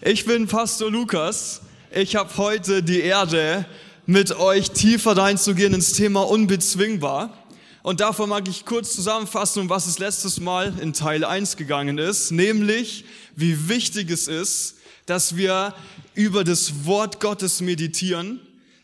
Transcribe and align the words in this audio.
Ich 0.00 0.24
bin 0.24 0.46
Pastor 0.46 0.92
Lukas. 0.92 1.60
Ich 1.90 2.14
habe 2.14 2.36
heute 2.36 2.84
die 2.84 3.00
Ehre, 3.00 3.66
mit 4.06 4.30
euch 4.38 4.70
tiefer 4.70 5.16
reinzugehen 5.16 5.74
ins 5.74 5.92
Thema 5.92 6.22
unbezwingbar. 6.22 7.36
Und 7.82 7.98
davor 7.98 8.28
mag 8.28 8.46
ich 8.46 8.64
kurz 8.64 8.94
zusammenfassen, 8.94 9.62
um 9.62 9.70
was 9.70 9.88
es 9.88 9.98
letztes 9.98 10.38
Mal 10.38 10.72
in 10.80 10.92
Teil 10.92 11.24
1 11.24 11.56
gegangen 11.56 11.98
ist, 11.98 12.30
nämlich 12.30 13.06
wie 13.34 13.68
wichtig 13.68 14.08
es 14.12 14.28
ist, 14.28 14.76
dass 15.06 15.36
wir 15.36 15.74
über 16.14 16.44
das 16.44 16.84
Wort 16.86 17.18
Gottes 17.18 17.60
meditieren, 17.60 18.40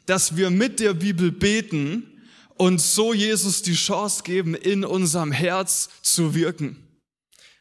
dass 0.07 0.37
wir 0.37 0.51
mit 0.51 0.81
der 0.81 0.95
Bibel 0.95 1.31
beten 1.31 2.23
und 2.57 2.81
so 2.81 3.15
Jesus 3.15 3.63
die 3.63 3.75
Chance 3.75 4.25
geben, 4.25 4.57
in 4.57 4.85
unserem 4.85 5.31
Herz 5.31 5.91
zu 6.03 6.35
wirken. 6.35 6.77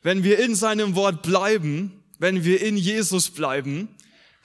Wenn 0.01 0.23
wir 0.23 0.39
in 0.39 0.55
seinem 0.55 0.95
Wort 0.95 1.21
bleiben, 1.21 2.02
wenn 2.23 2.45
wir 2.45 2.61
in 2.61 2.77
Jesus 2.77 3.31
bleiben, 3.31 3.89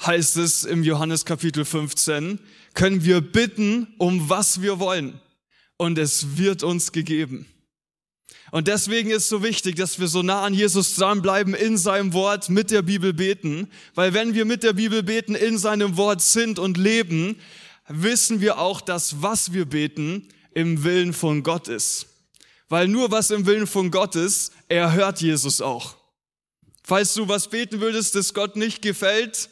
heißt 0.04 0.36
es 0.38 0.64
im 0.64 0.82
Johannes 0.82 1.24
Kapitel 1.24 1.64
15, 1.64 2.40
können 2.74 3.04
wir 3.04 3.20
bitten, 3.20 3.94
um 3.98 4.28
was 4.28 4.60
wir 4.60 4.80
wollen. 4.80 5.20
Und 5.76 5.96
es 5.96 6.36
wird 6.38 6.64
uns 6.64 6.90
gegeben. 6.90 7.46
Und 8.50 8.66
deswegen 8.66 9.10
ist 9.10 9.28
so 9.28 9.44
wichtig, 9.44 9.76
dass 9.76 10.00
wir 10.00 10.08
so 10.08 10.22
nah 10.24 10.42
an 10.42 10.54
Jesus 10.54 10.96
dranbleiben, 10.96 11.54
in 11.54 11.78
seinem 11.78 12.14
Wort, 12.14 12.50
mit 12.50 12.72
der 12.72 12.82
Bibel 12.82 13.12
beten. 13.12 13.70
Weil 13.94 14.12
wenn 14.12 14.34
wir 14.34 14.44
mit 14.44 14.64
der 14.64 14.72
Bibel 14.72 15.04
beten, 15.04 15.36
in 15.36 15.56
seinem 15.56 15.96
Wort 15.96 16.20
sind 16.20 16.58
und 16.58 16.78
leben, 16.78 17.36
wissen 17.86 18.40
wir 18.40 18.58
auch, 18.58 18.80
dass 18.80 19.22
was 19.22 19.52
wir 19.52 19.66
beten, 19.66 20.26
im 20.52 20.82
Willen 20.82 21.12
von 21.12 21.44
Gott 21.44 21.68
ist. 21.68 22.08
Weil 22.68 22.88
nur 22.88 23.12
was 23.12 23.30
im 23.30 23.46
Willen 23.46 23.68
von 23.68 23.92
Gott 23.92 24.16
ist, 24.16 24.50
erhört 24.66 25.20
Jesus 25.20 25.60
auch. 25.60 25.97
Falls 26.88 27.12
du 27.12 27.28
was 27.28 27.48
beten 27.48 27.82
würdest, 27.82 28.14
das 28.14 28.32
Gott 28.32 28.56
nicht 28.56 28.80
gefällt, 28.80 29.50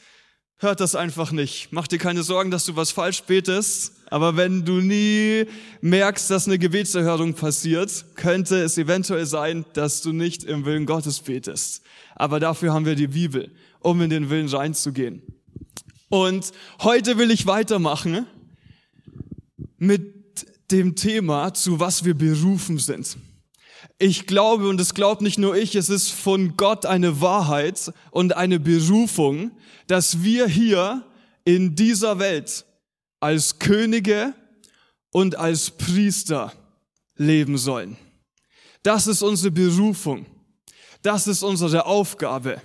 hört 0.56 0.80
das 0.80 0.94
einfach 0.94 1.32
nicht. 1.32 1.68
Mach 1.70 1.86
dir 1.86 1.98
keine 1.98 2.22
Sorgen, 2.22 2.50
dass 2.50 2.64
du 2.64 2.76
was 2.76 2.92
falsch 2.92 3.24
betest. 3.24 3.92
Aber 4.06 4.38
wenn 4.38 4.64
du 4.64 4.80
nie 4.80 5.44
merkst, 5.82 6.30
dass 6.30 6.46
eine 6.46 6.58
Gebetserhörung 6.58 7.34
passiert, 7.34 8.06
könnte 8.14 8.62
es 8.62 8.78
eventuell 8.78 9.26
sein, 9.26 9.66
dass 9.74 10.00
du 10.00 10.14
nicht 10.14 10.44
im 10.44 10.64
Willen 10.64 10.86
Gottes 10.86 11.20
betest. 11.20 11.82
Aber 12.14 12.40
dafür 12.40 12.72
haben 12.72 12.86
wir 12.86 12.94
die 12.94 13.08
Bibel, 13.08 13.52
um 13.80 14.00
in 14.00 14.08
den 14.08 14.30
Willen 14.30 14.48
reinzugehen. 14.48 15.20
Und 16.08 16.52
heute 16.80 17.18
will 17.18 17.30
ich 17.30 17.44
weitermachen 17.44 18.24
mit 19.76 20.70
dem 20.70 20.96
Thema, 20.96 21.52
zu 21.52 21.80
was 21.80 22.02
wir 22.02 22.14
berufen 22.14 22.78
sind. 22.78 23.18
Ich 23.98 24.26
glaube, 24.26 24.68
und 24.68 24.78
es 24.78 24.92
glaubt 24.92 25.22
nicht 25.22 25.38
nur 25.38 25.56
ich, 25.56 25.74
es 25.74 25.88
ist 25.88 26.10
von 26.10 26.56
Gott 26.56 26.84
eine 26.84 27.22
Wahrheit 27.22 27.92
und 28.10 28.36
eine 28.36 28.60
Berufung, 28.60 29.52
dass 29.86 30.22
wir 30.22 30.46
hier 30.46 31.06
in 31.44 31.74
dieser 31.76 32.18
Welt 32.18 32.66
als 33.20 33.58
Könige 33.58 34.34
und 35.12 35.36
als 35.36 35.70
Priester 35.70 36.52
leben 37.14 37.56
sollen. 37.56 37.96
Das 38.82 39.06
ist 39.06 39.22
unsere 39.22 39.50
Berufung. 39.50 40.26
Das 41.00 41.26
ist 41.26 41.42
unsere 41.42 41.86
Aufgabe. 41.86 42.60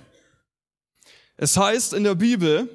Es 1.36 1.56
heißt 1.56 1.94
in 1.94 2.04
der 2.04 2.14
Bibel, 2.14 2.68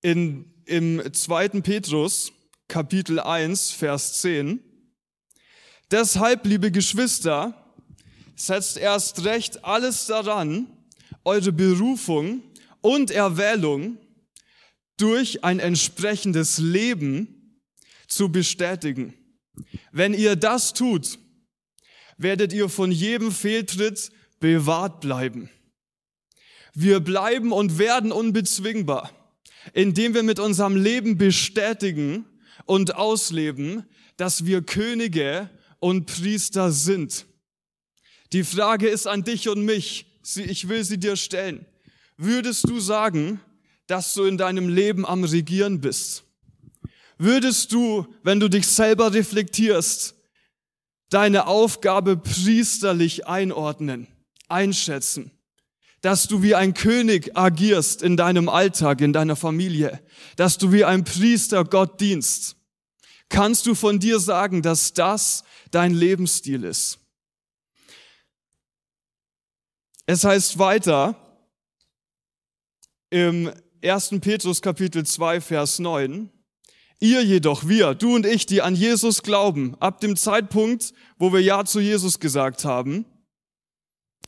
in, 0.00 0.54
im 0.64 1.12
zweiten 1.12 1.62
Petrus, 1.62 2.32
Kapitel 2.68 3.18
1, 3.18 3.72
Vers 3.72 4.20
10. 4.20 4.69
Deshalb, 5.90 6.46
liebe 6.46 6.70
Geschwister, 6.70 7.54
setzt 8.36 8.76
erst 8.76 9.24
recht 9.24 9.64
alles 9.64 10.06
daran, 10.06 10.68
eure 11.24 11.52
Berufung 11.52 12.42
und 12.80 13.10
Erwählung 13.10 13.98
durch 14.96 15.44
ein 15.44 15.58
entsprechendes 15.58 16.58
Leben 16.58 17.60
zu 18.06 18.30
bestätigen. 18.30 19.14
Wenn 19.92 20.14
ihr 20.14 20.36
das 20.36 20.74
tut, 20.74 21.18
werdet 22.16 22.52
ihr 22.52 22.68
von 22.68 22.92
jedem 22.92 23.32
Fehltritt 23.32 24.12
bewahrt 24.38 25.00
bleiben. 25.00 25.50
Wir 26.72 27.00
bleiben 27.00 27.50
und 27.50 27.78
werden 27.78 28.12
unbezwingbar, 28.12 29.10
indem 29.72 30.14
wir 30.14 30.22
mit 30.22 30.38
unserem 30.38 30.76
Leben 30.76 31.18
bestätigen, 31.18 32.26
und 32.66 32.94
ausleben, 32.94 33.84
dass 34.16 34.44
wir 34.44 34.62
Könige 34.62 35.50
und 35.80 36.06
Priester 36.06 36.70
sind. 36.70 37.26
Die 38.32 38.44
Frage 38.44 38.88
ist 38.88 39.08
an 39.08 39.24
dich 39.24 39.48
und 39.48 39.64
mich. 39.64 40.06
Ich 40.36 40.68
will 40.68 40.84
sie 40.84 40.98
dir 40.98 41.16
stellen. 41.16 41.66
Würdest 42.16 42.68
du 42.68 42.78
sagen, 42.78 43.40
dass 43.86 44.14
du 44.14 44.24
in 44.24 44.38
deinem 44.38 44.68
Leben 44.68 45.04
am 45.04 45.24
Regieren 45.24 45.80
bist? 45.80 46.22
Würdest 47.18 47.72
du, 47.72 48.06
wenn 48.22 48.38
du 48.38 48.48
dich 48.48 48.66
selber 48.66 49.12
reflektierst, 49.12 50.14
deine 51.08 51.46
Aufgabe 51.46 52.16
priesterlich 52.16 53.26
einordnen, 53.26 54.06
einschätzen? 54.48 55.32
Dass 56.02 56.28
du 56.28 56.42
wie 56.42 56.54
ein 56.54 56.72
König 56.72 57.36
agierst 57.36 58.02
in 58.02 58.16
deinem 58.16 58.48
Alltag, 58.48 59.00
in 59.00 59.12
deiner 59.12 59.36
Familie? 59.36 60.00
Dass 60.36 60.56
du 60.56 60.72
wie 60.72 60.84
ein 60.84 61.04
Priester 61.04 61.64
Gott 61.64 62.00
dienst? 62.00 62.56
kannst 63.30 63.64
du 63.66 63.74
von 63.74 63.98
dir 63.98 64.20
sagen, 64.20 64.60
dass 64.60 64.92
das 64.92 65.44
dein 65.70 65.94
Lebensstil 65.94 66.64
ist. 66.64 66.98
Es 70.06 70.24
heißt 70.24 70.58
weiter 70.58 71.14
im 73.10 73.52
1. 73.82 74.20
Petrus 74.20 74.60
Kapitel 74.60 75.06
2, 75.06 75.40
Vers 75.40 75.78
9, 75.78 76.30
Ihr 77.02 77.24
jedoch, 77.24 77.66
wir, 77.66 77.94
du 77.94 78.14
und 78.14 78.26
ich, 78.26 78.44
die 78.44 78.60
an 78.60 78.74
Jesus 78.74 79.22
glauben, 79.22 79.74
ab 79.80 80.00
dem 80.00 80.16
Zeitpunkt, 80.16 80.92
wo 81.16 81.32
wir 81.32 81.40
Ja 81.40 81.64
zu 81.64 81.80
Jesus 81.80 82.20
gesagt 82.20 82.66
haben, 82.66 83.06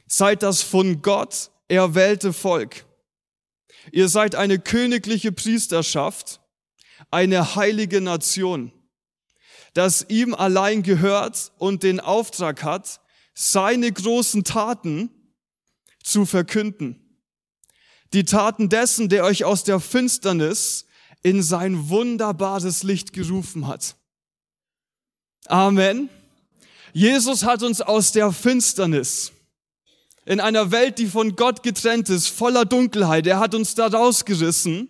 seid 0.06 0.42
das 0.42 0.62
von 0.62 1.02
Gott 1.02 1.50
erwählte 1.68 2.32
Volk. 2.32 2.86
Ihr 3.90 4.08
seid 4.08 4.34
eine 4.34 4.58
königliche 4.58 5.32
Priesterschaft, 5.32 6.40
eine 7.10 7.56
heilige 7.56 8.00
Nation 8.00 8.72
das 9.74 10.06
ihm 10.08 10.34
allein 10.34 10.82
gehört 10.82 11.52
und 11.58 11.82
den 11.82 12.00
Auftrag 12.00 12.62
hat, 12.62 13.00
seine 13.34 13.90
großen 13.90 14.44
Taten 14.44 15.10
zu 16.02 16.26
verkünden. 16.26 16.98
Die 18.12 18.24
Taten 18.24 18.68
dessen, 18.68 19.08
der 19.08 19.24
euch 19.24 19.44
aus 19.44 19.64
der 19.64 19.80
Finsternis 19.80 20.86
in 21.22 21.42
sein 21.42 21.88
wunderbares 21.88 22.82
Licht 22.82 23.12
gerufen 23.12 23.66
hat. 23.66 23.96
Amen. 25.46 26.10
Jesus 26.92 27.44
hat 27.44 27.62
uns 27.62 27.80
aus 27.80 28.12
der 28.12 28.32
Finsternis 28.32 29.32
in 30.24 30.40
einer 30.40 30.70
Welt, 30.70 30.98
die 30.98 31.06
von 31.06 31.34
Gott 31.34 31.62
getrennt 31.62 32.08
ist, 32.10 32.28
voller 32.28 32.64
Dunkelheit, 32.64 33.26
er 33.26 33.40
hat 33.40 33.54
uns 33.54 33.74
da 33.74 33.86
rausgerissen 33.86 34.88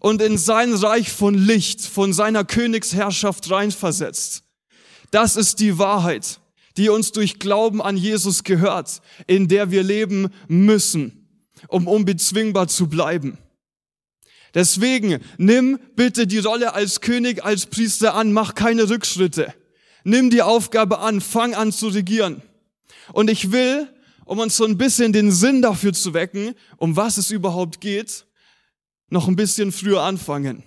und 0.00 0.22
in 0.22 0.38
sein 0.38 0.72
Reich 0.74 1.12
von 1.12 1.34
Licht, 1.34 1.80
von 1.80 2.12
seiner 2.12 2.44
Königsherrschaft 2.44 3.50
reinversetzt. 3.50 4.44
Das 5.10 5.36
ist 5.36 5.60
die 5.60 5.78
Wahrheit, 5.78 6.40
die 6.76 6.88
uns 6.88 7.12
durch 7.12 7.38
Glauben 7.38 7.82
an 7.82 7.96
Jesus 7.96 8.44
gehört, 8.44 9.02
in 9.26 9.48
der 9.48 9.70
wir 9.70 9.82
leben 9.82 10.28
müssen, 10.48 11.28
um 11.68 11.86
unbezwingbar 11.86 12.68
zu 12.68 12.88
bleiben. 12.88 13.38
Deswegen 14.54 15.20
nimm 15.38 15.78
bitte 15.96 16.26
die 16.26 16.38
Rolle 16.38 16.74
als 16.74 17.00
König, 17.00 17.44
als 17.44 17.66
Priester 17.66 18.14
an, 18.14 18.32
mach 18.32 18.54
keine 18.54 18.88
Rückschritte. 18.88 19.54
Nimm 20.04 20.30
die 20.30 20.42
Aufgabe 20.42 20.98
an, 20.98 21.20
fang 21.20 21.54
an 21.54 21.72
zu 21.72 21.88
regieren. 21.88 22.42
Und 23.12 23.30
ich 23.30 23.52
will, 23.52 23.88
um 24.24 24.38
uns 24.38 24.56
so 24.56 24.64
ein 24.64 24.78
bisschen 24.78 25.12
den 25.12 25.30
Sinn 25.30 25.62
dafür 25.62 25.92
zu 25.92 26.12
wecken, 26.14 26.54
um 26.76 26.96
was 26.96 27.16
es 27.16 27.30
überhaupt 27.30 27.80
geht, 27.80 28.26
noch 29.12 29.28
ein 29.28 29.36
bisschen 29.36 29.72
früher 29.72 30.02
anfangen. 30.02 30.64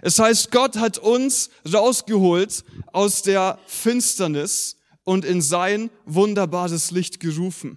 Es 0.00 0.18
heißt, 0.18 0.50
Gott 0.50 0.76
hat 0.78 0.96
uns 0.96 1.50
rausgeholt 1.70 2.64
aus 2.92 3.20
der 3.20 3.58
Finsternis 3.66 4.76
und 5.04 5.26
in 5.26 5.42
sein 5.42 5.90
wunderbares 6.06 6.90
Licht 6.90 7.20
gerufen. 7.20 7.76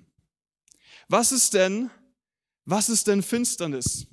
Was 1.10 1.34
ist 1.34 1.54
denn, 1.54 1.90
was 2.64 2.88
ist 2.88 3.08
denn 3.08 3.22
Finsternis? 3.22 4.08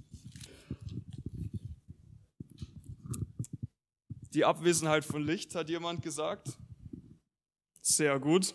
Die 4.35 4.45
Abwesenheit 4.45 5.05
von 5.05 5.23
Licht, 5.25 5.55
hat 5.55 5.69
jemand 5.69 6.03
gesagt. 6.03 6.49
Sehr 7.81 8.19
gut. 8.19 8.55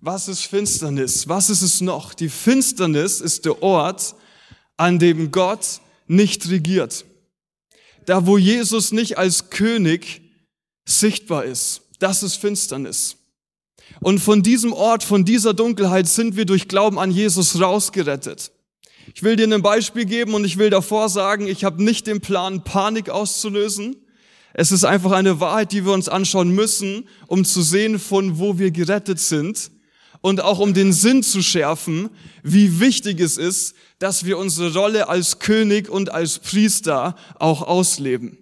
Was 0.00 0.28
ist 0.28 0.42
Finsternis? 0.42 1.28
Was 1.28 1.50
ist 1.50 1.62
es 1.62 1.80
noch? 1.80 2.14
Die 2.14 2.28
Finsternis 2.28 3.20
ist 3.20 3.44
der 3.44 3.62
Ort, 3.62 4.14
an 4.80 4.98
dem 4.98 5.30
Gott 5.30 5.82
nicht 6.06 6.48
regiert. 6.48 7.04
Da, 8.06 8.26
wo 8.26 8.38
Jesus 8.38 8.92
nicht 8.92 9.18
als 9.18 9.50
König 9.50 10.22
sichtbar 10.86 11.44
ist. 11.44 11.82
Das 11.98 12.22
ist 12.22 12.36
Finsternis. 12.36 13.18
Und 14.00 14.20
von 14.20 14.42
diesem 14.42 14.72
Ort, 14.72 15.04
von 15.04 15.26
dieser 15.26 15.52
Dunkelheit 15.52 16.08
sind 16.08 16.34
wir 16.36 16.46
durch 16.46 16.66
Glauben 16.66 16.98
an 16.98 17.10
Jesus 17.10 17.60
rausgerettet. 17.60 18.52
Ich 19.14 19.22
will 19.22 19.36
dir 19.36 19.52
ein 19.52 19.60
Beispiel 19.60 20.06
geben 20.06 20.32
und 20.32 20.46
ich 20.46 20.56
will 20.56 20.70
davor 20.70 21.10
sagen, 21.10 21.46
ich 21.46 21.62
habe 21.62 21.82
nicht 21.84 22.06
den 22.06 22.22
Plan, 22.22 22.64
Panik 22.64 23.10
auszulösen. 23.10 23.96
Es 24.54 24.72
ist 24.72 24.84
einfach 24.84 25.12
eine 25.12 25.40
Wahrheit, 25.40 25.72
die 25.72 25.84
wir 25.84 25.92
uns 25.92 26.08
anschauen 26.08 26.54
müssen, 26.54 27.06
um 27.26 27.44
zu 27.44 27.60
sehen, 27.60 27.98
von 27.98 28.38
wo 28.38 28.58
wir 28.58 28.70
gerettet 28.70 29.20
sind 29.20 29.70
und 30.20 30.40
auch 30.40 30.58
um 30.58 30.74
den 30.74 30.92
Sinn 30.92 31.22
zu 31.22 31.42
schärfen, 31.42 32.10
wie 32.42 32.80
wichtig 32.80 33.20
es 33.20 33.36
ist, 33.36 33.74
dass 33.98 34.24
wir 34.24 34.38
unsere 34.38 34.72
Rolle 34.74 35.08
als 35.08 35.38
König 35.38 35.88
und 35.88 36.10
als 36.10 36.38
Priester 36.38 37.16
auch 37.38 37.62
ausleben. 37.62 38.38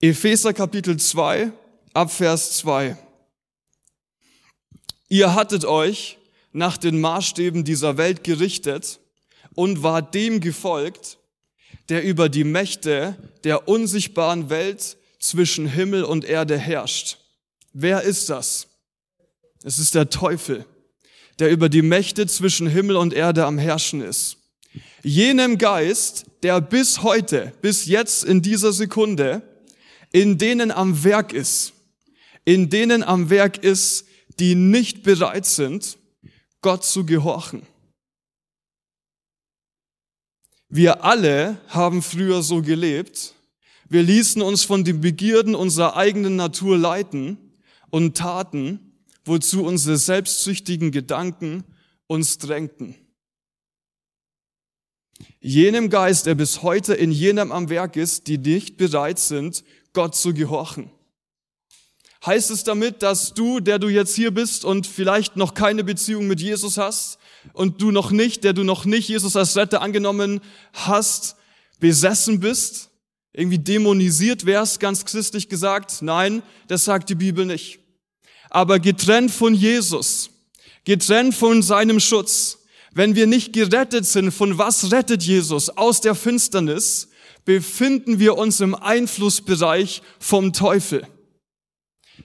Epheser 0.00 0.52
Kapitel 0.52 0.96
2, 0.96 1.52
Abvers 1.92 2.58
2. 2.58 2.96
Ihr 5.08 5.34
hattet 5.34 5.64
euch 5.64 6.18
nach 6.52 6.76
den 6.76 7.00
Maßstäben 7.00 7.64
dieser 7.64 7.96
Welt 7.96 8.24
gerichtet 8.24 9.00
und 9.54 9.82
war 9.82 10.00
dem 10.02 10.40
gefolgt, 10.40 11.18
der 11.88 12.04
über 12.04 12.28
die 12.28 12.44
Mächte 12.44 13.16
der 13.44 13.68
unsichtbaren 13.68 14.48
Welt 14.48 14.96
zwischen 15.18 15.66
Himmel 15.66 16.04
und 16.04 16.24
Erde 16.24 16.56
herrscht. 16.56 17.18
Wer 17.72 18.02
ist 18.02 18.30
das? 18.30 18.69
Es 19.62 19.78
ist 19.78 19.94
der 19.94 20.08
Teufel, 20.08 20.64
der 21.38 21.50
über 21.50 21.68
die 21.68 21.82
Mächte 21.82 22.26
zwischen 22.26 22.66
Himmel 22.66 22.96
und 22.96 23.12
Erde 23.12 23.44
am 23.44 23.58
Herrschen 23.58 24.00
ist. 24.00 24.38
Jenem 25.02 25.58
Geist, 25.58 26.26
der 26.42 26.60
bis 26.60 27.02
heute, 27.02 27.52
bis 27.60 27.86
jetzt 27.86 28.24
in 28.24 28.42
dieser 28.42 28.72
Sekunde, 28.72 29.42
in 30.12 30.38
denen 30.38 30.70
am 30.70 31.04
Werk 31.04 31.32
ist, 31.32 31.72
in 32.44 32.70
denen 32.70 33.02
am 33.02 33.30
Werk 33.30 33.58
ist, 33.58 34.06
die 34.38 34.54
nicht 34.54 35.02
bereit 35.02 35.46
sind, 35.46 35.98
Gott 36.62 36.84
zu 36.84 37.04
gehorchen. 37.04 37.62
Wir 40.68 41.04
alle 41.04 41.58
haben 41.68 42.00
früher 42.02 42.42
so 42.42 42.62
gelebt. 42.62 43.34
Wir 43.88 44.02
ließen 44.02 44.40
uns 44.40 44.62
von 44.62 44.84
den 44.84 45.00
Begierden 45.00 45.54
unserer 45.54 45.96
eigenen 45.96 46.36
Natur 46.36 46.78
leiten 46.78 47.38
und 47.90 48.16
taten, 48.16 48.89
wozu 49.24 49.64
unsere 49.64 49.96
selbstsüchtigen 49.96 50.90
Gedanken 50.90 51.64
uns 52.06 52.38
drängten. 52.38 52.94
Jenem 55.40 55.90
Geist, 55.90 56.26
der 56.26 56.34
bis 56.34 56.62
heute 56.62 56.94
in 56.94 57.12
jenem 57.12 57.52
am 57.52 57.68
Werk 57.68 57.96
ist, 57.96 58.26
die 58.26 58.38
nicht 58.38 58.76
bereit 58.76 59.18
sind, 59.18 59.64
Gott 59.92 60.14
zu 60.14 60.34
gehorchen. 60.34 60.90
Heißt 62.24 62.50
es 62.50 62.64
damit, 62.64 63.02
dass 63.02 63.32
du, 63.32 63.60
der 63.60 63.78
du 63.78 63.88
jetzt 63.88 64.14
hier 64.14 64.30
bist 64.30 64.64
und 64.64 64.86
vielleicht 64.86 65.36
noch 65.36 65.54
keine 65.54 65.84
Beziehung 65.84 66.26
mit 66.26 66.40
Jesus 66.40 66.76
hast, 66.76 67.18
und 67.52 67.80
du 67.80 67.90
noch 67.90 68.10
nicht, 68.10 68.44
der 68.44 68.52
du 68.52 68.64
noch 68.64 68.84
nicht 68.84 69.08
Jesus 69.08 69.36
als 69.36 69.56
Retter 69.56 69.82
angenommen 69.82 70.40
hast, 70.72 71.36
besessen 71.78 72.40
bist, 72.40 72.90
irgendwie 73.32 73.58
dämonisiert 73.58 74.44
wärst, 74.46 74.80
ganz 74.80 75.04
christlich 75.04 75.48
gesagt. 75.48 76.02
Nein, 76.02 76.42
das 76.68 76.84
sagt 76.84 77.08
die 77.08 77.14
Bibel 77.14 77.46
nicht. 77.46 77.79
Aber 78.50 78.80
getrennt 78.80 79.30
von 79.30 79.54
Jesus, 79.54 80.30
getrennt 80.84 81.34
von 81.34 81.62
seinem 81.62 82.00
Schutz, 82.00 82.58
wenn 82.92 83.14
wir 83.14 83.26
nicht 83.26 83.52
gerettet 83.52 84.04
sind, 84.04 84.32
von 84.32 84.58
was 84.58 84.90
rettet 84.90 85.22
Jesus? 85.22 85.70
Aus 85.70 86.00
der 86.00 86.16
Finsternis 86.16 87.08
befinden 87.44 88.18
wir 88.18 88.36
uns 88.36 88.60
im 88.60 88.74
Einflussbereich 88.74 90.02
vom 90.18 90.52
Teufel, 90.52 91.06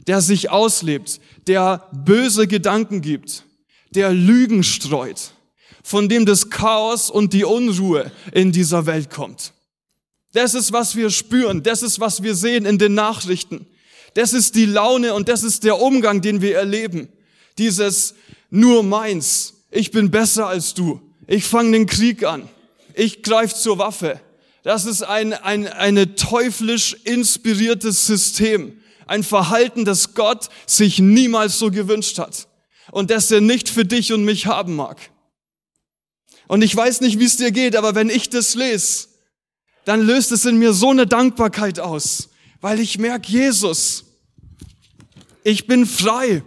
der 0.08 0.22
sich 0.22 0.50
auslebt, 0.50 1.20
der 1.48 1.88
böse 1.94 2.48
Gedanken 2.48 3.02
gibt, 3.02 3.44
der 3.92 4.12
Lügen 4.12 4.64
streut, 4.64 5.32
von 5.84 6.10
dem 6.10 6.26
das 6.26 6.50
Chaos 6.50 7.12
und 7.12 7.34
die 7.34 7.46
Unruhe 7.46 8.12
in 8.32 8.52
dieser 8.52 8.88
Welt 8.88 9.12
kommt. 9.12 9.54
Das 10.34 10.54
ist, 10.54 10.74
was 10.74 10.96
wir 10.96 11.12
spüren, 11.12 11.64
das 11.64 11.82
ist, 11.84 12.00
was 12.00 12.24
wir 12.24 12.36
sehen 12.36 12.66
in 12.66 12.78
den 12.78 12.96
Nachrichten. 12.96 13.68
Das 14.16 14.34
ist 14.34 14.56
die 14.56 14.66
Laune 14.66 15.14
und 15.14 15.30
das 15.30 15.44
ist 15.44 15.64
der 15.64 15.80
Umgang, 15.80 16.22
den 16.22 16.42
wir 16.42 16.56
erleben. 16.56 17.10
Dieses 17.58 18.16
nur 18.50 18.82
meins, 18.82 19.54
ich 19.70 19.92
bin 19.92 20.10
besser 20.10 20.48
als 20.48 20.74
du, 20.74 21.02
ich 21.28 21.44
fange 21.44 21.72
den 21.74 21.86
Krieg 21.86 22.24
an, 22.24 22.48
ich 22.94 23.24
greife 23.24 23.56
zur 23.56 23.78
Waffe. 23.78 24.22
Das 24.64 24.86
ist 24.86 25.04
ein, 25.04 25.34
ein 25.34 25.68
eine 25.68 26.16
teuflisch 26.16 26.94
inspiriertes 27.04 28.08
System, 28.08 28.80
ein 29.06 29.22
Verhalten, 29.22 29.84
das 29.84 30.14
Gott 30.14 30.50
sich 30.66 31.00
niemals 31.00 31.60
so 31.60 31.70
gewünscht 31.70 32.18
hat 32.18 32.48
und 32.92 33.12
das 33.12 33.30
er 33.32 33.42
nicht 33.42 33.68
für 33.68 33.84
dich 33.84 34.14
und 34.14 34.24
mich 34.24 34.46
haben 34.48 34.76
mag. 34.76 34.98
Und 36.48 36.62
ich 36.62 36.74
weiß 36.74 37.02
nicht, 37.02 37.20
wie 37.20 37.26
es 37.26 37.36
dir 37.36 37.52
geht, 37.52 37.76
aber 37.76 37.96
wenn 37.96 38.10
ich 38.10 38.30
das 38.30 38.56
lese, 38.56 39.10
dann 39.84 40.02
löst 40.02 40.32
es 40.32 40.46
in 40.46 40.58
mir 40.58 40.72
so 40.72 40.92
eine 40.92 41.06
Dankbarkeit 41.06 41.82
aus, 41.82 42.30
weil 42.62 42.80
ich 42.80 42.98
merke, 42.98 43.30
Jesus, 43.30 44.05
ich 45.46 45.68
bin 45.68 45.86
frei. 45.86 46.44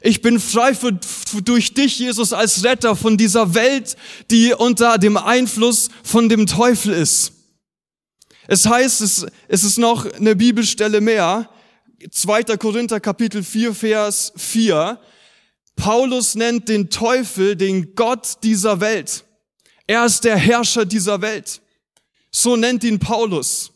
Ich 0.00 0.22
bin 0.22 0.40
frei 0.40 0.74
für, 0.74 0.98
für, 1.02 1.42
durch 1.42 1.74
dich, 1.74 1.98
Jesus, 1.98 2.32
als 2.32 2.64
Retter 2.64 2.96
von 2.96 3.16
dieser 3.16 3.54
Welt, 3.54 3.94
die 4.30 4.54
unter 4.54 4.96
dem 4.98 5.16
Einfluss 5.18 5.90
von 6.02 6.28
dem 6.28 6.46
Teufel 6.46 6.94
ist. 6.94 7.32
Es 8.48 8.66
heißt, 8.66 9.02
es, 9.02 9.26
es 9.48 9.64
ist 9.64 9.78
noch 9.78 10.10
eine 10.10 10.34
Bibelstelle 10.34 11.00
mehr, 11.00 11.48
2. 12.10 12.56
Korinther 12.56 13.00
Kapitel 13.00 13.44
4, 13.44 13.74
Vers 13.74 14.32
4, 14.36 14.98
Paulus 15.76 16.34
nennt 16.34 16.68
den 16.70 16.88
Teufel 16.88 17.54
den 17.54 17.94
Gott 17.94 18.38
dieser 18.42 18.80
Welt. 18.80 19.24
Er 19.86 20.06
ist 20.06 20.24
der 20.24 20.36
Herrscher 20.36 20.86
dieser 20.86 21.20
Welt. 21.20 21.60
So 22.30 22.56
nennt 22.56 22.82
ihn 22.82 22.98
Paulus. 22.98 23.70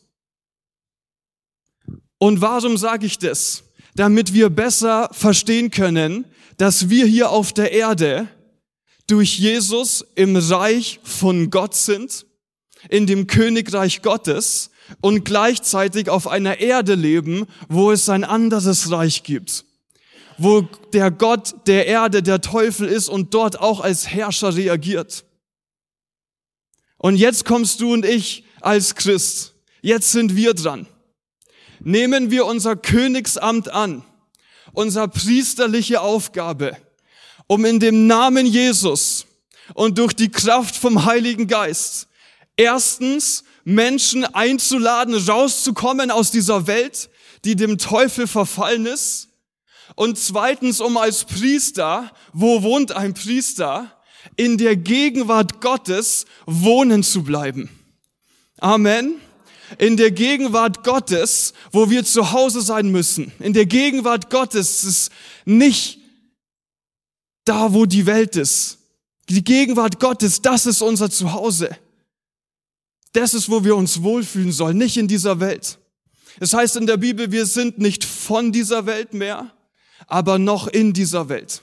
Und 2.17 2.41
warum 2.41 2.75
sage 2.75 3.05
ich 3.05 3.19
das? 3.19 3.63
Damit 3.97 4.33
wir 4.33 4.49
besser 4.49 5.09
verstehen 5.11 5.71
können, 5.71 6.23
dass 6.55 6.89
wir 6.89 7.05
hier 7.05 7.31
auf 7.31 7.51
der 7.51 7.73
Erde 7.73 8.29
durch 9.07 9.37
Jesus 9.37 10.05
im 10.15 10.37
Reich 10.37 11.01
von 11.03 11.49
Gott 11.49 11.75
sind, 11.75 12.25
in 12.89 13.07
dem 13.07 13.27
Königreich 13.27 14.01
Gottes 14.01 14.69
und 15.01 15.25
gleichzeitig 15.25 16.09
auf 16.09 16.27
einer 16.27 16.59
Erde 16.61 16.95
leben, 16.95 17.45
wo 17.67 17.91
es 17.91 18.07
ein 18.07 18.23
anderes 18.23 18.89
Reich 18.89 19.23
gibt 19.23 19.65
wo 20.37 20.61
der 20.93 21.11
Gott 21.11 21.55
der 21.65 21.87
Erde 21.87 22.21
der 22.23 22.41
Teufel 22.41 22.87
ist 22.87 23.09
und 23.09 23.33
dort 23.33 23.59
auch 23.59 23.79
als 23.79 24.07
Herrscher 24.07 24.55
reagiert. 24.55 25.25
Und 26.97 27.15
jetzt 27.15 27.45
kommst 27.45 27.81
du 27.81 27.93
und 27.93 28.05
ich 28.05 28.43
als 28.61 28.95
Christ. 28.95 29.55
Jetzt 29.81 30.11
sind 30.11 30.35
wir 30.35 30.53
dran. 30.53 30.87
Nehmen 31.79 32.31
wir 32.31 32.45
unser 32.45 32.75
Königsamt 32.75 33.69
an, 33.69 34.03
unsere 34.73 35.07
priesterliche 35.07 36.01
Aufgabe, 36.01 36.77
um 37.47 37.65
in 37.65 37.79
dem 37.79 38.07
Namen 38.07 38.45
Jesus 38.45 39.25
und 39.73 39.97
durch 39.97 40.13
die 40.13 40.29
Kraft 40.29 40.75
vom 40.75 41.05
Heiligen 41.05 41.47
Geist 41.47 42.07
erstens 42.55 43.43
Menschen 43.63 44.25
einzuladen, 44.25 45.15
rauszukommen 45.15 46.09
aus 46.11 46.31
dieser 46.31 46.67
Welt, 46.67 47.09
die 47.45 47.55
dem 47.55 47.77
Teufel 47.77 48.27
verfallen 48.27 48.85
ist, 48.85 49.27
und 49.95 50.19
zweitens, 50.19 50.79
um 50.79 50.97
als 50.97 51.23
Priester, 51.23 52.11
wo 52.33 52.61
wohnt 52.61 52.91
ein 52.91 53.13
Priester, 53.13 53.91
in 54.35 54.57
der 54.57 54.75
Gegenwart 54.75 55.61
Gottes 55.61 56.25
wohnen 56.45 57.03
zu 57.03 57.23
bleiben. 57.23 57.69
Amen. 58.59 59.15
In 59.77 59.97
der 59.97 60.11
Gegenwart 60.11 60.83
Gottes, 60.83 61.53
wo 61.71 61.89
wir 61.89 62.05
zu 62.05 62.31
Hause 62.31 62.61
sein 62.61 62.89
müssen. 62.89 63.31
In 63.39 63.53
der 63.53 63.65
Gegenwart 63.65 64.29
Gottes 64.29 64.83
ist 64.83 65.11
nicht 65.45 65.99
da, 67.45 67.73
wo 67.73 67.85
die 67.85 68.05
Welt 68.05 68.35
ist. 68.35 68.77
Die 69.29 69.43
Gegenwart 69.43 69.99
Gottes, 69.99 70.41
das 70.41 70.65
ist 70.65 70.81
unser 70.81 71.09
Zuhause. 71.09 71.69
Das 73.13 73.33
ist, 73.33 73.49
wo 73.49 73.63
wir 73.63 73.75
uns 73.75 74.01
wohlfühlen 74.03 74.51
sollen, 74.51 74.77
nicht 74.77 74.97
in 74.97 75.07
dieser 75.07 75.39
Welt. 75.39 75.79
Es 76.39 76.53
heißt 76.53 76.75
in 76.75 76.85
der 76.85 76.97
Bibel, 76.97 77.31
wir 77.31 77.45
sind 77.45 77.77
nicht 77.79 78.05
von 78.05 78.51
dieser 78.51 78.85
Welt 78.85 79.13
mehr, 79.13 79.53
aber 80.05 80.37
noch 80.37 80.67
in 80.67 80.93
dieser 80.93 81.27
Welt. 81.29 81.61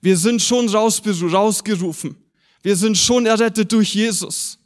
Wir 0.00 0.16
sind 0.16 0.42
schon 0.42 0.68
rausgerufen. 0.68 2.16
Wir 2.62 2.76
sind 2.76 2.98
schon 2.98 3.26
errettet 3.26 3.72
durch 3.72 3.94
Jesus. 3.94 4.58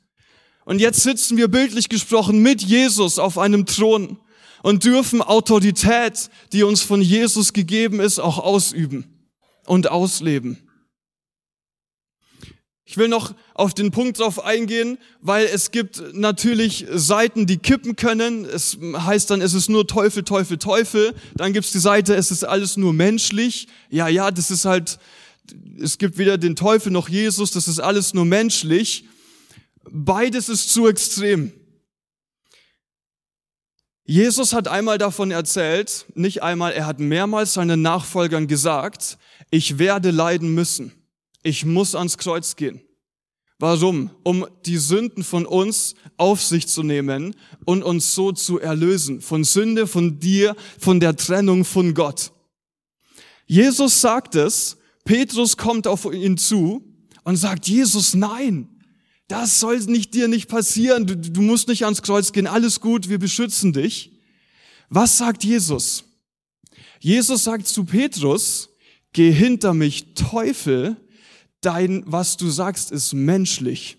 Und 0.64 0.80
jetzt 0.80 1.02
sitzen 1.02 1.36
wir 1.36 1.48
bildlich 1.48 1.88
gesprochen 1.88 2.38
mit 2.40 2.62
Jesus 2.62 3.18
auf 3.18 3.38
einem 3.38 3.66
Thron 3.66 4.18
und 4.62 4.84
dürfen 4.84 5.20
Autorität, 5.20 6.30
die 6.52 6.62
uns 6.62 6.82
von 6.82 7.02
Jesus 7.02 7.52
gegeben 7.52 8.00
ist, 8.00 8.18
auch 8.18 8.38
ausüben 8.38 9.04
und 9.66 9.90
ausleben. 9.90 10.58
Ich 12.84 12.98
will 12.98 13.08
noch 13.08 13.34
auf 13.54 13.72
den 13.72 13.90
Punkt 13.90 14.18
drauf 14.18 14.44
eingehen, 14.44 14.98
weil 15.22 15.46
es 15.46 15.70
gibt 15.70 16.14
natürlich 16.14 16.86
Seiten, 16.92 17.46
die 17.46 17.56
kippen 17.56 17.96
können. 17.96 18.44
Es 18.44 18.76
heißt 18.82 19.30
dann, 19.30 19.40
es 19.40 19.54
ist 19.54 19.70
nur 19.70 19.86
Teufel, 19.86 20.24
Teufel, 20.24 20.58
Teufel. 20.58 21.14
Dann 21.34 21.54
gibt's 21.54 21.72
die 21.72 21.78
Seite, 21.78 22.14
es 22.14 22.30
ist 22.30 22.44
alles 22.44 22.76
nur 22.76 22.92
menschlich. 22.92 23.66
Ja, 23.88 24.08
ja, 24.08 24.30
das 24.30 24.50
ist 24.50 24.66
halt, 24.66 24.98
es 25.80 25.96
gibt 25.96 26.18
weder 26.18 26.36
den 26.36 26.54
Teufel 26.54 26.92
noch 26.92 27.08
Jesus, 27.08 27.50
das 27.52 27.66
ist 27.66 27.80
alles 27.80 28.12
nur 28.12 28.26
menschlich. 28.26 29.06
Beides 29.90 30.48
ist 30.48 30.70
zu 30.70 30.86
extrem. 30.86 31.52
Jesus 34.04 34.52
hat 34.52 34.68
einmal 34.68 34.98
davon 34.98 35.30
erzählt, 35.30 36.06
nicht 36.14 36.42
einmal, 36.42 36.72
er 36.72 36.86
hat 36.86 36.98
mehrmals 36.98 37.54
seinen 37.54 37.82
Nachfolgern 37.82 38.46
gesagt, 38.46 39.18
ich 39.50 39.78
werde 39.78 40.10
leiden 40.10 40.54
müssen 40.54 40.92
ich 41.42 41.64
muss 41.64 41.94
ans 41.94 42.18
Kreuz 42.18 42.56
gehen. 42.56 42.80
Warum? 43.58 44.10
Um 44.24 44.46
die 44.66 44.78
Sünden 44.78 45.22
von 45.22 45.46
uns 45.46 45.94
auf 46.16 46.42
sich 46.42 46.66
zu 46.66 46.82
nehmen 46.82 47.36
und 47.64 47.82
uns 47.82 48.14
so 48.14 48.32
zu 48.32 48.58
erlösen. 48.58 49.20
Von 49.20 49.44
Sünde, 49.44 49.86
von 49.86 50.18
dir, 50.18 50.56
von 50.78 50.98
der 50.98 51.16
Trennung 51.16 51.64
von 51.64 51.94
Gott. 51.94 52.32
Jesus 53.46 54.00
sagt 54.00 54.34
es, 54.34 54.78
Petrus 55.04 55.56
kommt 55.56 55.86
auf 55.86 56.12
ihn 56.12 56.38
zu 56.38 56.82
und 57.24 57.36
sagt, 57.36 57.68
Jesus, 57.68 58.14
nein, 58.14 58.68
das 59.32 59.60
soll 59.60 59.78
nicht 59.78 60.12
dir 60.12 60.28
nicht 60.28 60.46
passieren. 60.46 61.06
Du, 61.06 61.16
du 61.16 61.40
musst 61.40 61.66
nicht 61.66 61.84
ans 61.84 62.02
Kreuz 62.02 62.32
gehen. 62.32 62.46
Alles 62.46 62.80
gut, 62.80 63.08
wir 63.08 63.18
beschützen 63.18 63.72
dich. 63.72 64.12
Was 64.90 65.16
sagt 65.16 65.42
Jesus? 65.42 66.04
Jesus 67.00 67.44
sagt 67.44 67.66
zu 67.66 67.84
Petrus, 67.84 68.68
geh 69.14 69.32
hinter 69.32 69.72
mich, 69.72 70.12
Teufel, 70.12 70.96
dein, 71.62 72.04
was 72.06 72.36
du 72.36 72.50
sagst, 72.50 72.92
ist 72.92 73.14
menschlich. 73.14 73.96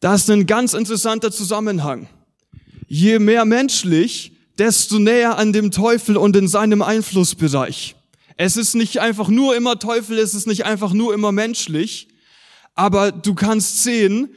Das 0.00 0.22
ist 0.22 0.30
ein 0.30 0.46
ganz 0.46 0.74
interessanter 0.74 1.30
Zusammenhang. 1.30 2.08
Je 2.88 3.20
mehr 3.20 3.44
menschlich, 3.44 4.32
desto 4.58 4.98
näher 4.98 5.38
an 5.38 5.52
dem 5.52 5.70
Teufel 5.70 6.16
und 6.16 6.34
in 6.34 6.48
seinem 6.48 6.82
Einflussbereich. 6.82 7.94
Es 8.36 8.56
ist 8.56 8.74
nicht 8.74 8.98
einfach 8.98 9.28
nur 9.28 9.54
immer 9.54 9.78
Teufel, 9.78 10.18
es 10.18 10.34
ist 10.34 10.48
nicht 10.48 10.64
einfach 10.64 10.92
nur 10.92 11.14
immer 11.14 11.30
menschlich, 11.30 12.08
aber 12.74 13.12
du 13.12 13.34
kannst 13.34 13.82
sehen, 13.82 14.30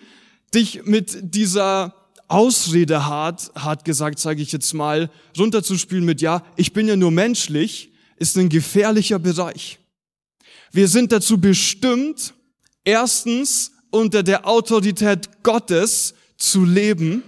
dich 0.54 0.86
mit 0.86 1.34
dieser 1.34 1.96
Ausrede 2.28 3.06
hart, 3.06 3.52
hart 3.56 3.86
gesagt, 3.86 4.20
sage 4.20 4.42
ich 4.42 4.52
jetzt 4.52 4.74
mal, 4.74 5.10
runterzuspielen 5.38 6.06
mit, 6.06 6.22
ja, 6.22 6.44
ich 6.56 6.74
bin 6.74 6.88
ja 6.88 6.96
nur 6.96 7.12
menschlich, 7.12 7.92
ist 8.18 8.38
ein 8.38 8.50
gefährlicher 8.50 9.20
Bereich. 9.20 9.80
Wir 10.72 10.88
sind 10.88 11.12
dazu 11.12 11.40
bestimmt, 11.40 12.34
erstens 12.84 13.72
unter 13.92 14.24
der 14.24 14.48
Autorität 14.48 15.44
Gottes 15.44 16.16
zu 16.38 16.66
leben 16.66 17.24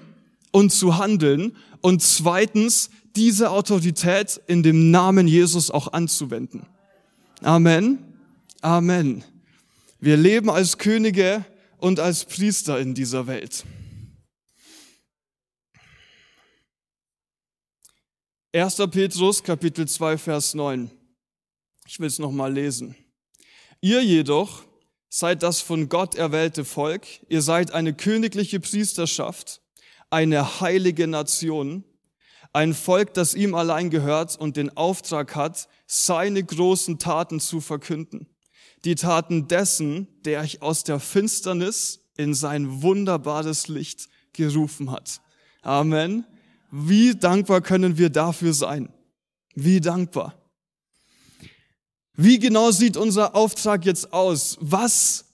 und 0.52 0.72
zu 0.72 0.98
handeln 0.98 1.56
und 1.82 2.02
zweitens 2.02 2.90
diese 3.16 3.52
Autorität 3.52 4.42
in 4.48 4.64
dem 4.64 4.90
Namen 4.90 5.28
Jesus 5.28 5.70
auch 5.70 5.94
anzuwenden. 5.94 6.66
Amen. 7.42 8.00
Amen. 8.62 9.24
Wir 10.00 10.18
leben 10.18 10.50
als 10.50 10.78
Könige 10.78 11.46
und 11.78 12.00
als 12.00 12.26
Priester 12.26 12.80
in 12.80 12.94
dieser 12.94 13.28
Welt. 13.28 13.64
1. 18.54 18.76
Petrus 18.92 19.42
Kapitel 19.42 19.88
2 19.88 20.18
Vers 20.18 20.54
9. 20.54 20.92
Ich 21.88 22.00
will 22.00 22.08
es 22.08 22.20
nochmal 22.20 22.54
lesen. 22.54 22.96
Ihr 23.80 24.04
jedoch 24.04 24.64
seid 25.10 25.44
das 25.44 25.62
von 25.62 25.88
Gott 25.88 26.16
erwählte 26.16 26.66
Volk, 26.66 27.08
ihr 27.30 27.42
seid 27.42 27.72
eine 27.72 27.94
königliche 27.94 28.60
Priesterschaft, 28.60 29.62
eine 30.10 30.60
heilige 30.60 31.08
Nation, 31.08 31.86
ein 32.52 32.74
Volk, 32.74 33.14
das 33.14 33.34
ihm 33.34 33.56
allein 33.56 33.90
gehört 33.90 34.38
und 34.38 34.58
den 34.58 34.76
Auftrag 34.76 35.36
hat, 35.36 35.70
seine 35.88 36.44
großen 36.44 37.00
Taten 37.00 37.40
zu 37.40 37.62
verkünden. 37.62 38.35
Die 38.84 38.96
Taten 38.96 39.48
dessen, 39.48 40.08
der 40.26 40.42
euch 40.42 40.62
aus 40.62 40.84
der 40.84 41.00
Finsternis 41.00 42.02
in 42.18 42.34
sein 42.34 42.82
wunderbares 42.82 43.68
Licht 43.68 44.10
gerufen 44.34 44.92
hat. 44.92 45.22
Amen. 45.62 46.26
Wie 46.72 47.16
dankbar 47.16 47.62
können 47.62 47.98
wir 47.98 48.10
dafür 48.10 48.54
sein? 48.54 48.90
Wie 49.56 49.80
dankbar. 49.80 50.36
Wie 52.16 52.40
genau 52.40 52.72
sieht 52.72 52.98
unser 52.98 53.36
Auftrag 53.36 53.86
jetzt 53.86 54.14
aus? 54.14 54.58
Was 54.62 55.26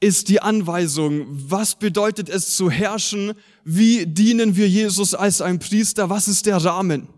ist 0.00 0.28
die 0.28 0.40
Anweisung? 0.40 1.26
Was 1.28 1.74
bedeutet 1.74 2.28
es 2.28 2.56
zu 2.56 2.70
herrschen? 2.70 3.34
Wie 3.64 4.06
dienen 4.06 4.56
wir 4.56 4.68
Jesus 4.68 5.14
als 5.14 5.40
ein 5.40 5.58
Priester? 5.58 6.08
Was 6.08 6.26
ist 6.26 6.46
der 6.46 6.56
Rahmen? 6.56 7.08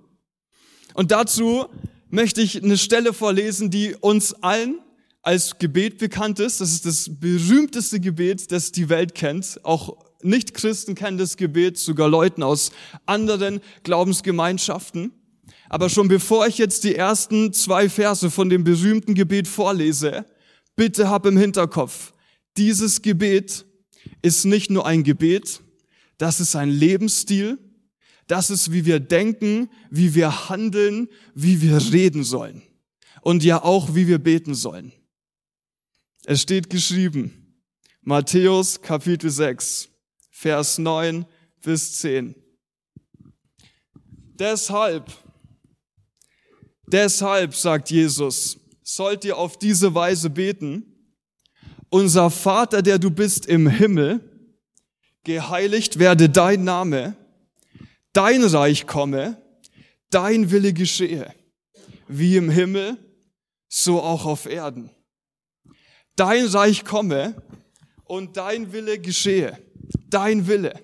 Und 0.94 1.10
dazu 1.10 1.66
möchte 2.10 2.42
ich 2.42 2.62
eine 2.62 2.76
Stelle 2.76 3.12
vorlesen, 3.14 3.70
die 3.70 3.94
uns 3.94 4.34
allen 4.42 4.78
als 5.22 5.58
Gebet 5.58 5.98
bekannt 5.98 6.40
ist. 6.40 6.60
Das 6.60 6.72
ist 6.72 6.84
das 6.84 7.10
berühmteste 7.18 8.00
Gebet, 8.00 8.52
das 8.52 8.72
die 8.72 8.88
Welt 8.88 9.14
kennt. 9.14 9.60
Auch 9.62 9.96
Nichtchristen 10.22 10.94
kennen 10.94 11.18
das 11.18 11.36
Gebet, 11.36 11.78
sogar 11.78 12.08
Leuten 12.08 12.42
aus 12.42 12.72
anderen 13.06 13.60
Glaubensgemeinschaften. 13.84 15.12
Aber 15.68 15.88
schon 15.88 16.08
bevor 16.08 16.46
ich 16.46 16.58
jetzt 16.58 16.84
die 16.84 16.94
ersten 16.94 17.52
zwei 17.52 17.88
Verse 17.88 18.30
von 18.30 18.48
dem 18.50 18.64
berühmten 18.64 19.14
Gebet 19.14 19.48
vorlese, 19.48 20.26
bitte 20.76 21.08
hab 21.08 21.24
im 21.26 21.36
Hinterkopf, 21.36 22.12
dieses 22.56 23.00
Gebet 23.00 23.64
ist 24.20 24.44
nicht 24.44 24.70
nur 24.70 24.86
ein 24.86 25.04
Gebet, 25.04 25.60
das 26.18 26.40
ist 26.40 26.54
ein 26.56 26.68
Lebensstil, 26.68 27.58
das 28.26 28.50
ist, 28.50 28.72
wie 28.72 28.84
wir 28.84 29.00
denken, 29.00 29.70
wie 29.90 30.14
wir 30.14 30.48
handeln, 30.48 31.08
wie 31.34 31.62
wir 31.62 31.78
reden 31.92 32.22
sollen 32.22 32.62
und 33.22 33.42
ja 33.42 33.62
auch, 33.62 33.94
wie 33.94 34.06
wir 34.06 34.18
beten 34.18 34.54
sollen. 34.54 34.92
Es 36.24 36.42
steht 36.42 36.70
geschrieben, 36.70 37.56
Matthäus 38.02 38.80
Kapitel 38.80 39.30
6, 39.30 39.88
Vers 40.30 40.78
9 40.78 41.26
bis 41.62 41.98
10. 41.98 42.34
Deshalb 44.38 45.10
Deshalb, 46.92 47.54
sagt 47.54 47.90
Jesus, 47.90 48.58
sollt 48.82 49.24
ihr 49.24 49.38
auf 49.38 49.58
diese 49.58 49.94
Weise 49.94 50.28
beten, 50.28 50.84
unser 51.88 52.28
Vater, 52.30 52.82
der 52.82 52.98
du 52.98 53.10
bist 53.10 53.46
im 53.46 53.66
Himmel, 53.66 54.20
geheiligt 55.24 55.98
werde 55.98 56.28
dein 56.28 56.64
Name, 56.64 57.16
dein 58.12 58.44
Reich 58.44 58.86
komme, 58.86 59.40
dein 60.10 60.50
Wille 60.50 60.74
geschehe, 60.74 61.32
wie 62.08 62.36
im 62.36 62.50
Himmel, 62.50 62.98
so 63.68 64.02
auch 64.02 64.26
auf 64.26 64.44
Erden. 64.44 64.90
Dein 66.16 66.46
Reich 66.46 66.84
komme 66.84 67.34
und 68.04 68.36
dein 68.36 68.72
Wille 68.72 68.98
geschehe, 68.98 69.58
dein 70.10 70.46
Wille. 70.46 70.74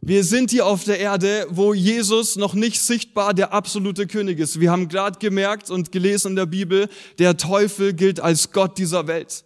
Wir 0.00 0.24
sind 0.24 0.50
hier 0.50 0.66
auf 0.66 0.84
der 0.84 0.98
Erde, 0.98 1.46
wo 1.50 1.74
Jesus 1.74 2.36
noch 2.36 2.54
nicht 2.54 2.80
sichtbar 2.80 3.34
der 3.34 3.52
absolute 3.52 4.06
König 4.06 4.38
ist. 4.38 4.60
Wir 4.60 4.70
haben 4.70 4.88
gerade 4.88 5.18
gemerkt 5.18 5.70
und 5.70 5.92
gelesen 5.92 6.30
in 6.30 6.36
der 6.36 6.46
Bibel, 6.46 6.88
der 7.18 7.36
Teufel 7.36 7.92
gilt 7.92 8.20
als 8.20 8.52
Gott 8.52 8.78
dieser 8.78 9.06
Welt. 9.06 9.44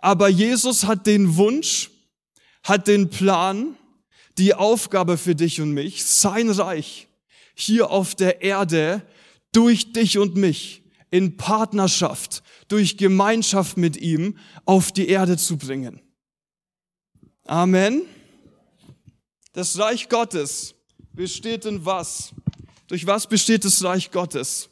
Aber 0.00 0.28
Jesus 0.28 0.84
hat 0.84 1.06
den 1.06 1.36
Wunsch, 1.36 1.90
hat 2.62 2.88
den 2.88 3.10
Plan, 3.10 3.76
die 4.38 4.54
Aufgabe 4.54 5.18
für 5.18 5.34
dich 5.34 5.60
und 5.60 5.72
mich, 5.72 6.04
sein 6.04 6.50
Reich 6.50 7.08
hier 7.54 7.90
auf 7.90 8.14
der 8.14 8.42
Erde 8.42 9.02
durch 9.52 9.92
dich 9.92 10.18
und 10.18 10.36
mich 10.36 10.82
in 11.10 11.36
Partnerschaft, 11.36 12.42
durch 12.70 12.96
Gemeinschaft 12.96 13.76
mit 13.76 13.96
ihm 13.96 14.38
auf 14.64 14.92
die 14.92 15.08
Erde 15.08 15.36
zu 15.36 15.58
bringen. 15.58 16.00
Amen. 17.44 18.02
Das 19.52 19.76
Reich 19.78 20.08
Gottes 20.08 20.74
besteht 21.12 21.64
in 21.64 21.84
was? 21.84 22.32
Durch 22.86 23.06
was 23.06 23.26
besteht 23.26 23.64
das 23.64 23.82
Reich 23.82 24.12
Gottes? 24.12 24.70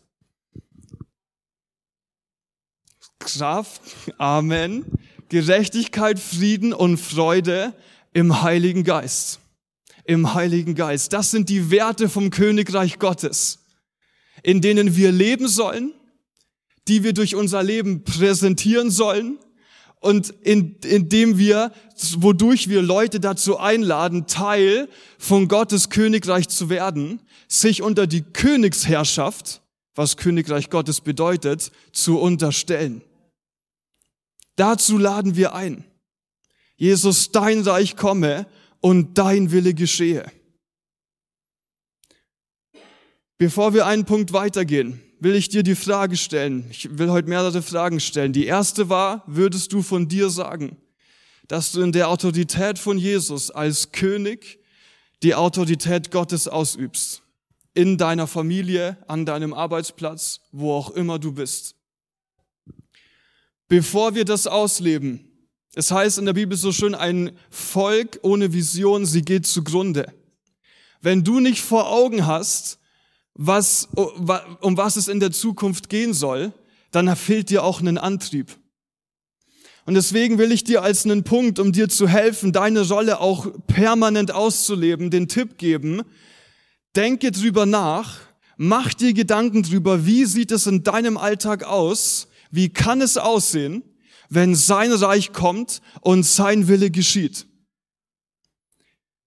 Kraft, 3.18 3.82
Amen, 4.16 4.84
Gerechtigkeit, 5.28 6.20
Frieden 6.20 6.72
und 6.72 6.98
Freude 6.98 7.74
im 8.12 8.42
Heiligen 8.42 8.84
Geist. 8.84 9.40
Im 10.04 10.34
Heiligen 10.34 10.76
Geist. 10.76 11.12
Das 11.12 11.32
sind 11.32 11.48
die 11.48 11.72
Werte 11.72 12.08
vom 12.08 12.30
Königreich 12.30 13.00
Gottes, 13.00 13.58
in 14.44 14.60
denen 14.60 14.94
wir 14.94 15.10
leben 15.10 15.48
sollen, 15.48 15.92
die 16.88 17.04
wir 17.04 17.12
durch 17.12 17.34
unser 17.34 17.62
Leben 17.62 18.02
präsentieren 18.04 18.90
sollen 18.90 19.38
und 20.00 20.30
in, 20.42 20.76
indem 20.82 21.38
wir, 21.38 21.72
wodurch 22.16 22.68
wir 22.68 22.82
Leute 22.82 23.20
dazu 23.20 23.58
einladen, 23.58 24.26
Teil 24.26 24.88
von 25.18 25.48
Gottes 25.48 25.90
Königreich 25.90 26.48
zu 26.48 26.70
werden, 26.70 27.20
sich 27.48 27.82
unter 27.82 28.06
die 28.06 28.22
Königsherrschaft, 28.22 29.62
was 29.94 30.16
Königreich 30.16 30.70
Gottes 30.70 31.00
bedeutet, 31.00 31.72
zu 31.92 32.18
unterstellen. 32.18 33.02
Dazu 34.56 34.98
laden 34.98 35.36
wir 35.36 35.54
ein. 35.54 35.84
Jesus, 36.76 37.32
dein 37.32 37.60
Reich 37.62 37.96
komme 37.96 38.46
und 38.80 39.18
dein 39.18 39.50
Wille 39.50 39.74
geschehe. 39.74 40.30
Bevor 43.36 43.74
wir 43.74 43.86
einen 43.86 44.04
Punkt 44.04 44.32
weitergehen, 44.32 45.00
will 45.20 45.34
ich 45.34 45.48
dir 45.48 45.62
die 45.62 45.74
Frage 45.74 46.16
stellen. 46.16 46.66
Ich 46.70 46.98
will 46.98 47.10
heute 47.10 47.28
mehrere 47.28 47.62
Fragen 47.62 48.00
stellen. 48.00 48.32
Die 48.32 48.46
erste 48.46 48.88
war, 48.88 49.22
würdest 49.26 49.72
du 49.72 49.82
von 49.82 50.08
dir 50.08 50.30
sagen, 50.30 50.76
dass 51.48 51.72
du 51.72 51.82
in 51.82 51.92
der 51.92 52.08
Autorität 52.08 52.78
von 52.78 52.98
Jesus 52.98 53.50
als 53.50 53.92
König 53.92 54.58
die 55.22 55.34
Autorität 55.34 56.10
Gottes 56.10 56.48
ausübst? 56.48 57.22
In 57.74 57.96
deiner 57.96 58.26
Familie, 58.26 58.98
an 59.06 59.24
deinem 59.24 59.54
Arbeitsplatz, 59.54 60.40
wo 60.52 60.72
auch 60.72 60.90
immer 60.90 61.18
du 61.18 61.32
bist. 61.32 61.76
Bevor 63.68 64.14
wir 64.14 64.24
das 64.24 64.46
ausleben, 64.46 65.28
es 65.74 65.90
heißt 65.90 66.18
in 66.18 66.26
der 66.26 66.32
Bibel 66.32 66.56
so 66.56 66.72
schön, 66.72 66.94
ein 66.94 67.36
Volk 67.50 68.18
ohne 68.22 68.52
Vision, 68.52 69.06
sie 69.06 69.22
geht 69.22 69.46
zugrunde. 69.46 70.12
Wenn 71.00 71.22
du 71.22 71.38
nicht 71.38 71.60
vor 71.60 71.88
Augen 71.88 72.26
hast, 72.26 72.78
was, 73.38 73.88
um 73.94 74.76
was 74.76 74.96
es 74.96 75.08
in 75.08 75.20
der 75.20 75.30
Zukunft 75.30 75.88
gehen 75.88 76.12
soll, 76.12 76.52
dann 76.90 77.14
fehlt 77.16 77.48
dir 77.50 77.62
auch 77.62 77.80
einen 77.80 77.96
Antrieb. 77.96 78.58
Und 79.86 79.94
deswegen 79.94 80.36
will 80.36 80.52
ich 80.52 80.64
dir 80.64 80.82
als 80.82 81.06
einen 81.06 81.22
Punkt, 81.22 81.58
um 81.58 81.72
dir 81.72 81.88
zu 81.88 82.08
helfen, 82.08 82.52
deine 82.52 82.86
Rolle 82.86 83.20
auch 83.20 83.46
permanent 83.68 84.32
auszuleben, 84.32 85.10
den 85.10 85.28
Tipp 85.28 85.56
geben, 85.56 86.02
denke 86.94 87.30
drüber 87.30 87.64
nach, 87.64 88.18
mach 88.58 88.92
dir 88.92 89.14
Gedanken 89.14 89.62
drüber, 89.62 90.04
wie 90.04 90.26
sieht 90.26 90.50
es 90.50 90.66
in 90.66 90.82
deinem 90.82 91.16
Alltag 91.16 91.64
aus, 91.64 92.28
wie 92.50 92.68
kann 92.68 93.00
es 93.00 93.16
aussehen, 93.16 93.82
wenn 94.28 94.54
sein 94.54 94.92
Reich 94.92 95.32
kommt 95.32 95.80
und 96.00 96.24
sein 96.24 96.68
Wille 96.68 96.90
geschieht. 96.90 97.46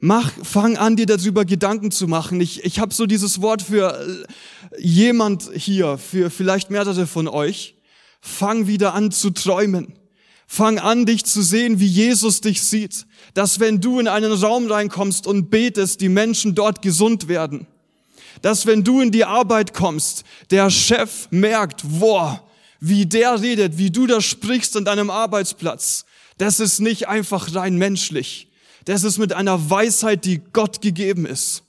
Mach, 0.03 0.31
fang 0.41 0.77
an, 0.77 0.96
dir 0.96 1.05
darüber 1.05 1.46
Gedanken 1.46 1.91
zu 1.91 2.08
machen. 2.08 2.41
Ich, 2.41 2.63
ich 2.63 2.79
habe 2.79 2.91
so 2.91 3.05
dieses 3.05 3.39
Wort 3.39 3.62
für 3.62 4.03
äh, 4.03 4.81
jemand 4.81 5.51
hier, 5.53 6.00
für 6.00 6.31
vielleicht 6.31 6.72
mehrere 6.72 7.05
von 7.05 7.27
euch. 7.27 7.75
Fang 8.20 8.65
wieder 8.65 8.96
an 8.96 9.12
zu 9.12 9.29
träumen. 9.29 9.93
Fang 10.48 10.79
an, 10.79 11.05
dich 11.05 11.24
zu 11.25 11.43
sehen, 11.43 11.79
wie 11.79 11.86
Jesus 11.86 12.41
dich 12.41 12.63
sieht. 12.63 13.05
Dass 13.36 13.60
wenn 13.60 13.79
du 13.79 14.00
in 14.00 14.08
einen 14.08 14.31
Raum 14.31 14.72
reinkommst 14.72 15.27
und 15.27 15.51
betest, 15.51 16.01
die 16.01 16.10
Menschen 16.10 16.55
dort 16.55 16.81
gesund 16.81 17.27
werden. 17.27 17.67
Dass 18.41 18.65
wenn 18.65 18.84
du 18.84 19.01
in 19.01 19.12
die 19.12 19.25
Arbeit 19.25 19.75
kommst, 19.75 20.24
der 20.50 20.72
Chef 20.72 21.27
merkt, 21.29 21.84
boah, 21.84 22.43
wie 22.79 23.05
der 23.05 23.39
redet, 23.39 23.77
wie 23.77 23.91
du 23.91 24.08
da 24.08 24.20
sprichst 24.20 24.75
an 24.75 24.86
deinem 24.86 25.12
Arbeitsplatz. 25.12 26.05
Das 26.39 26.60
ist 26.60 26.79
nicht 26.79 27.08
einfach 27.08 27.53
rein 27.53 27.75
menschlich 27.75 28.48
das 28.85 29.03
ist 29.03 29.17
mit 29.17 29.33
einer 29.33 29.69
Weisheit, 29.69 30.25
die 30.25 30.39
Gott 30.39 30.81
gegeben 30.81 31.25
ist. 31.25 31.63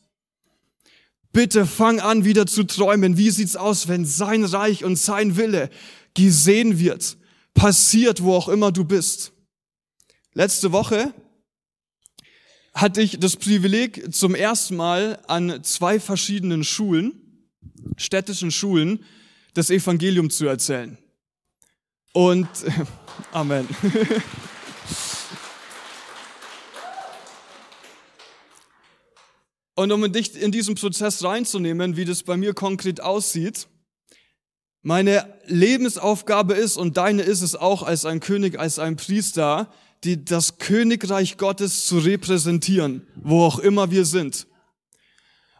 Bitte 1.32 1.66
fang 1.66 2.00
an, 2.00 2.24
wieder 2.24 2.46
zu 2.46 2.64
träumen. 2.64 3.16
Wie 3.16 3.30
sieht's 3.30 3.56
aus, 3.56 3.88
wenn 3.88 4.04
sein 4.04 4.44
Reich 4.44 4.84
und 4.84 4.96
sein 4.96 5.36
Wille 5.36 5.70
gesehen 6.14 6.78
wird, 6.78 7.16
passiert, 7.54 8.22
wo 8.22 8.34
auch 8.34 8.48
immer 8.48 8.70
du 8.70 8.84
bist? 8.84 9.32
Letzte 10.34 10.72
Woche 10.72 11.14
hatte 12.74 13.02
ich 13.02 13.18
das 13.18 13.36
Privileg, 13.36 14.14
zum 14.14 14.34
ersten 14.34 14.76
Mal 14.76 15.18
an 15.26 15.62
zwei 15.62 16.00
verschiedenen 16.00 16.64
Schulen, 16.64 17.12
städtischen 17.96 18.50
Schulen, 18.50 19.04
das 19.54 19.70
Evangelium 19.70 20.30
zu 20.30 20.46
erzählen. 20.46 20.98
Und 22.12 22.48
Amen. 23.32 23.68
Und 29.74 29.90
um 29.92 30.12
dich 30.12 30.40
in 30.40 30.52
diesen 30.52 30.74
Prozess 30.74 31.24
reinzunehmen, 31.24 31.96
wie 31.96 32.04
das 32.04 32.22
bei 32.22 32.36
mir 32.36 32.52
konkret 32.54 33.00
aussieht, 33.00 33.68
meine 34.82 35.32
Lebensaufgabe 35.46 36.54
ist 36.54 36.76
und 36.76 36.96
deine 36.96 37.22
ist 37.22 37.40
es 37.40 37.54
auch 37.54 37.84
als 37.84 38.04
ein 38.04 38.20
König, 38.20 38.58
als 38.58 38.78
ein 38.78 38.96
Priester, 38.96 39.72
die, 40.02 40.24
das 40.24 40.58
Königreich 40.58 41.36
Gottes 41.36 41.86
zu 41.86 41.98
repräsentieren, 41.98 43.06
wo 43.14 43.44
auch 43.44 43.60
immer 43.60 43.92
wir 43.92 44.04
sind. 44.04 44.48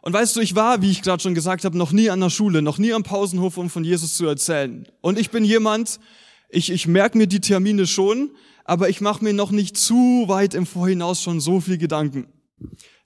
Und 0.01 0.11
weißt 0.11 0.35
du, 0.35 0.41
ich 0.41 0.55
war, 0.55 0.81
wie 0.81 0.91
ich 0.91 1.01
gerade 1.01 1.23
schon 1.23 1.33
gesagt 1.33 1.63
habe, 1.63 1.77
noch 1.77 1.93
nie 1.93 2.09
an 2.09 2.19
der 2.19 2.29
Schule, 2.29 2.61
noch 2.61 2.77
nie 2.77 2.91
am 2.91 3.03
Pausenhof, 3.03 3.57
um 3.57 3.69
von 3.69 3.85
Jesus 3.85 4.15
zu 4.15 4.25
erzählen. 4.25 4.85
Und 4.99 5.17
ich 5.17 5.31
bin 5.31 5.45
jemand, 5.45 6.01
ich, 6.49 6.69
ich 6.69 6.87
merke 6.87 7.17
mir 7.17 7.27
die 7.27 7.39
Termine 7.39 7.87
schon, 7.87 8.31
aber 8.65 8.89
ich 8.89 8.99
mache 8.99 9.23
mir 9.23 9.33
noch 9.33 9.51
nicht 9.51 9.77
zu 9.77 10.25
weit 10.27 10.53
im 10.53 10.65
Vorhinaus 10.65 11.21
schon 11.21 11.39
so 11.39 11.61
viel 11.61 11.77
Gedanken. 11.77 12.27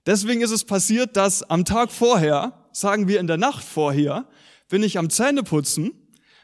Deswegen 0.08 0.40
ist 0.40 0.52
es 0.52 0.64
passiert, 0.64 1.18
dass 1.18 1.44
am 1.44 1.66
Tag 1.66 1.92
vorher, 1.92 2.54
sagen 2.72 3.10
wir 3.10 3.20
in 3.20 3.28
der 3.28 3.36
Nacht 3.36 3.62
vorher, 3.64 4.26
bin 4.70 4.82
ich 4.82 4.98
am 4.98 5.10
Zähneputzen 5.10 5.92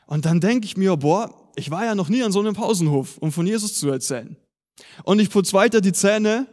und 0.06 0.26
dann 0.26 0.41
denke 0.41 0.65
ich 0.65 0.76
mir, 0.76 0.97
boah, 0.97 1.34
ich 1.56 1.71
war 1.71 1.86
ja 1.86 1.95
noch 1.95 2.10
nie 2.10 2.23
an 2.23 2.34
so 2.34 2.41
einem 2.41 2.56
Pausenhof, 2.56 3.17
um 3.19 3.32
von 3.32 3.47
Jesus 3.47 3.76
zu 3.76 3.89
erzählen. 3.89 4.36
Und 5.04 5.19
ich 5.19 5.30
putze 5.30 5.54
weiter 5.54 5.80
die 5.80 5.93
Zähne 5.93 6.47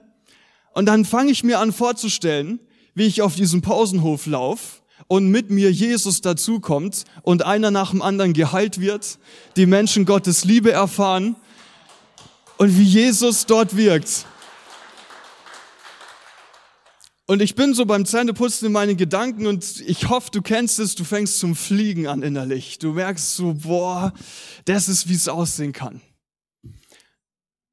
und 0.72 0.86
dann 0.86 1.04
fange 1.04 1.32
ich 1.32 1.42
mir 1.42 1.58
an 1.58 1.72
vorzustellen, 1.72 2.60
wie 2.94 3.06
ich 3.06 3.22
auf 3.22 3.34
diesem 3.34 3.60
Pausenhof 3.60 4.26
laufe 4.26 4.82
und 5.08 5.30
mit 5.30 5.50
mir 5.50 5.72
Jesus 5.72 6.20
dazukommt 6.20 7.04
und 7.22 7.44
einer 7.44 7.72
nach 7.72 7.90
dem 7.90 8.02
anderen 8.02 8.34
geheilt 8.34 8.80
wird, 8.80 9.18
die 9.56 9.66
Menschen 9.66 10.04
Gottes 10.04 10.44
Liebe 10.44 10.70
erfahren 10.70 11.34
und 12.56 12.78
wie 12.78 12.84
Jesus 12.84 13.46
dort 13.46 13.76
wirkt. 13.76 14.26
Und 17.30 17.40
ich 17.40 17.54
bin 17.54 17.74
so 17.74 17.86
beim 17.86 18.06
Zähneputzen 18.06 18.66
in 18.66 18.72
meinen 18.72 18.96
Gedanken 18.96 19.46
und 19.46 19.80
ich 19.86 20.08
hoffe, 20.08 20.32
du 20.32 20.42
kennst 20.42 20.80
es, 20.80 20.96
du 20.96 21.04
fängst 21.04 21.38
zum 21.38 21.54
Fliegen 21.54 22.08
an 22.08 22.24
innerlich. 22.24 22.80
Du 22.80 22.94
merkst 22.94 23.36
so, 23.36 23.54
boah, 23.54 24.12
das 24.64 24.88
ist, 24.88 25.08
wie 25.08 25.14
es 25.14 25.28
aussehen 25.28 25.72
kann. 25.72 26.00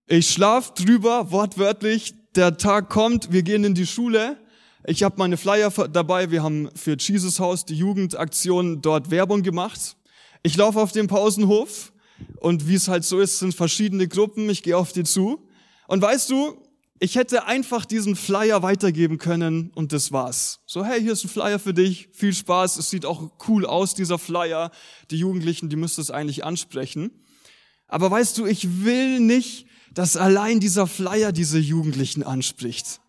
Ich 0.05 0.29
schlaf 0.29 0.75
drüber, 0.75 1.31
wortwörtlich, 1.31 2.13
der 2.35 2.57
Tag 2.57 2.89
kommt, 2.89 3.31
wir 3.31 3.41
gehen 3.41 3.63
in 3.63 3.73
die 3.73 3.87
Schule. 3.87 4.37
Ich 4.85 5.01
habe 5.01 5.15
meine 5.17 5.37
Flyer 5.37 5.71
dabei, 5.91 6.29
wir 6.29 6.43
haben 6.43 6.69
für 6.75 6.95
Jesus 6.95 7.39
Haus, 7.39 7.65
die 7.65 7.73
Jugendaktion, 7.73 8.83
dort 8.83 9.09
Werbung 9.09 9.41
gemacht. 9.41 9.97
Ich 10.43 10.55
laufe 10.55 10.79
auf 10.79 10.91
den 10.91 11.07
Pausenhof 11.07 11.93
und 12.41 12.67
wie 12.67 12.75
es 12.75 12.89
halt 12.89 13.05
so 13.05 13.19
ist, 13.19 13.39
sind 13.39 13.55
verschiedene 13.55 14.07
Gruppen, 14.07 14.51
ich 14.51 14.61
gehe 14.61 14.77
auf 14.77 14.93
die 14.93 15.03
zu. 15.03 15.49
Und 15.87 16.03
weißt 16.03 16.29
du, 16.29 16.61
ich 16.99 17.15
hätte 17.15 17.45
einfach 17.45 17.85
diesen 17.85 18.15
Flyer 18.15 18.63
weitergeben 18.63 19.19
können 19.19 19.71
und 19.75 19.93
das 19.93 20.11
war's. 20.11 20.61
So, 20.65 20.83
hey, 20.83 20.99
hier 20.99 21.13
ist 21.13 21.23
ein 21.23 21.29
Flyer 21.29 21.59
für 21.59 21.73
dich, 21.73 22.09
viel 22.11 22.33
Spaß, 22.33 22.77
es 22.77 22.89
sieht 22.89 23.05
auch 23.05 23.31
cool 23.47 23.65
aus, 23.65 23.93
dieser 23.93 24.17
Flyer. 24.17 24.71
Die 25.11 25.17
Jugendlichen, 25.17 25.69
die 25.69 25.75
müsste 25.75 26.01
es 26.01 26.09
eigentlich 26.09 26.43
ansprechen. 26.43 27.11
Aber 27.87 28.09
weißt 28.09 28.37
du, 28.37 28.45
ich 28.45 28.83
will 28.83 29.19
nicht, 29.19 29.67
dass 29.93 30.17
allein 30.17 30.59
dieser 30.59 30.87
Flyer 30.87 31.31
diese 31.31 31.59
Jugendlichen 31.59 32.23
anspricht. 32.23 32.99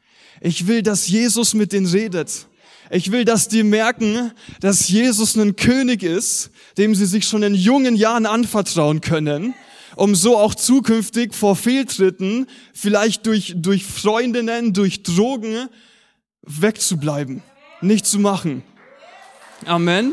Ich 0.41 0.67
will, 0.67 0.83
dass 0.83 1.09
Jesus 1.09 1.55
mit 1.55 1.73
denen 1.73 1.87
redet. 1.87 2.47
Ich 2.91 3.11
will, 3.11 3.25
dass 3.25 3.49
die 3.49 3.63
merken, 3.63 4.33
dass 4.61 4.89
Jesus 4.89 5.37
ein 5.37 5.57
König 5.57 6.03
ist, 6.03 6.51
dem 6.77 6.95
sie 6.95 7.07
sich 7.07 7.27
schon 7.27 7.43
in 7.43 7.55
jungen 7.55 7.97
Jahren 7.97 8.27
anvertrauen 8.27 9.01
können 9.01 9.55
um 9.99 10.15
so 10.15 10.39
auch 10.39 10.55
zukünftig 10.55 11.35
vor 11.35 11.57
Fehltritten, 11.57 12.47
vielleicht 12.73 13.27
durch, 13.27 13.55
durch 13.57 13.85
Freundinnen, 13.85 14.73
durch 14.73 15.03
Drogen, 15.03 15.69
wegzubleiben, 16.43 17.43
nicht 17.81 18.07
zu 18.07 18.21
machen. 18.21 18.63
Amen. 19.67 20.13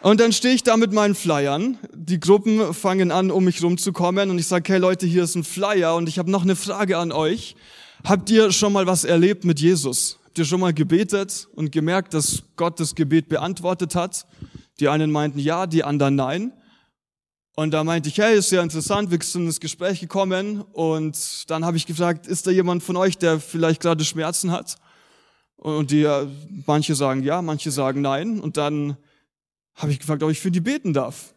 Und 0.00 0.20
dann 0.20 0.32
stehe 0.32 0.54
ich 0.54 0.62
da 0.62 0.78
mit 0.78 0.92
meinen 0.92 1.14
Flyern. 1.14 1.76
Die 1.92 2.18
Gruppen 2.18 2.72
fangen 2.72 3.12
an, 3.12 3.30
um 3.30 3.44
mich 3.44 3.62
rumzukommen 3.62 4.30
und 4.30 4.38
ich 4.38 4.46
sage, 4.46 4.72
hey 4.72 4.80
Leute, 4.80 5.06
hier 5.06 5.24
ist 5.24 5.34
ein 5.34 5.44
Flyer 5.44 5.94
und 5.94 6.08
ich 6.08 6.18
habe 6.18 6.30
noch 6.30 6.42
eine 6.42 6.56
Frage 6.56 6.96
an 6.96 7.12
euch. 7.12 7.56
Habt 8.04 8.30
ihr 8.30 8.50
schon 8.52 8.72
mal 8.72 8.86
was 8.86 9.04
erlebt 9.04 9.44
mit 9.44 9.60
Jesus? 9.60 10.18
Habt 10.24 10.38
ihr 10.38 10.46
schon 10.46 10.60
mal 10.60 10.72
gebetet 10.72 11.46
und 11.54 11.72
gemerkt, 11.72 12.14
dass 12.14 12.42
Gott 12.56 12.80
das 12.80 12.94
Gebet 12.94 13.28
beantwortet 13.28 13.94
hat? 13.94 14.26
Die 14.78 14.88
einen 14.88 15.10
meinten 15.10 15.38
ja, 15.38 15.66
die 15.66 15.84
anderen 15.84 16.16
nein. 16.16 16.54
Und 17.56 17.72
da 17.72 17.84
meinte 17.84 18.08
ich, 18.08 18.18
hey, 18.18 18.38
ist 18.38 18.48
sehr 18.48 18.62
interessant, 18.62 19.10
wir 19.10 19.18
sind 19.22 19.46
ins 19.46 19.60
Gespräch 19.60 20.00
gekommen 20.00 20.62
und 20.72 21.50
dann 21.50 21.64
habe 21.64 21.76
ich 21.76 21.86
gefragt, 21.86 22.26
ist 22.26 22.46
da 22.46 22.50
jemand 22.50 22.82
von 22.82 22.96
euch, 22.96 23.18
der 23.18 23.40
vielleicht 23.40 23.82
gerade 23.82 24.04
Schmerzen 24.04 24.50
hat? 24.50 24.76
Und 25.56 25.90
die, 25.90 26.08
manche 26.66 26.94
sagen 26.94 27.22
ja, 27.22 27.42
manche 27.42 27.70
sagen 27.70 28.00
nein. 28.00 28.40
Und 28.40 28.56
dann 28.56 28.96
habe 29.74 29.92
ich 29.92 29.98
gefragt, 29.98 30.22
ob 30.22 30.30
ich 30.30 30.40
für 30.40 30.50
die 30.50 30.60
beten 30.60 30.94
darf. 30.94 31.34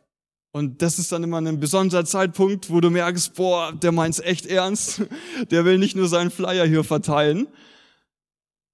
Und 0.54 0.82
das 0.82 0.98
ist 0.98 1.12
dann 1.12 1.24
immer 1.24 1.40
ein 1.40 1.60
besonderer 1.60 2.06
Zeitpunkt, 2.06 2.70
wo 2.70 2.80
du 2.80 2.90
merkst, 2.90 3.34
boah, 3.34 3.74
der 3.74 3.92
meint's 3.92 4.20
echt 4.20 4.46
ernst. 4.46 5.02
Der 5.52 5.66
will 5.66 5.80
nicht 5.80 5.96
nur 5.96 6.08
seinen 6.08 6.30
Flyer 6.30 6.66
hier 6.66 6.84
verteilen. 6.84 7.48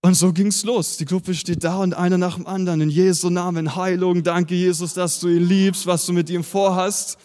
Und 0.01 0.13
so 0.15 0.33
ging's 0.33 0.63
los. 0.65 0.97
Die 0.97 1.05
Gruppe 1.05 1.33
steht 1.33 1.63
da 1.63 1.77
und 1.77 1.93
einer 1.93 2.17
nach 2.17 2.35
dem 2.35 2.45
anderen 2.47 2.81
in 2.81 2.89
Jesu 2.89 3.29
Namen 3.29 3.75
Heilung. 3.75 4.23
Danke 4.23 4.55
Jesus, 4.55 4.93
dass 4.93 5.19
du 5.19 5.29
ihn 5.29 5.47
liebst, 5.47 5.87
was 5.87 6.05
du 6.05 6.13
mit 6.13 6.29
ihm 6.29 6.43
vorhast. 6.43 7.17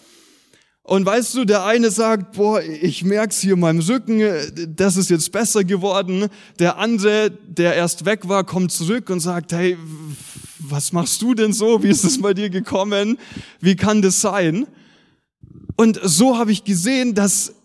Und 0.85 1.03
weißt 1.03 1.33
du, 1.33 1.45
der 1.45 1.65
eine 1.65 1.89
sagt, 1.89 2.33
boah, 2.33 2.61
ich 2.61 3.03
merk's 3.03 3.39
hier 3.39 3.53
in 3.53 3.59
meinem 3.59 3.79
Rücken, 3.79 4.21
das 4.75 4.97
ist 4.97 5.09
jetzt 5.09 5.31
besser 5.31 5.63
geworden. 5.63 6.27
Der 6.59 6.77
andere, 6.77 7.31
der 7.31 7.73
erst 7.73 8.05
weg 8.05 8.27
war, 8.29 8.43
kommt 8.43 8.71
zurück 8.71 9.09
und 9.09 9.19
sagt, 9.19 9.51
hey, 9.51 9.79
was 10.59 10.93
machst 10.93 11.23
du 11.23 11.33
denn 11.33 11.53
so? 11.53 11.81
Wie 11.81 11.89
ist 11.89 12.03
es 12.03 12.21
bei 12.21 12.35
dir 12.35 12.51
gekommen? 12.51 13.17
Wie 13.59 13.75
kann 13.75 14.03
das 14.03 14.21
sein? 14.21 14.67
Und 15.75 15.99
so 16.03 16.37
habe 16.37 16.51
ich 16.51 16.63
gesehen, 16.63 17.15
dass 17.15 17.55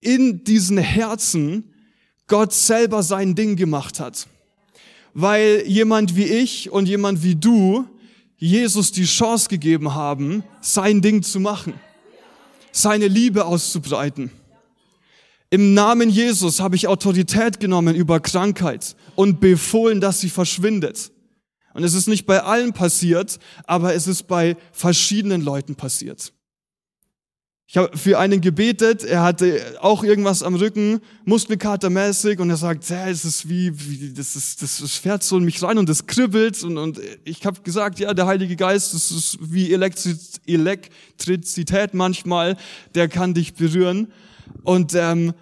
in 0.00 0.42
diesen 0.42 0.78
Herzen 0.78 1.72
Gott 2.26 2.52
selber 2.52 3.04
sein 3.04 3.36
Ding 3.36 3.54
gemacht 3.54 4.00
hat. 4.00 4.26
Weil 5.14 5.62
jemand 5.64 6.16
wie 6.16 6.24
ich 6.24 6.72
und 6.72 6.86
jemand 6.86 7.22
wie 7.22 7.36
du 7.36 7.86
Jesus 8.36 8.90
die 8.90 9.04
Chance 9.04 9.48
gegeben 9.48 9.94
haben, 9.94 10.42
sein 10.60 11.02
Ding 11.02 11.22
zu 11.22 11.38
machen 11.38 11.74
seine 12.72 13.08
Liebe 13.08 13.44
auszubreiten. 13.44 14.30
Im 15.50 15.72
Namen 15.72 16.10
Jesus 16.10 16.60
habe 16.60 16.76
ich 16.76 16.88
Autorität 16.88 17.58
genommen 17.58 17.94
über 17.94 18.20
Krankheit 18.20 18.96
und 19.16 19.40
befohlen, 19.40 20.00
dass 20.00 20.20
sie 20.20 20.28
verschwindet. 20.28 21.10
Und 21.72 21.84
es 21.84 21.94
ist 21.94 22.08
nicht 22.08 22.26
bei 22.26 22.42
allen 22.42 22.72
passiert, 22.72 23.38
aber 23.64 23.94
es 23.94 24.06
ist 24.06 24.24
bei 24.26 24.56
verschiedenen 24.72 25.40
Leuten 25.40 25.74
passiert. 25.74 26.32
Ich 27.70 27.76
habe 27.76 27.94
für 27.98 28.18
einen 28.18 28.40
gebetet, 28.40 29.04
er 29.04 29.22
hatte 29.22 29.76
auch 29.82 30.02
irgendwas 30.02 30.42
am 30.42 30.54
Rücken, 30.54 31.02
muskelkatermäßig, 31.26 32.38
und 32.38 32.48
er 32.48 32.56
sagt, 32.56 32.88
hey, 32.88 33.12
es 33.12 33.26
ist 33.26 33.46
wie, 33.46 33.70
wie 33.78 34.14
das, 34.14 34.36
ist, 34.36 34.62
das 34.62 34.80
fährt 34.94 35.22
so 35.22 35.36
in 35.36 35.44
mich 35.44 35.62
rein 35.62 35.76
und 35.76 35.86
das 35.86 36.06
kribbelt. 36.06 36.64
Und, 36.64 36.78
und 36.78 36.98
ich 37.24 37.44
habe 37.44 37.60
gesagt, 37.60 37.98
ja, 37.98 38.14
der 38.14 38.26
Heilige 38.26 38.56
Geist, 38.56 38.94
das 38.94 39.10
ist 39.10 39.38
wie 39.42 39.70
Elektriz 39.70 40.40
Elektrizität 40.46 41.92
manchmal, 41.92 42.56
der 42.94 43.06
kann 43.06 43.34
dich 43.34 43.52
berühren. 43.52 44.10
Und, 44.62 44.94
ähm, 44.94 45.34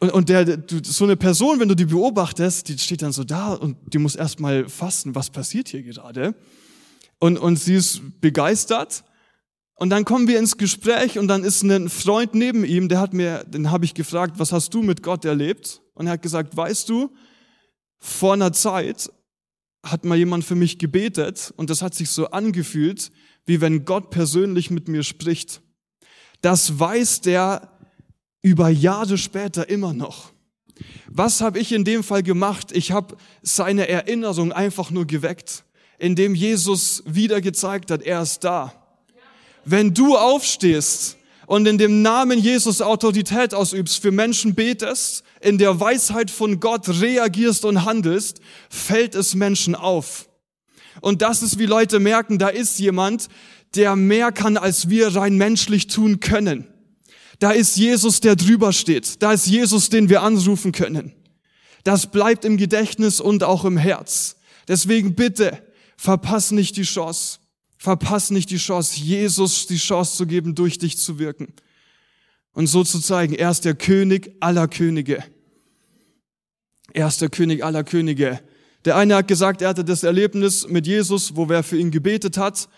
und, 0.00 0.10
und 0.10 0.30
der, 0.30 0.56
du, 0.56 0.80
so 0.82 1.04
eine 1.04 1.16
Person, 1.16 1.60
wenn 1.60 1.68
du 1.68 1.76
die 1.76 1.84
beobachtest, 1.84 2.70
die 2.70 2.78
steht 2.78 3.02
dann 3.02 3.12
so 3.12 3.22
da 3.22 3.52
und 3.52 3.76
die 3.86 3.98
muss 3.98 4.16
erstmal 4.16 4.68
fassen, 4.68 5.14
was 5.14 5.30
passiert 5.30 5.68
hier 5.68 5.84
gerade. 5.84 6.34
Und, 7.20 7.38
und 7.38 7.54
sie 7.54 7.76
ist 7.76 8.20
begeistert 8.20 9.04
und 9.82 9.90
dann 9.90 10.04
kommen 10.04 10.28
wir 10.28 10.38
ins 10.38 10.58
Gespräch 10.58 11.18
und 11.18 11.26
dann 11.26 11.42
ist 11.42 11.64
ein 11.64 11.88
Freund 11.88 12.36
neben 12.36 12.64
ihm, 12.64 12.88
der 12.88 13.00
hat 13.00 13.12
mir, 13.12 13.42
den 13.42 13.72
habe 13.72 13.84
ich 13.84 13.94
gefragt, 13.94 14.34
was 14.36 14.52
hast 14.52 14.72
du 14.72 14.80
mit 14.80 15.02
Gott 15.02 15.24
erlebt? 15.24 15.82
Und 15.94 16.06
er 16.06 16.12
hat 16.12 16.22
gesagt, 16.22 16.56
weißt 16.56 16.88
du, 16.88 17.12
vor 17.98 18.34
einer 18.34 18.52
Zeit 18.52 19.10
hat 19.84 20.04
mal 20.04 20.16
jemand 20.16 20.44
für 20.44 20.54
mich 20.54 20.78
gebetet 20.78 21.52
und 21.56 21.68
das 21.68 21.82
hat 21.82 21.96
sich 21.96 22.10
so 22.10 22.28
angefühlt, 22.28 23.10
wie 23.44 23.60
wenn 23.60 23.84
Gott 23.84 24.10
persönlich 24.10 24.70
mit 24.70 24.86
mir 24.86 25.02
spricht. 25.02 25.62
Das 26.42 26.78
weiß 26.78 27.22
der 27.22 27.68
über 28.40 28.68
Jahre 28.68 29.18
später 29.18 29.68
immer 29.68 29.92
noch. 29.92 30.30
Was 31.08 31.40
habe 31.40 31.58
ich 31.58 31.72
in 31.72 31.82
dem 31.82 32.04
Fall 32.04 32.22
gemacht? 32.22 32.70
Ich 32.70 32.92
habe 32.92 33.16
seine 33.42 33.88
Erinnerung 33.88 34.52
einfach 34.52 34.92
nur 34.92 35.08
geweckt, 35.08 35.64
indem 35.98 36.36
Jesus 36.36 37.02
wieder 37.04 37.40
gezeigt 37.40 37.90
hat, 37.90 38.02
er 38.02 38.22
ist 38.22 38.44
da 38.44 38.81
wenn 39.64 39.94
du 39.94 40.16
aufstehst 40.16 41.16
und 41.46 41.66
in 41.66 41.78
dem 41.78 42.02
Namen 42.02 42.38
Jesus 42.38 42.80
Autorität 42.80 43.54
ausübst, 43.54 44.00
für 44.00 44.10
Menschen 44.10 44.54
betest, 44.54 45.24
in 45.40 45.58
der 45.58 45.80
Weisheit 45.80 46.30
von 46.30 46.60
Gott 46.60 46.88
reagierst 46.88 47.64
und 47.64 47.84
handelst, 47.84 48.40
fällt 48.70 49.14
es 49.14 49.34
Menschen 49.34 49.74
auf. 49.74 50.28
Und 51.00 51.22
das 51.22 51.42
ist, 51.42 51.58
wie 51.58 51.66
Leute 51.66 52.00
merken, 52.00 52.38
da 52.38 52.48
ist 52.48 52.78
jemand, 52.78 53.28
der 53.74 53.96
mehr 53.96 54.32
kann, 54.32 54.56
als 54.56 54.88
wir 54.88 55.14
rein 55.14 55.36
menschlich 55.36 55.86
tun 55.86 56.20
können. 56.20 56.66
Da 57.38 57.50
ist 57.50 57.76
Jesus, 57.76 58.20
der 58.20 58.36
drüber 58.36 58.72
steht. 58.72 59.22
Da 59.22 59.32
ist 59.32 59.46
Jesus, 59.46 59.88
den 59.88 60.08
wir 60.08 60.22
anrufen 60.22 60.72
können. 60.72 61.12
Das 61.82 62.06
bleibt 62.06 62.44
im 62.44 62.56
Gedächtnis 62.56 63.20
und 63.20 63.42
auch 63.42 63.64
im 63.64 63.76
Herz. 63.76 64.36
Deswegen 64.68 65.14
bitte, 65.14 65.58
verpass 65.96 66.52
nicht 66.52 66.76
die 66.76 66.84
Chance. 66.84 67.40
Verpass 67.82 68.30
nicht 68.30 68.50
die 68.50 68.58
Chance, 68.58 69.00
Jesus 69.00 69.66
die 69.66 69.76
Chance 69.76 70.16
zu 70.16 70.24
geben, 70.24 70.54
durch 70.54 70.78
dich 70.78 70.98
zu 70.98 71.18
wirken. 71.18 71.52
Und 72.52 72.68
so 72.68 72.84
zu 72.84 73.00
zeigen, 73.00 73.34
er 73.34 73.50
ist 73.50 73.64
der 73.64 73.74
König 73.74 74.36
aller 74.38 74.68
Könige. 74.68 75.24
Er 76.92 77.08
ist 77.08 77.20
der 77.20 77.28
König 77.28 77.64
aller 77.64 77.82
Könige. 77.82 78.38
Der 78.84 78.94
eine 78.94 79.16
hat 79.16 79.26
gesagt, 79.26 79.62
er 79.62 79.70
hatte 79.70 79.84
das 79.84 80.04
Erlebnis 80.04 80.68
mit 80.68 80.86
Jesus, 80.86 81.34
wo 81.34 81.48
wer 81.48 81.64
für 81.64 81.76
ihn 81.76 81.90
gebetet 81.90 82.36
hat. 82.36 82.68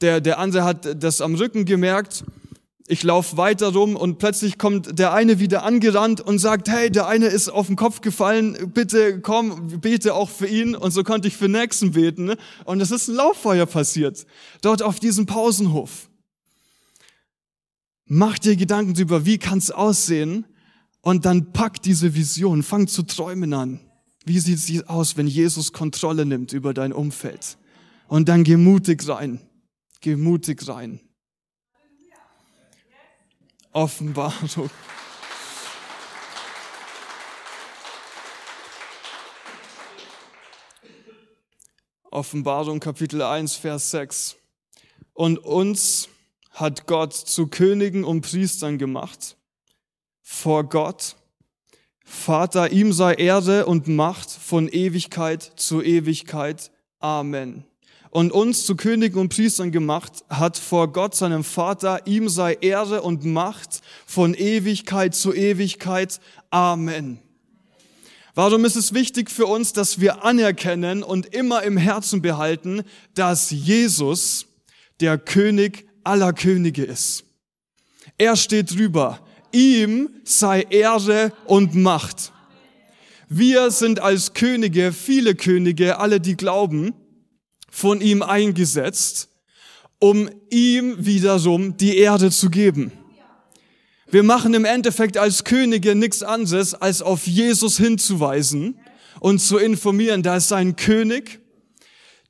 Der, 0.00 0.20
der 0.20 0.40
andere 0.40 0.64
hat 0.64 1.04
das 1.04 1.20
am 1.20 1.36
Rücken 1.36 1.64
gemerkt 1.64 2.24
ich 2.90 3.02
laufe 3.02 3.36
weiter 3.36 3.74
rum 3.74 3.96
und 3.96 4.18
plötzlich 4.18 4.56
kommt 4.56 4.98
der 4.98 5.12
eine 5.12 5.38
wieder 5.38 5.62
angerannt 5.62 6.22
und 6.22 6.38
sagt, 6.38 6.70
hey, 6.70 6.90
der 6.90 7.06
eine 7.06 7.26
ist 7.26 7.50
auf 7.50 7.66
den 7.66 7.76
Kopf 7.76 8.00
gefallen, 8.00 8.72
bitte 8.72 9.20
komm, 9.20 9.80
bete 9.80 10.14
auch 10.14 10.30
für 10.30 10.46
ihn. 10.46 10.74
Und 10.74 10.92
so 10.92 11.04
konnte 11.04 11.28
ich 11.28 11.36
für 11.36 11.48
nächsten 11.48 11.92
beten. 11.92 12.32
Und 12.64 12.80
es 12.80 12.90
ist 12.90 13.08
ein 13.08 13.14
Lauffeuer 13.14 13.66
passiert, 13.66 14.26
dort 14.62 14.82
auf 14.82 15.00
diesem 15.00 15.26
Pausenhof. 15.26 16.08
Mach 18.06 18.38
dir 18.38 18.56
Gedanken 18.56 18.94
darüber, 18.94 19.26
wie 19.26 19.36
kann 19.36 19.58
es 19.58 19.70
aussehen? 19.70 20.46
Und 21.02 21.26
dann 21.26 21.52
pack 21.52 21.82
diese 21.82 22.14
Vision, 22.14 22.62
fang 22.62 22.88
zu 22.88 23.02
träumen 23.02 23.52
an. 23.52 23.80
Wie 24.24 24.38
sieht 24.38 24.58
es 24.58 24.88
aus, 24.88 25.18
wenn 25.18 25.26
Jesus 25.26 25.74
Kontrolle 25.74 26.24
nimmt 26.24 26.54
über 26.54 26.72
dein 26.72 26.94
Umfeld? 26.94 27.58
Und 28.08 28.30
dann 28.30 28.44
geh 28.44 28.56
mutig 28.56 29.06
rein. 29.08 29.40
Geh 30.00 30.16
mutig 30.16 30.66
rein. 30.68 31.00
Offenbarung. 33.78 34.68
Offenbarung 42.10 42.80
Kapitel 42.80 43.22
1, 43.22 43.54
Vers 43.54 43.92
6. 43.92 44.36
Und 45.12 45.38
uns 45.38 46.08
hat 46.50 46.88
Gott 46.88 47.12
zu 47.12 47.46
Königen 47.46 48.02
und 48.02 48.22
Priestern 48.22 48.78
gemacht. 48.78 49.36
Vor 50.22 50.64
Gott, 50.64 51.14
Vater, 52.04 52.72
ihm 52.72 52.92
sei 52.92 53.14
Erde 53.14 53.66
und 53.66 53.86
Macht 53.86 54.28
von 54.28 54.66
Ewigkeit 54.66 55.52
zu 55.54 55.82
Ewigkeit. 55.82 56.72
Amen 56.98 57.64
und 58.10 58.32
uns 58.32 58.64
zu 58.64 58.76
Königen 58.76 59.20
und 59.20 59.28
Priestern 59.28 59.72
gemacht 59.72 60.24
hat 60.28 60.56
vor 60.56 60.92
Gott, 60.92 61.14
seinem 61.14 61.44
Vater. 61.44 62.06
Ihm 62.06 62.28
sei 62.28 62.54
Ehre 62.60 63.02
und 63.02 63.24
Macht 63.24 63.80
von 64.06 64.34
Ewigkeit 64.34 65.14
zu 65.14 65.34
Ewigkeit. 65.34 66.20
Amen. 66.50 67.18
Warum 68.34 68.64
ist 68.64 68.76
es 68.76 68.94
wichtig 68.94 69.30
für 69.30 69.46
uns, 69.46 69.72
dass 69.72 70.00
wir 70.00 70.24
anerkennen 70.24 71.02
und 71.02 71.34
immer 71.34 71.64
im 71.64 71.76
Herzen 71.76 72.22
behalten, 72.22 72.82
dass 73.14 73.50
Jesus 73.50 74.46
der 75.00 75.18
König 75.18 75.88
aller 76.04 76.32
Könige 76.32 76.84
ist? 76.84 77.24
Er 78.16 78.36
steht 78.36 78.76
drüber. 78.76 79.20
Ihm 79.52 80.10
sei 80.24 80.62
Ehre 80.62 81.32
und 81.46 81.74
Macht. 81.74 82.32
Wir 83.28 83.70
sind 83.70 84.00
als 84.00 84.34
Könige, 84.34 84.92
viele 84.92 85.34
Könige, 85.34 85.98
alle, 85.98 86.20
die 86.20 86.36
glauben, 86.36 86.94
von 87.70 88.00
ihm 88.00 88.22
eingesetzt, 88.22 89.28
um 89.98 90.30
ihm 90.50 91.04
wiederum 91.04 91.76
die 91.76 91.96
Erde 91.96 92.30
zu 92.30 92.50
geben. 92.50 92.92
Wir 94.10 94.22
machen 94.22 94.54
im 94.54 94.64
Endeffekt 94.64 95.18
als 95.18 95.44
Könige 95.44 95.94
nichts 95.94 96.22
anderes, 96.22 96.74
als 96.74 97.02
auf 97.02 97.26
Jesus 97.26 97.76
hinzuweisen 97.76 98.80
und 99.20 99.40
zu 99.40 99.58
informieren. 99.58 100.22
Da 100.22 100.36
ist 100.36 100.52
ein 100.52 100.76
König, 100.76 101.40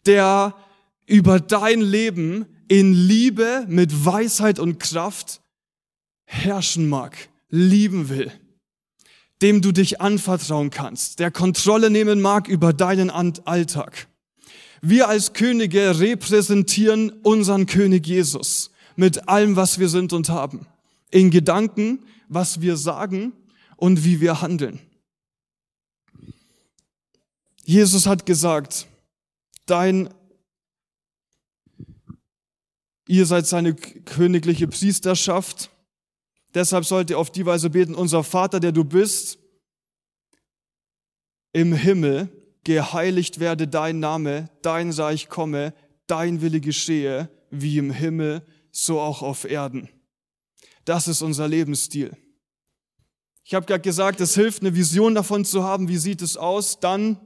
der 0.07 0.57
über 1.07 1.39
dein 1.39 1.81
Leben 1.81 2.47
in 2.69 2.93
Liebe, 2.93 3.65
mit 3.69 4.05
Weisheit 4.05 4.59
und 4.59 4.79
Kraft 4.81 5.41
herrschen 6.25 6.89
mag, 6.89 7.17
lieben 7.49 8.09
will, 8.09 8.31
dem 9.41 9.63
du 9.63 9.73
dich 9.73 10.01
anvertrauen 10.01 10.71
kannst, 10.71 11.21
der 11.21 11.31
Kontrolle 11.31 11.91
nehmen 11.91 12.21
mag 12.21 12.49
über 12.49 12.73
deinen 12.73 13.11
Alltag. 13.11 14.09
Wir 14.81 15.09
als 15.09 15.33
Könige 15.33 15.99
repräsentieren 15.99 17.11
unseren 17.23 17.67
König 17.67 18.07
Jesus 18.07 18.71
mit 18.97 19.29
allem, 19.29 19.57
was 19.57 19.79
wir 19.79 19.89
sind 19.89 20.13
und 20.13 20.29
haben. 20.29 20.67
In 21.11 21.31
Gedanken, 21.31 22.05
was 22.29 22.61
wir 22.61 22.77
sagen 22.77 23.33
und 23.77 24.05
wie 24.05 24.21
wir 24.21 24.41
handeln. 24.41 24.81
Jesus 27.65 28.07
hat 28.07 28.27
gesagt, 28.27 28.87
dein, 29.67 30.09
ihr 33.07 33.27
seid 33.27 33.47
seine 33.47 33.75
königliche 33.75 34.69
Priesterschaft. 34.69 35.71
Deshalb 36.55 36.85
sollt 36.85 37.11
ihr 37.11 37.19
auf 37.19 37.31
die 37.31 37.45
Weise 37.45 37.71
beten, 37.71 37.95
unser 37.95 38.25
Vater, 38.25 38.59
der 38.59 38.73
du 38.73 38.85
bist, 38.85 39.39
im 41.53 41.75
Himmel, 41.75 42.38
geheiligt 42.69 43.41
werde 43.41 43.67
dein 43.67 43.99
Name, 43.99 44.51
dein 44.61 44.91
Reich 44.91 45.31
komme, 45.31 45.73
dein 46.07 46.43
Wille 46.43 46.61
geschehe, 46.61 47.31
wie 47.51 47.79
im 47.79 47.91
Himmel, 47.91 48.43
so 48.71 49.01
auch 49.01 49.23
auf 49.23 49.51
Erden. 49.51 49.89
Das 50.85 51.09
ist 51.09 51.23
unser 51.23 51.49
Lebensstil. 51.49 52.15
Ich 53.43 53.55
habe 53.55 53.65
gerade 53.65 53.81
gesagt, 53.81 54.21
es 54.21 54.35
hilft, 54.35 54.61
eine 54.61 54.75
Vision 54.75 55.15
davon 55.15 55.47
zu 55.47 55.65
haben, 55.65 55.89
wie 55.89 55.97
sieht 55.97 56.21
es 56.21 56.37
aus. 56.37 56.79
Dann, 56.79 57.19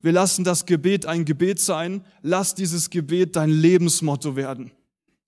wir 0.00 0.10
lassen 0.10 0.42
das 0.42 0.66
Gebet 0.66 1.06
ein 1.06 1.24
Gebet 1.24 1.60
sein. 1.60 2.04
Lass 2.22 2.56
dieses 2.56 2.90
Gebet 2.90 3.36
dein 3.36 3.50
Lebensmotto 3.50 4.34
werden. 4.34 4.72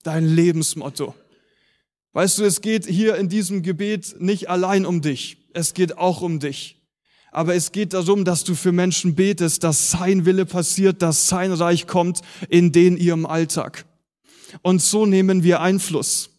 Dein 0.03 0.25
Lebensmotto. 0.25 1.15
Weißt 2.11 2.39
du, 2.39 2.43
es 2.43 2.59
geht 2.59 2.85
hier 2.85 3.15
in 3.15 3.29
diesem 3.29 3.61
Gebet 3.61 4.17
nicht 4.19 4.49
allein 4.49 4.85
um 4.85 5.01
dich. 5.01 5.37
Es 5.53 5.73
geht 5.73 5.97
auch 5.97 6.21
um 6.21 6.41
dich. 6.41 6.80
Aber 7.31 7.55
es 7.55 7.71
geht 7.71 7.93
darum, 7.93 8.25
dass 8.25 8.43
du 8.43 8.55
für 8.55 8.71
Menschen 8.71 9.15
betest, 9.15 9.63
dass 9.63 9.91
sein 9.91 10.25
Wille 10.25 10.45
passiert, 10.45 11.01
dass 11.01 11.27
sein 11.27 11.51
Reich 11.51 11.87
kommt 11.87 12.21
in 12.49 12.71
den 12.71 12.97
ihrem 12.97 13.25
Alltag. 13.25 13.85
Und 14.61 14.81
so 14.81 15.05
nehmen 15.05 15.43
wir 15.43 15.61
Einfluss. 15.61 16.29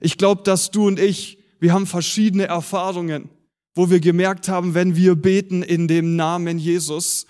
Ich 0.00 0.18
glaube, 0.18 0.42
dass 0.42 0.70
du 0.70 0.86
und 0.86 0.98
ich, 0.98 1.38
wir 1.60 1.72
haben 1.72 1.86
verschiedene 1.86 2.46
Erfahrungen 2.46 3.28
wo 3.74 3.90
wir 3.90 4.00
gemerkt 4.00 4.48
haben, 4.48 4.74
wenn 4.74 4.96
wir 4.96 5.14
beten 5.14 5.62
in 5.62 5.88
dem 5.88 6.16
Namen 6.16 6.58
Jesus, 6.58 7.26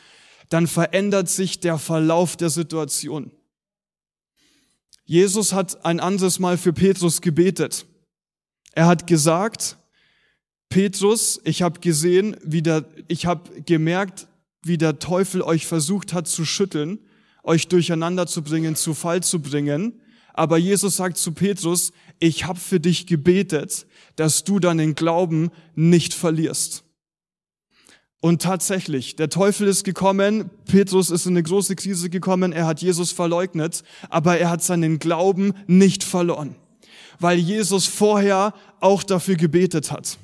dann 0.48 0.66
verändert 0.66 1.28
sich 1.28 1.60
der 1.60 1.78
Verlauf 1.78 2.36
der 2.36 2.50
Situation. 2.50 3.30
Jesus 5.04 5.52
hat 5.52 5.84
ein 5.84 6.00
anderes 6.00 6.38
Mal 6.38 6.58
für 6.58 6.72
Petrus 6.72 7.20
gebetet. 7.20 7.86
Er 8.72 8.86
hat 8.86 9.06
gesagt, 9.06 9.76
Petrus, 10.72 11.38
ich 11.44 11.60
habe 11.60 11.80
gesehen, 11.80 12.34
wie 12.42 12.62
der, 12.62 12.86
ich 13.06 13.26
habe 13.26 13.60
gemerkt, 13.60 14.26
wie 14.64 14.78
der 14.78 14.98
Teufel 14.98 15.42
euch 15.42 15.66
versucht 15.66 16.14
hat 16.14 16.26
zu 16.26 16.46
schütteln, 16.46 16.98
euch 17.42 17.68
durcheinander 17.68 18.26
zu 18.26 18.40
bringen, 18.40 18.74
zu 18.74 18.94
Fall 18.94 19.22
zu 19.22 19.42
bringen. 19.42 20.00
Aber 20.32 20.56
Jesus 20.56 20.96
sagt 20.96 21.18
zu 21.18 21.32
Petrus, 21.32 21.92
ich 22.20 22.46
habe 22.46 22.58
für 22.58 22.80
dich 22.80 23.06
gebetet, 23.06 23.86
dass 24.16 24.44
du 24.44 24.60
deinen 24.60 24.94
Glauben 24.94 25.50
nicht 25.74 26.14
verlierst. 26.14 26.84
Und 28.22 28.40
tatsächlich, 28.40 29.14
der 29.14 29.28
Teufel 29.28 29.68
ist 29.68 29.84
gekommen, 29.84 30.48
Petrus 30.64 31.10
ist 31.10 31.26
in 31.26 31.32
eine 31.32 31.42
große 31.42 31.76
Krise 31.76 32.08
gekommen, 32.08 32.50
er 32.52 32.64
hat 32.64 32.80
Jesus 32.80 33.12
verleugnet, 33.12 33.82
aber 34.08 34.38
er 34.38 34.48
hat 34.48 34.62
seinen 34.62 34.98
Glauben 34.98 35.52
nicht 35.66 36.02
verloren, 36.02 36.56
weil 37.18 37.38
Jesus 37.38 37.86
vorher 37.86 38.54
auch 38.80 39.02
dafür 39.02 39.34
gebetet 39.34 39.92
hat. 39.92 40.16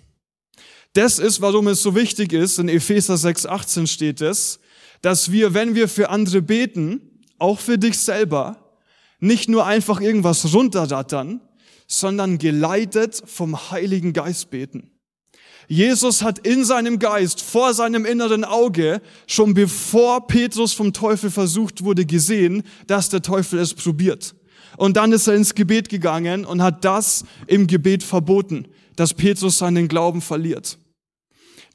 Das 0.92 1.18
ist, 1.18 1.40
warum 1.40 1.68
es 1.68 1.82
so 1.82 1.94
wichtig 1.94 2.32
ist, 2.32 2.58
in 2.58 2.68
Epheser 2.68 3.14
6,18 3.14 3.86
steht 3.86 4.20
es, 4.20 4.58
dass 5.02 5.30
wir, 5.30 5.54
wenn 5.54 5.74
wir 5.74 5.88
für 5.88 6.10
andere 6.10 6.42
beten, 6.42 7.22
auch 7.38 7.60
für 7.60 7.78
dich 7.78 7.98
selber, 7.98 8.74
nicht 9.20 9.48
nur 9.48 9.66
einfach 9.66 10.00
irgendwas 10.00 10.52
runterrattern, 10.52 11.40
sondern 11.86 12.38
geleitet 12.38 13.22
vom 13.24 13.70
Heiligen 13.70 14.12
Geist 14.12 14.50
beten. 14.50 14.90
Jesus 15.68 16.22
hat 16.22 16.38
in 16.46 16.64
seinem 16.64 16.98
Geist, 16.98 17.42
vor 17.42 17.74
seinem 17.74 18.06
inneren 18.06 18.44
Auge, 18.44 19.02
schon 19.26 19.52
bevor 19.52 20.26
Petrus 20.26 20.72
vom 20.72 20.94
Teufel 20.94 21.30
versucht 21.30 21.84
wurde, 21.84 22.06
gesehen, 22.06 22.62
dass 22.86 23.10
der 23.10 23.20
Teufel 23.20 23.58
es 23.58 23.74
probiert. 23.74 24.34
Und 24.78 24.96
dann 24.96 25.12
ist 25.12 25.26
er 25.26 25.34
ins 25.34 25.54
Gebet 25.54 25.90
gegangen 25.90 26.46
und 26.46 26.62
hat 26.62 26.84
das 26.84 27.24
im 27.46 27.66
Gebet 27.66 28.02
verboten, 28.02 28.68
dass 28.98 29.14
Petrus 29.14 29.58
seinen 29.58 29.86
Glauben 29.86 30.20
verliert. 30.20 30.76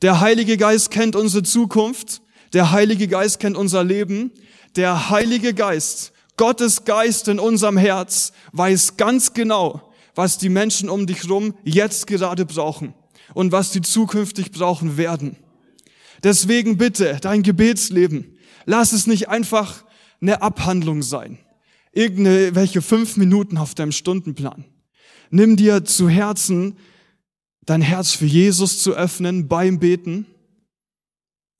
Der 0.01 0.19
Heilige 0.19 0.57
Geist 0.57 0.91
kennt 0.91 1.15
unsere 1.15 1.43
Zukunft. 1.43 2.21
Der 2.51 2.71
Heilige 2.71 3.07
Geist 3.07 3.39
kennt 3.39 3.55
unser 3.55 3.85
Leben. 3.85 4.31
Der 4.75 5.09
Heilige 5.09 5.53
Geist 5.53 6.11
Gottes 6.35 6.83
Geist 6.83 7.29
in 7.29 7.39
unserem 7.39 7.77
Herz 7.77 8.33
weiß 8.51 8.97
ganz 8.97 9.33
genau, 9.33 9.93
was 10.15 10.37
die 10.37 10.49
Menschen 10.49 10.89
um 10.89 11.07
dich 11.07 11.29
rum 11.29 11.53
jetzt 11.63 12.07
gerade 12.07 12.45
brauchen 12.45 12.93
und 13.33 13.53
was 13.53 13.71
sie 13.71 13.81
zukünftig 13.81 14.51
brauchen 14.51 14.97
werden. 14.97 15.37
Deswegen 16.23 16.77
bitte 16.77 17.19
dein 17.21 17.43
Gebetsleben, 17.43 18.37
lass 18.65 18.91
es 18.91 19.07
nicht 19.07 19.29
einfach 19.29 19.85
eine 20.21 20.41
Abhandlung 20.41 21.03
sein. 21.03 21.37
Irgendwelche 21.93 22.81
fünf 22.81 23.15
Minuten 23.15 23.57
auf 23.57 23.75
deinem 23.75 23.91
Stundenplan. 23.93 24.65
Nimm 25.29 25.55
dir 25.55 25.85
zu 25.85 26.09
Herzen, 26.09 26.75
dein 27.65 27.81
Herz 27.81 28.11
für 28.11 28.25
Jesus 28.25 28.79
zu 28.79 28.93
öffnen 28.93 29.47
beim 29.47 29.79
Beten 29.79 30.25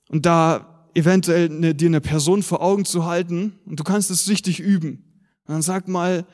und 0.09 0.25
da 0.25 0.87
eventuell 0.93 1.49
eine, 1.49 1.75
dir 1.75 1.87
eine 1.87 2.01
Person 2.01 2.43
vor 2.43 2.61
Augen 2.61 2.85
zu 2.85 3.05
halten 3.05 3.59
und 3.65 3.79
du 3.79 3.83
kannst 3.83 4.11
es 4.11 4.29
richtig 4.29 4.59
üben. 4.59 5.23
Und 5.45 5.55
dann 5.55 5.61
sag 5.61 5.87
mal, 5.87 6.25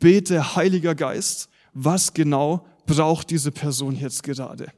bete, 0.00 0.56
Heiliger 0.56 0.94
Geist, 0.94 1.48
was 1.72 2.14
genau 2.14 2.66
braucht 2.86 3.30
diese 3.30 3.52
Person 3.52 3.94
jetzt 3.94 4.22
gerade? 4.22 4.72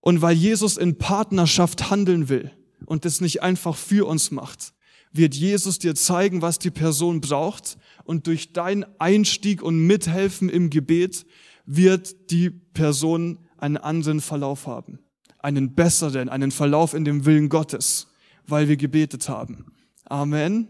Und 0.00 0.20
weil 0.20 0.36
Jesus 0.36 0.76
in 0.76 0.98
Partnerschaft 0.98 1.90
handeln 1.90 2.28
will 2.28 2.50
und 2.86 3.06
es 3.06 3.20
nicht 3.20 3.42
einfach 3.42 3.76
für 3.76 4.06
uns 4.06 4.30
macht, 4.30 4.74
wird 5.12 5.34
Jesus 5.34 5.78
dir 5.78 5.94
zeigen, 5.94 6.42
was 6.42 6.58
die 6.58 6.70
Person 6.70 7.20
braucht 7.20 7.76
und 8.04 8.26
durch 8.26 8.52
deinen 8.52 8.84
Einstieg 8.98 9.62
und 9.62 9.86
Mithelfen 9.86 10.48
im 10.48 10.70
Gebet 10.70 11.24
wird 11.64 12.30
die 12.30 12.50
Person 12.50 13.38
einen 13.58 13.76
anderen 13.76 14.20
Verlauf 14.20 14.66
haben 14.66 14.98
einen 15.42 15.74
besseren, 15.74 16.28
einen 16.28 16.52
Verlauf 16.52 16.94
in 16.94 17.04
dem 17.04 17.24
Willen 17.24 17.48
Gottes, 17.48 18.08
weil 18.46 18.68
wir 18.68 18.76
gebetet 18.76 19.28
haben. 19.28 19.72
Amen. 20.04 20.68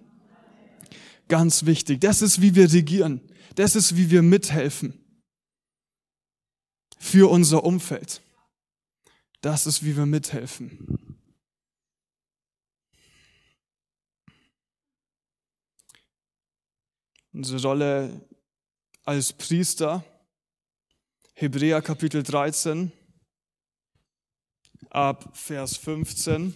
Ganz 1.29 1.67
wichtig. 1.67 2.01
Das 2.01 2.23
ist, 2.23 2.41
wie 2.41 2.55
wir 2.55 2.73
regieren. 2.73 3.21
Das 3.55 3.77
ist, 3.77 3.97
wie 3.97 4.11
wir 4.11 4.23
mithelfen 4.23 4.99
für 6.99 7.31
unser 7.31 7.65
Umfeld. 7.65 8.23
Das 9.43 9.67
ist, 9.67 9.85
wie 9.85 9.97
wir 9.97 10.07
mithelfen. 10.07 11.19
Unsere 17.33 17.63
Rolle 17.63 18.29
als 19.05 19.33
Priester, 19.33 20.05
Hebräer 21.43 21.83
Kapitel 21.83 22.23
13, 22.23 22.93
ab 24.91 25.29
Vers 25.33 25.77
15. 25.77 26.55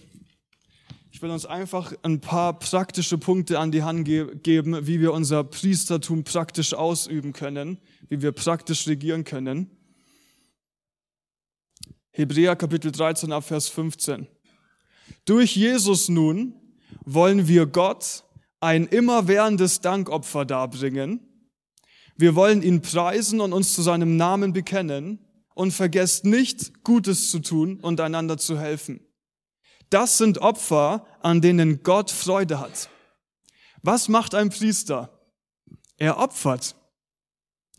Ich 1.11 1.21
will 1.21 1.29
uns 1.29 1.45
einfach 1.45 1.91
ein 2.03 2.21
paar 2.21 2.57
praktische 2.57 3.17
Punkte 3.17 3.59
an 3.59 3.73
die 3.73 3.83
Hand 3.83 4.05
ge 4.05 4.33
geben, 4.37 4.87
wie 4.87 5.01
wir 5.01 5.11
unser 5.11 5.43
Priestertum 5.43 6.23
praktisch 6.23 6.73
ausüben 6.73 7.33
können, 7.33 7.79
wie 8.07 8.21
wir 8.21 8.31
praktisch 8.31 8.87
regieren 8.87 9.25
können. 9.25 9.69
Hebräer 12.11 12.55
Kapitel 12.55 12.93
13 12.93 13.33
ab 13.33 13.43
Vers 13.43 13.67
15. 13.67 14.25
Durch 15.25 15.53
Jesus 15.57 16.07
nun 16.07 16.53
wollen 17.03 17.49
wir 17.49 17.65
Gott 17.65 18.23
ein 18.61 18.87
immerwährendes 18.87 19.81
Dankopfer 19.81 20.45
darbringen. 20.45 21.26
Wir 22.17 22.33
wollen 22.33 22.63
ihn 22.63 22.81
preisen 22.81 23.39
und 23.39 23.53
uns 23.53 23.73
zu 23.73 23.83
seinem 23.83 24.17
Namen 24.17 24.51
bekennen 24.51 25.19
und 25.53 25.71
vergesst 25.71 26.25
nicht, 26.25 26.83
Gutes 26.83 27.29
zu 27.29 27.39
tun 27.39 27.79
und 27.79 28.01
einander 28.01 28.37
zu 28.37 28.59
helfen. 28.59 29.01
Das 29.91 30.17
sind 30.17 30.39
Opfer, 30.39 31.05
an 31.21 31.41
denen 31.41 31.83
Gott 31.83 32.11
Freude 32.11 32.59
hat. 32.59 32.89
Was 33.83 34.09
macht 34.09 34.35
ein 34.35 34.49
Priester? 34.49 35.21
Er 35.97 36.17
opfert. 36.17 36.75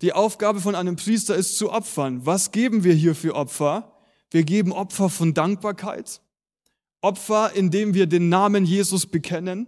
Die 0.03 0.13
Aufgabe 0.13 0.61
von 0.61 0.77
einem 0.77 0.95
Priester 0.95 1.35
ist 1.35 1.59
zu 1.59 1.73
opfern. 1.73 2.25
Was 2.25 2.53
geben 2.53 2.85
wir 2.85 2.95
hier 2.95 3.17
für 3.17 3.35
Opfer? 3.35 4.01
Wir 4.31 4.45
geben 4.45 4.73
Opfer 4.73 5.09
von 5.11 5.35
Dankbarkeit, 5.35 6.21
Opfer, 7.01 7.53
indem 7.55 7.95
wir 7.95 8.07
den 8.07 8.29
Namen 8.29 8.65
Jesus 8.65 9.07
bekennen, 9.07 9.67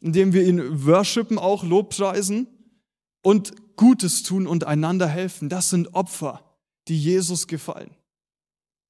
indem 0.00 0.32
wir 0.32 0.44
ihn 0.44 0.86
worshipen, 0.86 1.38
auch 1.38 1.62
Lobpreisen 1.62 2.48
und 3.26 3.76
Gutes 3.76 4.22
tun 4.22 4.46
und 4.46 4.62
einander 4.64 5.08
helfen. 5.08 5.48
Das 5.48 5.68
sind 5.70 5.94
Opfer 5.94 6.46
die 6.86 6.96
Jesus 6.96 7.48
gefallen. 7.48 7.90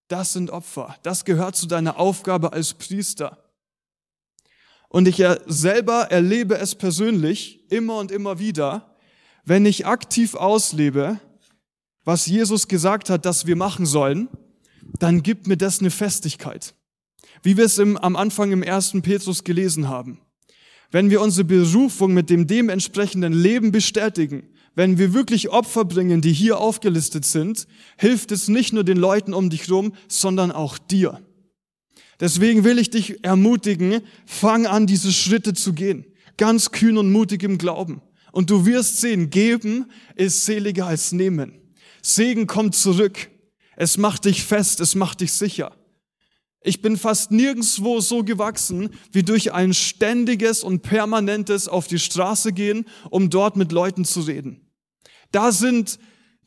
Das 0.08 0.34
sind 0.34 0.50
Opfer. 0.50 0.94
Das 1.02 1.24
gehört 1.24 1.56
zu 1.56 1.66
deiner 1.66 1.98
Aufgabe 1.98 2.52
als 2.52 2.74
Priester. 2.74 3.38
Und 4.90 5.08
ich 5.08 5.24
selber 5.46 6.10
erlebe 6.10 6.58
es 6.58 6.74
persönlich 6.74 7.64
immer 7.70 7.98
und 7.98 8.12
immer 8.12 8.38
wieder, 8.38 8.94
wenn 9.46 9.64
ich 9.64 9.86
aktiv 9.86 10.34
auslebe, 10.34 11.18
was 12.04 12.26
Jesus 12.26 12.68
gesagt 12.68 13.08
hat, 13.08 13.24
dass 13.24 13.46
wir 13.46 13.56
machen 13.56 13.86
sollen, 13.86 14.28
dann 14.98 15.22
gibt 15.22 15.46
mir 15.46 15.56
das 15.56 15.80
eine 15.80 15.90
Festigkeit. 15.90 16.74
Wie 17.42 17.56
wir 17.56 17.64
es 17.64 17.78
im, 17.78 17.96
am 17.96 18.16
Anfang 18.16 18.52
im 18.52 18.62
ersten 18.62 19.00
Petrus 19.00 19.44
gelesen 19.44 19.88
haben. 19.88 20.20
Wenn 20.90 21.10
wir 21.10 21.20
unsere 21.20 21.44
Berufung 21.44 22.14
mit 22.14 22.30
dem 22.30 22.46
dementsprechenden 22.46 23.32
Leben 23.32 23.72
bestätigen, 23.72 24.48
wenn 24.74 24.98
wir 24.98 25.14
wirklich 25.14 25.48
Opfer 25.48 25.84
bringen, 25.84 26.20
die 26.20 26.32
hier 26.32 26.58
aufgelistet 26.58 27.24
sind, 27.24 27.66
hilft 27.96 28.30
es 28.30 28.48
nicht 28.48 28.72
nur 28.72 28.84
den 28.84 28.98
Leuten 28.98 29.32
um 29.32 29.50
dich 29.50 29.70
rum, 29.70 29.94
sondern 30.06 30.52
auch 30.52 30.78
dir. 30.78 31.22
Deswegen 32.20 32.64
will 32.64 32.78
ich 32.78 32.90
dich 32.90 33.24
ermutigen, 33.24 34.02
fang 34.26 34.66
an, 34.66 34.86
diese 34.86 35.12
Schritte 35.12 35.54
zu 35.54 35.72
gehen. 35.72 36.04
Ganz 36.36 36.70
kühn 36.70 36.98
und 36.98 37.10
mutig 37.10 37.42
im 37.42 37.58
Glauben. 37.58 38.02
Und 38.32 38.50
du 38.50 38.66
wirst 38.66 39.00
sehen, 39.00 39.30
geben 39.30 39.86
ist 40.14 40.44
seliger 40.44 40.86
als 40.86 41.12
nehmen. 41.12 41.54
Segen 42.02 42.46
kommt 42.46 42.74
zurück. 42.74 43.30
Es 43.76 43.96
macht 43.96 44.26
dich 44.26 44.44
fest, 44.44 44.80
es 44.80 44.94
macht 44.94 45.22
dich 45.22 45.32
sicher. 45.32 45.72
Ich 46.66 46.82
bin 46.82 46.96
fast 46.96 47.30
nirgendswo 47.30 48.00
so 48.00 48.24
gewachsen 48.24 48.90
wie 49.12 49.22
durch 49.22 49.52
ein 49.52 49.72
ständiges 49.72 50.64
und 50.64 50.82
permanentes 50.82 51.68
auf 51.68 51.86
die 51.86 52.00
Straße 52.00 52.52
gehen, 52.52 52.86
um 53.08 53.30
dort 53.30 53.56
mit 53.56 53.70
Leuten 53.70 54.04
zu 54.04 54.22
reden. 54.22 54.68
Da 55.30 55.52
sind 55.52 56.00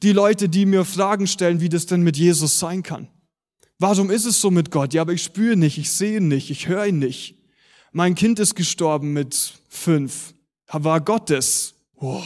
die 0.04 0.12
Leute, 0.12 0.50
die 0.50 0.66
mir 0.66 0.84
Fragen 0.84 1.26
stellen, 1.26 1.62
wie 1.62 1.70
das 1.70 1.86
denn 1.86 2.02
mit 2.02 2.18
Jesus 2.18 2.60
sein 2.60 2.84
kann. 2.84 3.08
Warum 3.78 4.12
ist 4.12 4.26
es 4.26 4.42
so 4.42 4.52
mit 4.52 4.72
Gott? 4.72 4.94
Ja, 4.94 5.04
aber 5.04 5.14
ich 5.14 5.24
spüre 5.24 5.56
nicht, 5.56 5.78
ich 5.78 5.90
sehe 5.90 6.18
ihn 6.18 6.28
nicht, 6.28 6.50
ich 6.52 6.68
höre 6.68 6.88
ihn 6.88 7.00
nicht. 7.00 7.38
Mein 7.94 8.14
Kind 8.14 8.40
ist 8.40 8.56
gestorben 8.56 9.14
mit 9.14 9.54
fünf. 9.70 10.34
War 10.68 11.00
Gottes. 11.00 11.76
Oh. 11.96 12.22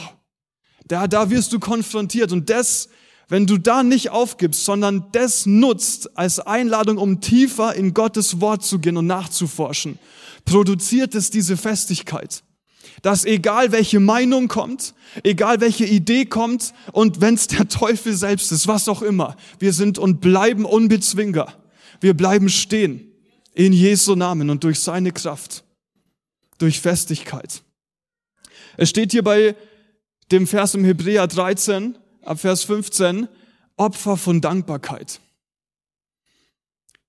Da, 0.88 1.06
da 1.06 1.30
wirst 1.30 1.52
du 1.52 1.60
konfrontiert 1.60 2.32
und 2.32 2.50
das 2.50 2.88
wenn 3.34 3.48
du 3.48 3.58
da 3.58 3.82
nicht 3.82 4.10
aufgibst, 4.10 4.64
sondern 4.64 5.06
das 5.10 5.44
nutzt 5.44 6.16
als 6.16 6.38
Einladung, 6.38 6.98
um 6.98 7.20
tiefer 7.20 7.74
in 7.74 7.92
Gottes 7.92 8.40
Wort 8.40 8.62
zu 8.62 8.78
gehen 8.78 8.96
und 8.96 9.08
nachzuforschen, 9.08 9.98
produziert 10.44 11.16
es 11.16 11.30
diese 11.30 11.56
Festigkeit. 11.56 12.44
Dass 13.02 13.24
egal 13.24 13.72
welche 13.72 13.98
Meinung 13.98 14.46
kommt, 14.46 14.94
egal 15.24 15.60
welche 15.60 15.84
Idee 15.84 16.26
kommt 16.26 16.74
und 16.92 17.20
wenn 17.22 17.34
es 17.34 17.48
der 17.48 17.66
Teufel 17.66 18.14
selbst 18.14 18.52
ist, 18.52 18.68
was 18.68 18.88
auch 18.88 19.02
immer, 19.02 19.36
wir 19.58 19.72
sind 19.72 19.98
und 19.98 20.20
bleiben 20.20 20.64
unbezwingbar. 20.64 21.54
Wir 22.00 22.14
bleiben 22.14 22.48
stehen 22.48 23.10
in 23.52 23.72
Jesu 23.72 24.14
Namen 24.14 24.48
und 24.48 24.62
durch 24.62 24.78
seine 24.78 25.10
Kraft, 25.10 25.64
durch 26.58 26.80
Festigkeit. 26.80 27.64
Es 28.76 28.90
steht 28.90 29.10
hier 29.10 29.24
bei 29.24 29.56
dem 30.30 30.46
Vers 30.46 30.76
im 30.76 30.84
Hebräer 30.84 31.26
13, 31.26 31.98
ab 32.26 32.40
Vers 32.40 32.64
15, 32.64 33.28
Opfer 33.76 34.16
von 34.16 34.40
Dankbarkeit. 34.40 35.20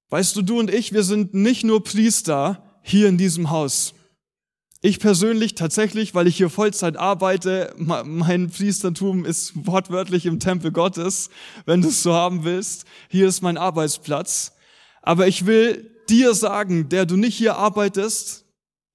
Weißt 0.10 0.36
du, 0.36 0.42
du 0.42 0.60
und 0.60 0.74
ich, 0.74 0.94
wir 0.94 1.04
sind 1.04 1.34
nicht 1.34 1.64
nur 1.64 1.84
Priester 1.84 2.80
hier 2.82 3.08
in 3.08 3.18
diesem 3.18 3.50
Haus. 3.50 3.94
Ich 4.82 5.00
persönlich 5.00 5.56
tatsächlich, 5.56 6.14
weil 6.14 6.28
ich 6.28 6.38
hier 6.38 6.52
Vollzeit 6.52 6.96
arbeite, 6.96 7.74
mein 7.78 8.52
Priestertum 8.52 9.26
ist 9.26 9.54
wortwörtlich 9.66 10.28
im 10.28 10.40
Tempel 10.40 10.72
Gottes, 10.72 11.32
wenn 11.66 11.82
du 11.82 11.88
es 11.88 12.04
so 12.04 12.14
haben 12.14 12.44
willst. 12.44 12.86
Hier 13.10 13.28
ist 13.28 13.42
mein 13.42 13.58
Arbeitsplatz. 13.58 14.54
Aber 15.02 15.28
ich 15.28 15.48
will 15.48 15.92
dir 16.08 16.36
sagen, 16.36 16.88
der 16.90 17.08
du 17.08 17.18
nicht 17.18 17.36
hier 17.36 17.58
arbeitest, 17.58 18.45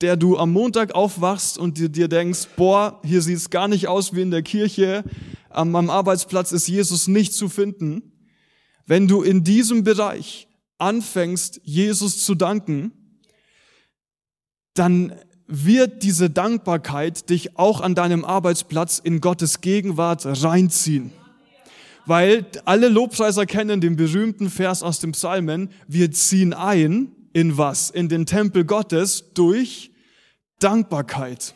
der 0.01 0.17
du 0.17 0.39
am 0.39 0.53
Montag 0.53 0.95
aufwachst 0.95 1.59
und 1.59 1.79
dir, 1.79 1.89
dir 1.89 2.09
denkst, 2.09 2.49
boah, 2.57 3.01
hier 3.05 3.23
sieht 3.23 3.37
es 3.37 3.51
gar 3.51 3.69
nicht 3.69 3.89
aus 3.89 4.15
wie 4.15 4.23
in 4.23 4.31
der 4.31 4.43
Kirche, 4.43 5.05
am, 5.51 5.75
am 5.75 5.91
Arbeitsplatz 5.91 6.53
ist 6.53 6.69
Jesus 6.69 7.09
nicht 7.09 7.35
zu 7.35 7.49
finden. 7.49 8.13
Wenn 8.87 9.09
du 9.09 9.23
in 9.23 9.45
diesem 9.45 9.85
Bereich 9.85 10.49
anfängst, 10.79 11.61
Jesus 11.65 12.25
zu 12.25 12.35
danken, 12.35 12.93
dann 14.75 15.13
wird 15.47 16.03
diese 16.03 16.31
Dankbarkeit 16.31 17.29
dich 17.29 17.59
auch 17.59 17.81
an 17.81 17.95
deinem 17.95 18.25
Arbeitsplatz 18.25 18.99
in 18.99 19.21
Gottes 19.21 19.61
Gegenwart 19.61 20.25
reinziehen. 20.25 21.13
Weil 22.07 22.47
alle 22.65 22.89
Lobpreiser 22.89 23.47
kennen 23.47 23.81
den 23.81 23.97
berühmten 23.97 24.49
Vers 24.49 24.83
aus 24.83 25.01
dem 25.01 25.13
Psalmen, 25.13 25.71
wir 25.87 26.11
ziehen 26.13 26.55
ein 26.55 27.13
in 27.33 27.59
was? 27.59 27.91
In 27.91 28.09
den 28.09 28.27
Tempel 28.27 28.65
Gottes 28.65 29.33
durch 29.35 29.90
Dankbarkeit. 30.61 31.55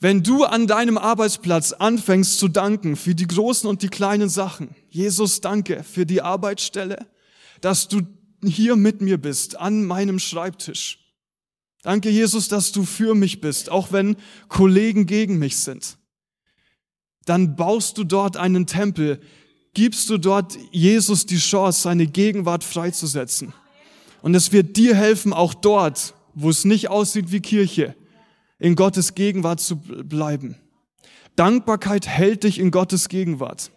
Wenn 0.00 0.22
du 0.22 0.44
an 0.44 0.66
deinem 0.66 0.98
Arbeitsplatz 0.98 1.72
anfängst 1.72 2.38
zu 2.38 2.48
danken 2.48 2.96
für 2.96 3.14
die 3.14 3.26
großen 3.26 3.68
und 3.68 3.82
die 3.82 3.88
kleinen 3.88 4.28
Sachen, 4.28 4.74
Jesus, 4.88 5.40
danke 5.40 5.84
für 5.84 6.06
die 6.06 6.22
Arbeitsstelle, 6.22 7.06
dass 7.60 7.86
du 7.86 8.02
hier 8.42 8.74
mit 8.74 9.00
mir 9.00 9.18
bist, 9.18 9.56
an 9.56 9.84
meinem 9.84 10.18
Schreibtisch. 10.18 10.98
Danke, 11.82 12.10
Jesus, 12.10 12.48
dass 12.48 12.72
du 12.72 12.84
für 12.84 13.14
mich 13.14 13.40
bist, 13.40 13.70
auch 13.70 13.92
wenn 13.92 14.16
Kollegen 14.48 15.06
gegen 15.06 15.38
mich 15.38 15.58
sind. 15.58 15.98
Dann 17.24 17.54
baust 17.54 17.98
du 17.98 18.04
dort 18.04 18.36
einen 18.36 18.66
Tempel, 18.66 19.20
gibst 19.74 20.10
du 20.10 20.18
dort 20.18 20.56
Jesus 20.70 21.26
die 21.26 21.38
Chance, 21.38 21.82
seine 21.82 22.06
Gegenwart 22.06 22.64
freizusetzen. 22.64 23.52
Und 24.20 24.34
es 24.34 24.52
wird 24.52 24.76
dir 24.76 24.94
helfen, 24.94 25.32
auch 25.32 25.54
dort, 25.54 26.14
wo 26.34 26.50
es 26.50 26.64
nicht 26.64 26.88
aussieht 26.88 27.32
wie 27.32 27.40
Kirche, 27.40 27.94
in 28.58 28.74
Gottes 28.76 29.14
Gegenwart 29.14 29.60
zu 29.60 29.76
bleiben. 29.76 30.56
Dankbarkeit 31.36 32.06
hält 32.06 32.44
dich 32.44 32.58
in 32.58 32.70
Gottes 32.70 33.08
Gegenwart. 33.08 33.70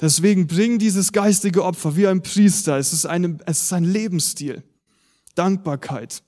Deswegen 0.00 0.46
bring 0.46 0.78
dieses 0.78 1.12
geistige 1.12 1.64
Opfer 1.64 1.96
wie 1.96 2.06
ein 2.06 2.22
Priester. 2.22 2.78
Es 2.78 2.92
ist, 2.92 3.06
eine, 3.06 3.38
es 3.46 3.62
ist 3.62 3.72
ein 3.72 3.84
Lebensstil. 3.84 4.62
Dankbarkeit. 5.34 6.22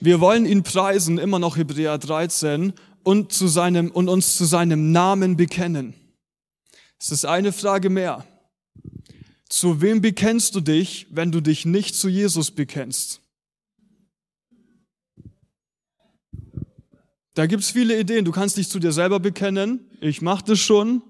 Wir 0.00 0.20
wollen 0.20 0.44
ihn 0.44 0.62
preisen, 0.62 1.18
immer 1.18 1.38
noch 1.38 1.56
Hebräer 1.56 1.98
13, 1.98 2.74
und, 3.02 3.32
zu 3.32 3.46
seinem, 3.46 3.90
und 3.90 4.08
uns 4.08 4.36
zu 4.36 4.44
seinem 4.44 4.92
Namen 4.92 5.36
bekennen. 5.36 5.94
Es 6.98 7.10
ist 7.12 7.24
eine 7.24 7.52
Frage 7.52 7.88
mehr. 7.88 8.26
Zu 9.56 9.80
wem 9.80 10.02
bekennst 10.02 10.54
du 10.54 10.60
dich, 10.60 11.06
wenn 11.08 11.32
du 11.32 11.40
dich 11.40 11.64
nicht 11.64 11.94
zu 11.94 12.10
Jesus 12.10 12.50
bekennst? 12.50 13.22
Da 17.32 17.46
gibt's 17.46 17.70
viele 17.70 17.98
Ideen. 17.98 18.26
Du 18.26 18.32
kannst 18.32 18.58
dich 18.58 18.68
zu 18.68 18.78
dir 18.78 18.92
selber 18.92 19.18
bekennen. 19.18 19.80
Ich 20.02 20.20
mache 20.20 20.44
das 20.44 20.58
schon. 20.58 21.00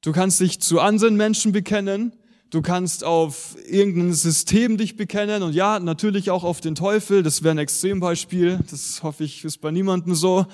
Du 0.00 0.12
kannst 0.12 0.40
dich 0.40 0.60
zu 0.60 0.80
anderen 0.80 1.16
Menschen 1.18 1.52
bekennen. 1.52 2.16
Du 2.48 2.62
kannst 2.62 3.04
auf 3.04 3.54
irgendein 3.68 4.14
System 4.14 4.78
dich 4.78 4.96
bekennen 4.96 5.42
und 5.42 5.54
ja, 5.54 5.78
natürlich 5.78 6.30
auch 6.30 6.42
auf 6.42 6.62
den 6.62 6.74
Teufel. 6.74 7.22
Das 7.22 7.42
wäre 7.42 7.54
ein 7.54 7.58
Extrembeispiel. 7.58 8.60
Das 8.70 9.02
hoffe 9.02 9.24
ich 9.24 9.44
ist 9.44 9.58
bei 9.58 9.72
niemandem 9.72 10.14
so. 10.14 10.46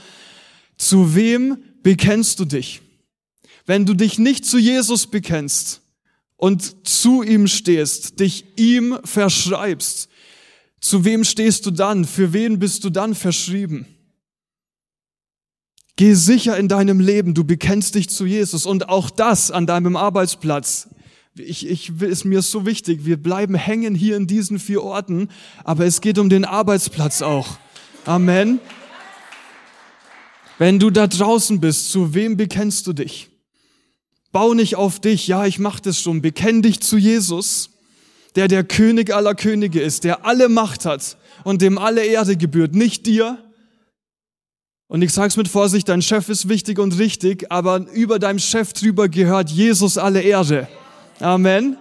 Zu 0.78 1.14
wem 1.14 1.58
bekennst 1.84 2.40
du 2.40 2.44
dich? 2.44 2.82
Wenn 3.66 3.86
du 3.86 3.94
dich 3.94 4.18
nicht 4.18 4.44
zu 4.44 4.58
Jesus 4.58 5.06
bekennst 5.06 5.85
und 6.36 6.86
zu 6.86 7.22
ihm 7.22 7.46
stehst, 7.46 8.20
dich 8.20 8.44
ihm 8.56 8.98
verschreibst, 9.04 10.08
zu 10.80 11.04
wem 11.04 11.24
stehst 11.24 11.66
du 11.66 11.70
dann? 11.70 12.04
Für 12.04 12.32
wen 12.32 12.58
bist 12.58 12.84
du 12.84 12.90
dann 12.90 13.14
verschrieben? 13.14 13.86
Geh 15.96 16.12
sicher 16.12 16.58
in 16.58 16.68
deinem 16.68 17.00
Leben, 17.00 17.32
du 17.32 17.42
bekennst 17.42 17.94
dich 17.94 18.10
zu 18.10 18.26
Jesus 18.26 18.66
und 18.66 18.90
auch 18.90 19.08
das 19.08 19.50
an 19.50 19.66
deinem 19.66 19.96
Arbeitsplatz. 19.96 20.90
Ich, 21.34 21.66
ich, 21.66 22.00
ist 22.00 22.24
mir 22.24 22.42
so 22.42 22.66
wichtig, 22.66 23.04
wir 23.04 23.16
bleiben 23.16 23.54
hängen 23.54 23.94
hier 23.94 24.16
in 24.16 24.26
diesen 24.26 24.58
vier 24.58 24.82
Orten, 24.82 25.28
aber 25.64 25.86
es 25.86 26.02
geht 26.02 26.18
um 26.18 26.28
den 26.28 26.44
Arbeitsplatz 26.44 27.22
auch. 27.22 27.58
Amen. 28.04 28.60
Wenn 30.58 30.78
du 30.78 30.90
da 30.90 31.06
draußen 31.06 31.60
bist, 31.60 31.90
zu 31.90 32.14
wem 32.14 32.36
bekennst 32.36 32.86
du 32.86 32.92
dich? 32.92 33.30
Bau 34.36 34.52
nicht 34.52 34.76
auf 34.76 35.00
dich, 35.00 35.28
ja, 35.28 35.46
ich 35.46 35.58
mach 35.58 35.80
das 35.80 35.98
schon. 35.98 36.20
Bekenn 36.20 36.60
dich 36.60 36.80
zu 36.80 36.98
Jesus, 36.98 37.70
der 38.34 38.48
der 38.48 38.64
König 38.64 39.14
aller 39.14 39.34
Könige 39.34 39.80
ist, 39.80 40.04
der 40.04 40.26
alle 40.26 40.50
Macht 40.50 40.84
hat 40.84 41.16
und 41.42 41.62
dem 41.62 41.78
alle 41.78 42.04
Erde 42.04 42.36
gebührt, 42.36 42.74
nicht 42.74 43.06
dir, 43.06 43.38
und 44.88 45.00
ich 45.00 45.10
sage 45.14 45.28
es 45.28 45.38
mit 45.38 45.48
Vorsicht, 45.48 45.88
dein 45.88 46.02
Chef 46.02 46.28
ist 46.28 46.50
wichtig 46.50 46.78
und 46.78 46.98
richtig, 46.98 47.50
aber 47.50 47.86
über 47.94 48.18
deinem 48.18 48.38
Chef 48.38 48.74
drüber 48.74 49.08
gehört 49.08 49.48
Jesus 49.48 49.96
alle 49.96 50.20
Ehre. 50.20 50.68
Amen. 51.18 51.78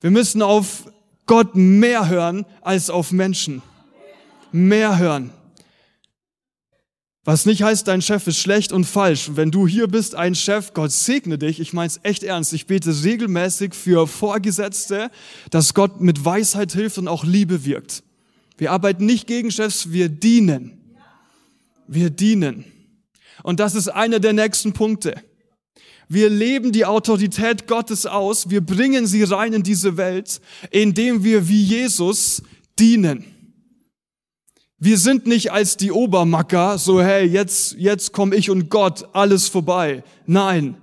Wir 0.00 0.12
müssen 0.12 0.42
auf 0.42 0.84
Gott 1.26 1.56
mehr 1.56 2.08
hören 2.08 2.46
als 2.60 2.90
auf 2.90 3.10
Menschen. 3.10 3.60
Mehr 4.52 4.98
hören. 4.98 5.32
Was 7.24 7.44
nicht 7.44 7.62
heißt, 7.62 7.86
dein 7.86 8.00
Chef 8.00 8.26
ist 8.26 8.38
schlecht 8.38 8.72
und 8.72 8.84
falsch. 8.84 9.32
Wenn 9.34 9.50
du 9.50 9.66
hier 9.66 9.88
bist, 9.88 10.14
ein 10.14 10.34
Chef, 10.34 10.72
Gott 10.72 10.90
segne 10.90 11.36
dich. 11.36 11.60
Ich 11.60 11.74
meine 11.74 11.88
es 11.88 12.00
echt 12.02 12.22
ernst. 12.22 12.54
Ich 12.54 12.66
bete 12.66 12.90
regelmäßig 13.04 13.74
für 13.74 14.06
Vorgesetzte, 14.06 15.10
dass 15.50 15.74
Gott 15.74 16.00
mit 16.00 16.24
Weisheit 16.24 16.72
hilft 16.72 16.96
und 16.96 17.08
auch 17.08 17.24
Liebe 17.24 17.64
wirkt. 17.66 18.02
Wir 18.56 18.72
arbeiten 18.72 19.04
nicht 19.04 19.26
gegen 19.26 19.50
Chefs, 19.50 19.92
wir 19.92 20.08
dienen. 20.08 20.80
Wir 21.86 22.08
dienen. 22.08 22.64
Und 23.42 23.60
das 23.60 23.74
ist 23.74 23.88
einer 23.88 24.18
der 24.18 24.32
nächsten 24.32 24.72
Punkte. 24.72 25.14
Wir 26.08 26.28
leben 26.28 26.72
die 26.72 26.86
Autorität 26.86 27.68
Gottes 27.68 28.04
aus, 28.04 28.50
wir 28.50 28.60
bringen 28.62 29.06
sie 29.06 29.22
rein 29.22 29.52
in 29.52 29.62
diese 29.62 29.96
Welt, 29.96 30.40
indem 30.70 31.22
wir 31.22 31.48
wie 31.48 31.62
Jesus 31.62 32.42
dienen. 32.78 33.24
Wir 34.82 34.96
sind 34.96 35.26
nicht 35.26 35.52
als 35.52 35.76
die 35.76 35.92
Obermacker, 35.92 36.78
so 36.78 37.02
hey, 37.02 37.26
jetzt, 37.26 37.74
jetzt 37.76 38.12
komme 38.12 38.34
ich 38.34 38.48
und 38.48 38.70
Gott, 38.70 39.06
alles 39.12 39.46
vorbei. 39.46 40.02
Nein, 40.24 40.74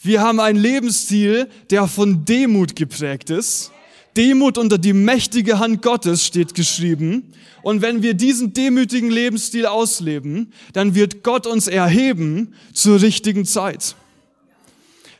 wir 0.00 0.20
haben 0.20 0.38
einen 0.38 0.60
Lebensstil, 0.60 1.48
der 1.68 1.88
von 1.88 2.24
Demut 2.24 2.76
geprägt 2.76 3.30
ist. 3.30 3.72
Demut 4.16 4.58
unter 4.58 4.78
die 4.78 4.92
mächtige 4.92 5.58
Hand 5.58 5.82
Gottes 5.82 6.24
steht 6.24 6.54
geschrieben. 6.54 7.32
Und 7.62 7.82
wenn 7.82 8.00
wir 8.02 8.14
diesen 8.14 8.52
demütigen 8.52 9.10
Lebensstil 9.10 9.66
ausleben, 9.66 10.52
dann 10.72 10.94
wird 10.94 11.24
Gott 11.24 11.48
uns 11.48 11.66
erheben 11.66 12.54
zur 12.72 13.02
richtigen 13.02 13.44
Zeit. 13.44 13.96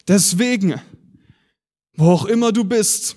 Deswegen, 0.07 0.81
wo 1.97 2.13
auch 2.13 2.27
immer 2.27 2.53
du 2.53 2.63
bist, 2.63 3.17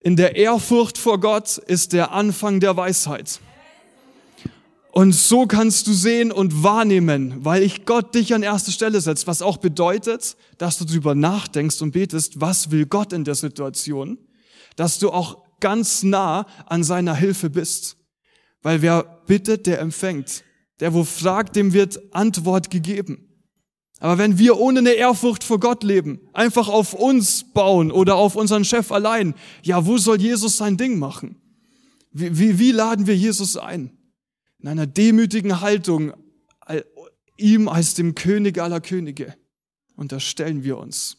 in 0.00 0.16
der 0.16 0.36
Ehrfurcht 0.36 0.96
vor 0.96 1.20
Gott 1.20 1.58
ist 1.58 1.92
der 1.92 2.12
Anfang 2.12 2.60
der 2.60 2.78
Weisheit. 2.78 3.40
Und 4.92 5.12
so 5.12 5.46
kannst 5.46 5.86
du 5.86 5.92
sehen 5.92 6.32
und 6.32 6.64
wahrnehmen, 6.64 7.44
weil 7.44 7.62
ich 7.62 7.84
Gott 7.86 8.14
dich 8.14 8.34
an 8.34 8.42
erste 8.42 8.72
Stelle 8.72 9.00
setze, 9.00 9.26
was 9.28 9.40
auch 9.40 9.58
bedeutet, 9.58 10.36
dass 10.58 10.78
du 10.78 10.84
darüber 10.84 11.14
nachdenkst 11.14 11.80
und 11.80 11.92
betest, 11.92 12.40
was 12.40 12.72
will 12.72 12.86
Gott 12.86 13.12
in 13.12 13.24
der 13.24 13.36
Situation, 13.36 14.18
dass 14.74 14.98
du 14.98 15.10
auch 15.10 15.44
ganz 15.60 16.02
nah 16.02 16.46
an 16.66 16.82
seiner 16.82 17.14
Hilfe 17.14 17.50
bist. 17.50 17.96
Weil 18.62 18.82
wer 18.82 19.04
bittet, 19.26 19.66
der 19.66 19.80
empfängt. 19.80 20.42
Der, 20.80 20.92
wo 20.92 21.04
fragt, 21.04 21.56
dem 21.56 21.72
wird 21.72 22.00
Antwort 22.14 22.70
gegeben. 22.70 23.28
Aber 24.00 24.16
wenn 24.16 24.38
wir 24.38 24.58
ohne 24.58 24.80
eine 24.80 24.92
Ehrfurcht 24.92 25.44
vor 25.44 25.60
Gott 25.60 25.84
leben, 25.84 26.20
einfach 26.32 26.68
auf 26.68 26.94
uns 26.94 27.44
bauen 27.52 27.92
oder 27.92 28.16
auf 28.16 28.34
unseren 28.34 28.64
Chef 28.64 28.90
allein, 28.90 29.34
ja, 29.62 29.84
wo 29.84 29.98
soll 29.98 30.20
Jesus 30.20 30.56
sein 30.56 30.78
Ding 30.78 30.98
machen? 30.98 31.36
Wie, 32.10 32.38
wie, 32.38 32.58
wie 32.58 32.72
laden 32.72 33.06
wir 33.06 33.16
Jesus 33.16 33.58
ein? 33.58 33.99
In 34.62 34.68
einer 34.68 34.86
demütigen 34.86 35.60
Haltung, 35.60 36.12
ihm 37.36 37.68
als 37.68 37.94
dem 37.94 38.14
König 38.14 38.58
aller 38.58 38.80
Könige. 38.80 39.36
Unterstellen 39.96 40.64
wir 40.64 40.78
uns. 40.78 41.16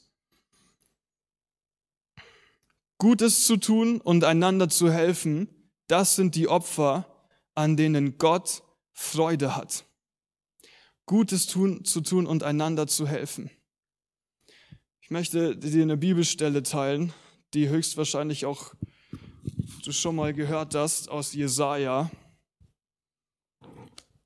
Gutes 2.97 3.45
zu 3.45 3.57
tun 3.57 3.99
und 3.99 4.23
einander 4.23 4.69
zu 4.69 4.91
helfen, 4.91 5.49
das 5.87 6.15
sind 6.15 6.35
die 6.35 6.47
Opfer, 6.47 7.27
an 7.55 7.75
denen 7.75 8.19
Gott 8.19 8.63
Freude 8.93 9.55
hat. 9.55 9.85
Gutes 11.07 11.47
tun, 11.47 11.83
zu 11.83 12.01
tun 12.01 12.27
und 12.27 12.43
einander 12.43 12.85
zu 12.87 13.07
helfen. 13.07 13.49
Ich 15.01 15.09
möchte 15.09 15.57
dir 15.57 15.81
eine 15.81 15.97
Bibelstelle 15.97 16.63
teilen, 16.63 17.11
die 17.53 17.69
höchstwahrscheinlich 17.69 18.45
auch 18.45 18.73
du 19.83 19.91
schon 19.91 20.15
mal 20.15 20.33
gehört 20.33 20.75
hast 20.75 21.09
aus 21.09 21.33
Jesaja. 21.33 22.09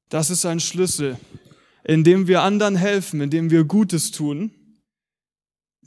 Das 0.09 0.29
ist 0.29 0.45
ein 0.45 0.59
Schlüssel, 0.59 1.17
indem 1.83 2.27
wir 2.27 2.41
anderen 2.41 2.75
helfen, 2.75 3.21
indem 3.21 3.49
wir 3.49 3.63
Gutes 3.63 4.11
tun, 4.11 4.51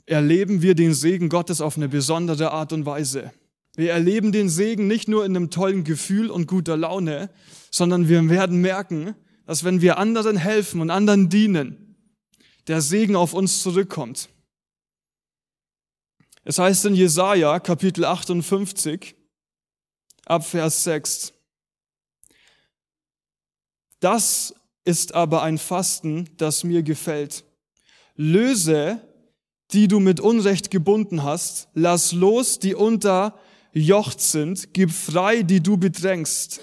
erleben 0.05 0.61
wir 0.61 0.75
den 0.75 0.93
Segen 0.93 1.29
Gottes 1.29 1.61
auf 1.61 1.77
eine 1.77 1.87
besondere 1.87 2.51
Art 2.51 2.73
und 2.73 2.85
Weise. 2.85 3.31
Wir 3.75 3.91
erleben 3.91 4.31
den 4.31 4.49
Segen 4.49 4.87
nicht 4.87 5.07
nur 5.07 5.23
in 5.23 5.35
einem 5.35 5.51
tollen 5.51 5.83
Gefühl 5.83 6.31
und 6.31 6.47
guter 6.47 6.75
Laune, 6.75 7.29
sondern 7.71 8.09
wir 8.09 8.27
werden 8.29 8.59
merken, 8.59 9.15
dass 9.45 9.63
wenn 9.63 9.81
wir 9.81 9.97
anderen 9.97 10.37
helfen 10.37 10.81
und 10.81 10.89
anderen 10.89 11.29
dienen, 11.29 11.95
der 12.67 12.81
Segen 12.81 13.15
auf 13.15 13.33
uns 13.33 13.61
zurückkommt. 13.61 14.29
Es 16.43 16.57
heißt 16.57 16.85
in 16.85 16.95
Jesaja 16.95 17.59
Kapitel 17.59 18.05
58 18.05 19.15
ab 20.25 20.45
Vers 20.45 20.83
6. 20.83 21.33
Das 23.99 24.53
ist 24.85 25.13
aber 25.13 25.43
ein 25.43 25.57
Fasten, 25.57 26.29
das 26.37 26.63
mir 26.63 26.83
gefällt. 26.83 27.43
Löse, 28.15 29.01
die 29.71 29.87
du 29.87 29.99
mit 29.99 30.19
Unrecht 30.19 30.71
gebunden 30.71 31.23
hast, 31.23 31.67
lass 31.73 32.11
los, 32.11 32.59
die 32.59 32.75
unterjocht 32.75 34.19
sind, 34.19 34.73
gib 34.73 34.91
frei, 34.91 35.43
die 35.43 35.61
du 35.61 35.77
bedrängst 35.77 36.61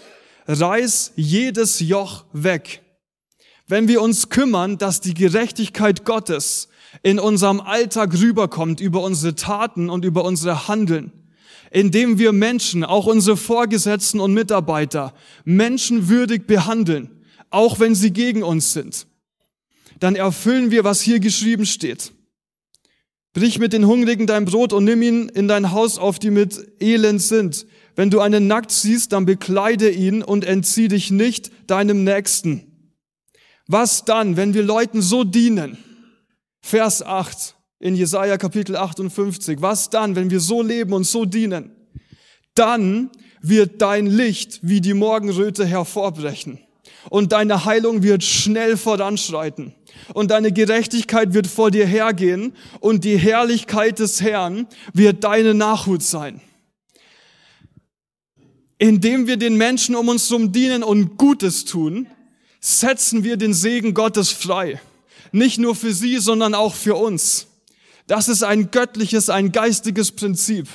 reiß 0.48 1.12
jedes 1.16 1.80
Joch 1.80 2.24
weg. 2.32 2.82
Wenn 3.66 3.88
wir 3.88 4.00
uns 4.00 4.28
kümmern, 4.28 4.78
dass 4.78 5.00
die 5.00 5.14
Gerechtigkeit 5.14 6.04
Gottes 6.04 6.68
in 7.02 7.18
unserem 7.18 7.60
Alltag 7.60 8.14
rüberkommt, 8.14 8.80
über 8.80 9.02
unsere 9.02 9.34
Taten 9.34 9.90
und 9.90 10.04
über 10.04 10.24
unsere 10.24 10.68
Handeln, 10.68 11.12
indem 11.72 12.18
wir 12.18 12.32
Menschen, 12.32 12.84
auch 12.84 13.06
unsere 13.06 13.36
Vorgesetzten 13.36 14.20
und 14.20 14.32
Mitarbeiter, 14.32 15.14
menschenwürdig 15.44 16.46
behandeln, 16.46 17.10
auch 17.50 17.80
wenn 17.80 17.94
sie 17.94 18.12
gegen 18.12 18.42
uns 18.42 18.72
sind, 18.72 19.06
dann 20.00 20.16
erfüllen 20.16 20.70
wir, 20.70 20.84
was 20.84 21.00
hier 21.00 21.20
geschrieben 21.20 21.66
steht. 21.66 22.12
Brich 23.32 23.58
mit 23.58 23.72
den 23.72 23.86
Hungrigen 23.86 24.26
dein 24.26 24.46
Brot 24.46 24.72
und 24.72 24.84
nimm 24.84 25.02
ihn 25.02 25.28
in 25.28 25.46
dein 25.46 25.72
Haus 25.72 25.98
auf, 25.98 26.18
die 26.18 26.30
mit 26.30 26.80
Elend 26.80 27.20
sind. 27.20 27.66
Wenn 27.94 28.10
du 28.10 28.20
einen 28.20 28.46
nackt 28.46 28.70
siehst, 28.70 29.12
dann 29.12 29.26
bekleide 29.26 29.90
ihn 29.90 30.22
und 30.22 30.44
entzieh 30.44 30.88
dich 30.88 31.10
nicht 31.10 31.50
deinem 31.66 32.04
Nächsten. 32.04 32.92
Was 33.66 34.04
dann, 34.04 34.36
wenn 34.36 34.54
wir 34.54 34.62
Leuten 34.62 35.02
so 35.02 35.24
dienen? 35.24 35.76
Vers 36.60 37.02
8 37.02 37.56
in 37.78 37.94
Jesaja 37.94 38.38
Kapitel 38.38 38.76
58. 38.76 39.60
Was 39.60 39.90
dann, 39.90 40.16
wenn 40.16 40.30
wir 40.30 40.40
so 40.40 40.62
leben 40.62 40.92
und 40.92 41.04
so 41.04 41.24
dienen? 41.24 41.72
Dann 42.54 43.10
wird 43.42 43.82
dein 43.82 44.06
Licht 44.06 44.60
wie 44.62 44.80
die 44.80 44.94
Morgenröte 44.94 45.66
hervorbrechen 45.66 46.65
und 47.10 47.32
deine 47.32 47.64
Heilung 47.64 48.02
wird 48.02 48.24
schnell 48.24 48.76
voranschreiten 48.76 49.74
und 50.14 50.30
deine 50.30 50.52
Gerechtigkeit 50.52 51.34
wird 51.34 51.46
vor 51.46 51.70
dir 51.70 51.86
hergehen 51.86 52.54
und 52.80 53.04
die 53.04 53.16
Herrlichkeit 53.16 53.98
des 53.98 54.20
Herrn 54.20 54.66
wird 54.92 55.24
deine 55.24 55.54
Nachhut 55.54 56.02
sein 56.02 56.40
indem 58.78 59.26
wir 59.26 59.36
den 59.36 59.56
Menschen 59.56 59.94
um 59.94 60.08
uns 60.08 60.28
herum 60.28 60.52
dienen 60.52 60.82
und 60.82 61.16
Gutes 61.16 61.64
tun, 61.64 62.08
setzen 62.60 63.24
wir 63.24 63.36
den 63.36 63.54
Segen 63.54 63.94
Gottes 63.94 64.30
frei. 64.30 64.80
Nicht 65.32 65.58
nur 65.58 65.74
für 65.74 65.92
sie, 65.92 66.18
sondern 66.18 66.54
auch 66.54 66.74
für 66.74 66.94
uns. 66.96 67.46
Das 68.06 68.28
ist 68.28 68.42
ein 68.42 68.70
göttliches, 68.70 69.30
ein 69.30 69.50
geistiges 69.50 70.12
Prinzip. 70.12 70.68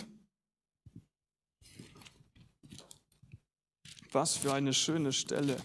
Was 4.11 4.36
für 4.36 4.53
eine 4.53 4.73
schöne 4.73 5.13
Stelle. 5.13 5.55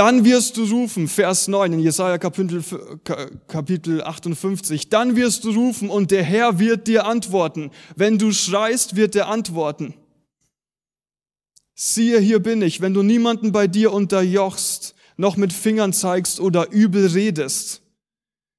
Dann 0.00 0.24
wirst 0.24 0.56
du 0.56 0.64
rufen, 0.64 1.08
Vers 1.08 1.46
9 1.46 1.74
in 1.74 1.80
Jesaja 1.80 2.16
Kapitel, 2.16 2.64
Kapitel 3.46 4.02
58. 4.02 4.88
Dann 4.88 5.14
wirst 5.14 5.44
du 5.44 5.50
rufen 5.50 5.90
und 5.90 6.10
der 6.10 6.22
Herr 6.22 6.58
wird 6.58 6.86
dir 6.86 7.04
antworten. 7.04 7.70
Wenn 7.96 8.16
du 8.16 8.32
schreist, 8.32 8.96
wird 8.96 9.14
er 9.14 9.28
antworten 9.28 9.92
siehe, 11.80 12.20
hier 12.20 12.40
bin 12.40 12.60
ich, 12.60 12.82
wenn 12.82 12.92
du 12.92 13.02
niemanden 13.02 13.52
bei 13.52 13.66
dir 13.66 13.92
unterjochst, 13.92 14.94
noch 15.16 15.38
mit 15.38 15.52
Fingern 15.52 15.94
zeigst 15.94 16.38
oder 16.38 16.70
übel 16.70 17.06
redest. 17.06 17.82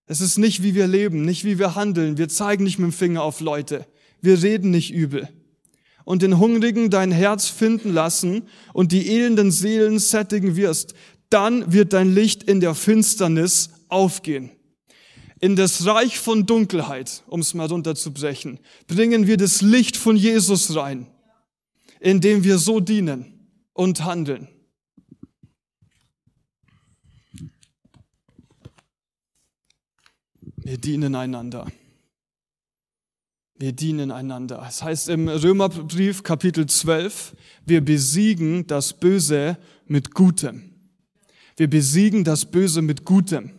Es 0.07 0.21
ist 0.21 0.39
nicht, 0.39 0.63
wie 0.63 0.73
wir 0.73 0.87
leben, 0.87 1.23
nicht 1.23 1.45
wie 1.45 1.59
wir 1.59 1.75
handeln. 1.75 2.17
Wir 2.17 2.29
zeigen 2.29 2.63
nicht 2.63 2.79
mit 2.79 2.91
dem 2.91 2.93
Finger 2.93 3.21
auf 3.21 3.39
Leute. 3.39 3.85
Wir 4.21 4.41
reden 4.41 4.71
nicht 4.71 4.91
übel. 4.91 5.29
Und 6.03 6.23
den 6.23 6.39
Hungrigen 6.39 6.89
dein 6.89 7.11
Herz 7.11 7.47
finden 7.47 7.93
lassen 7.93 8.47
und 8.73 8.91
die 8.91 9.07
elenden 9.07 9.51
Seelen 9.51 9.99
sättigen 9.99 10.55
wirst, 10.55 10.95
dann 11.33 11.73
wird 11.73 11.93
dein 11.93 12.13
Licht 12.13 12.43
in 12.43 12.59
der 12.59 12.75
Finsternis 12.75 13.71
aufgehen. 13.89 14.51
In 15.39 15.55
das 15.55 15.85
Reich 15.85 16.19
von 16.19 16.45
Dunkelheit, 16.45 17.23
um 17.27 17.39
es 17.39 17.53
mal 17.53 17.67
runterzubrechen, 17.67 18.59
bringen 18.87 19.25
wir 19.25 19.37
das 19.37 19.61
Licht 19.61 19.97
von 19.97 20.15
Jesus 20.15 20.75
rein 20.75 21.07
indem 22.01 22.43
wir 22.43 22.57
so 22.57 22.79
dienen 22.79 23.47
und 23.73 24.03
handeln. 24.03 24.47
Wir 30.57 30.77
dienen 30.77 31.15
einander. 31.15 31.71
Wir 33.55 33.71
dienen 33.71 34.11
einander. 34.11 34.65
Es 34.67 34.81
heißt 34.81 35.09
im 35.09 35.27
Römerbrief 35.27 36.23
Kapitel 36.23 36.65
12, 36.65 37.35
wir 37.65 37.81
besiegen 37.81 38.65
das 38.65 38.93
Böse 38.93 39.57
mit 39.85 40.13
Gutem. 40.13 40.70
Wir 41.61 41.69
besiegen 41.69 42.23
das 42.23 42.45
Böse 42.45 42.81
mit 42.81 43.05
Gutem. 43.05 43.51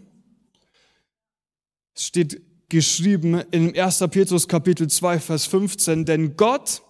Es 1.94 2.06
steht 2.06 2.42
geschrieben 2.68 3.34
in 3.52 3.78
1. 3.78 4.00
Petrus 4.10 4.48
Kapitel 4.48 4.88
2, 4.90 5.20
Vers 5.20 5.46
15, 5.46 6.04
denn 6.04 6.36
Gott 6.36 6.82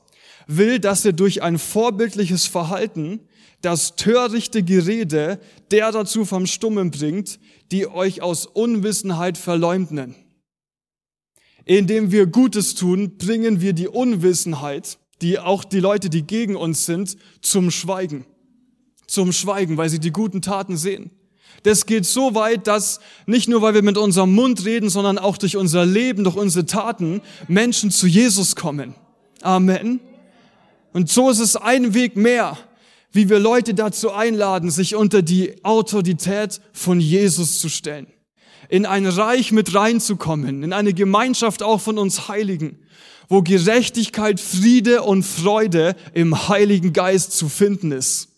will, 0.46 0.78
dass 0.78 1.04
ihr 1.04 1.12
durch 1.12 1.42
ein 1.42 1.58
vorbildliches 1.58 2.46
Verhalten 2.46 3.20
das 3.60 3.94
törichte 3.96 4.62
Gerede 4.62 5.38
der 5.70 5.92
dazu 5.92 6.24
vom 6.24 6.46
Stummen 6.46 6.90
bringt, 6.90 7.38
die 7.72 7.86
euch 7.88 8.22
aus 8.22 8.46
Unwissenheit 8.46 9.36
verleumden. 9.36 10.14
Indem 11.66 12.10
wir 12.10 12.24
Gutes 12.24 12.74
tun, 12.74 13.18
bringen 13.18 13.60
wir 13.60 13.74
die 13.74 13.88
Unwissenheit, 13.88 14.96
die 15.20 15.38
auch 15.38 15.64
die 15.64 15.80
Leute, 15.80 16.08
die 16.08 16.22
gegen 16.22 16.56
uns 16.56 16.86
sind, 16.86 17.18
zum 17.42 17.70
Schweigen. 17.70 18.24
Zum 19.12 19.30
Schweigen, 19.32 19.76
weil 19.76 19.90
sie 19.90 19.98
die 19.98 20.10
guten 20.10 20.40
Taten 20.40 20.78
sehen. 20.78 21.10
Das 21.64 21.84
geht 21.84 22.06
so 22.06 22.34
weit, 22.34 22.66
dass 22.66 22.98
nicht 23.26 23.46
nur, 23.46 23.60
weil 23.60 23.74
wir 23.74 23.82
mit 23.82 23.98
unserem 23.98 24.34
Mund 24.34 24.64
reden, 24.64 24.88
sondern 24.88 25.18
auch 25.18 25.36
durch 25.36 25.58
unser 25.58 25.84
Leben, 25.84 26.24
durch 26.24 26.36
unsere 26.36 26.64
Taten 26.64 27.20
Menschen 27.46 27.90
zu 27.90 28.06
Jesus 28.06 28.56
kommen. 28.56 28.94
Amen. 29.42 30.00
Und 30.94 31.10
so 31.10 31.28
ist 31.28 31.40
es 31.40 31.56
ein 31.56 31.92
Weg 31.92 32.16
mehr, 32.16 32.56
wie 33.12 33.28
wir 33.28 33.38
Leute 33.38 33.74
dazu 33.74 34.12
einladen, 34.12 34.70
sich 34.70 34.96
unter 34.96 35.20
die 35.20 35.62
Autorität 35.62 36.62
von 36.72 36.98
Jesus 36.98 37.60
zu 37.60 37.68
stellen. 37.68 38.06
in 38.72 38.86
ein 38.86 39.06
Reich 39.06 39.52
mit 39.52 39.74
reinzukommen, 39.74 40.62
in 40.62 40.72
eine 40.72 40.94
Gemeinschaft 40.94 41.62
auch 41.62 41.78
von 41.78 41.98
uns 41.98 42.28
Heiligen, 42.28 42.78
wo 43.28 43.42
Gerechtigkeit, 43.42 44.40
Friede 44.40 45.02
und 45.02 45.24
Freude 45.24 45.94
im 46.14 46.48
Heiligen 46.48 46.94
Geist 46.94 47.32
zu 47.32 47.50
finden 47.50 47.92
ist, 47.92 48.28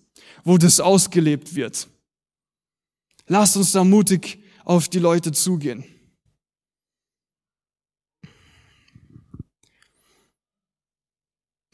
wo 0.45 0.59
das 0.59 0.79
ausgelebt 0.79 1.55
wird. 1.55 1.89
Lasst 3.27 3.57
uns 3.57 3.73
da 3.73 3.83
mutig 3.83 4.39
auf 4.65 4.89
die 4.89 4.99
Leute 4.99 5.33
zugehen. 5.33 5.85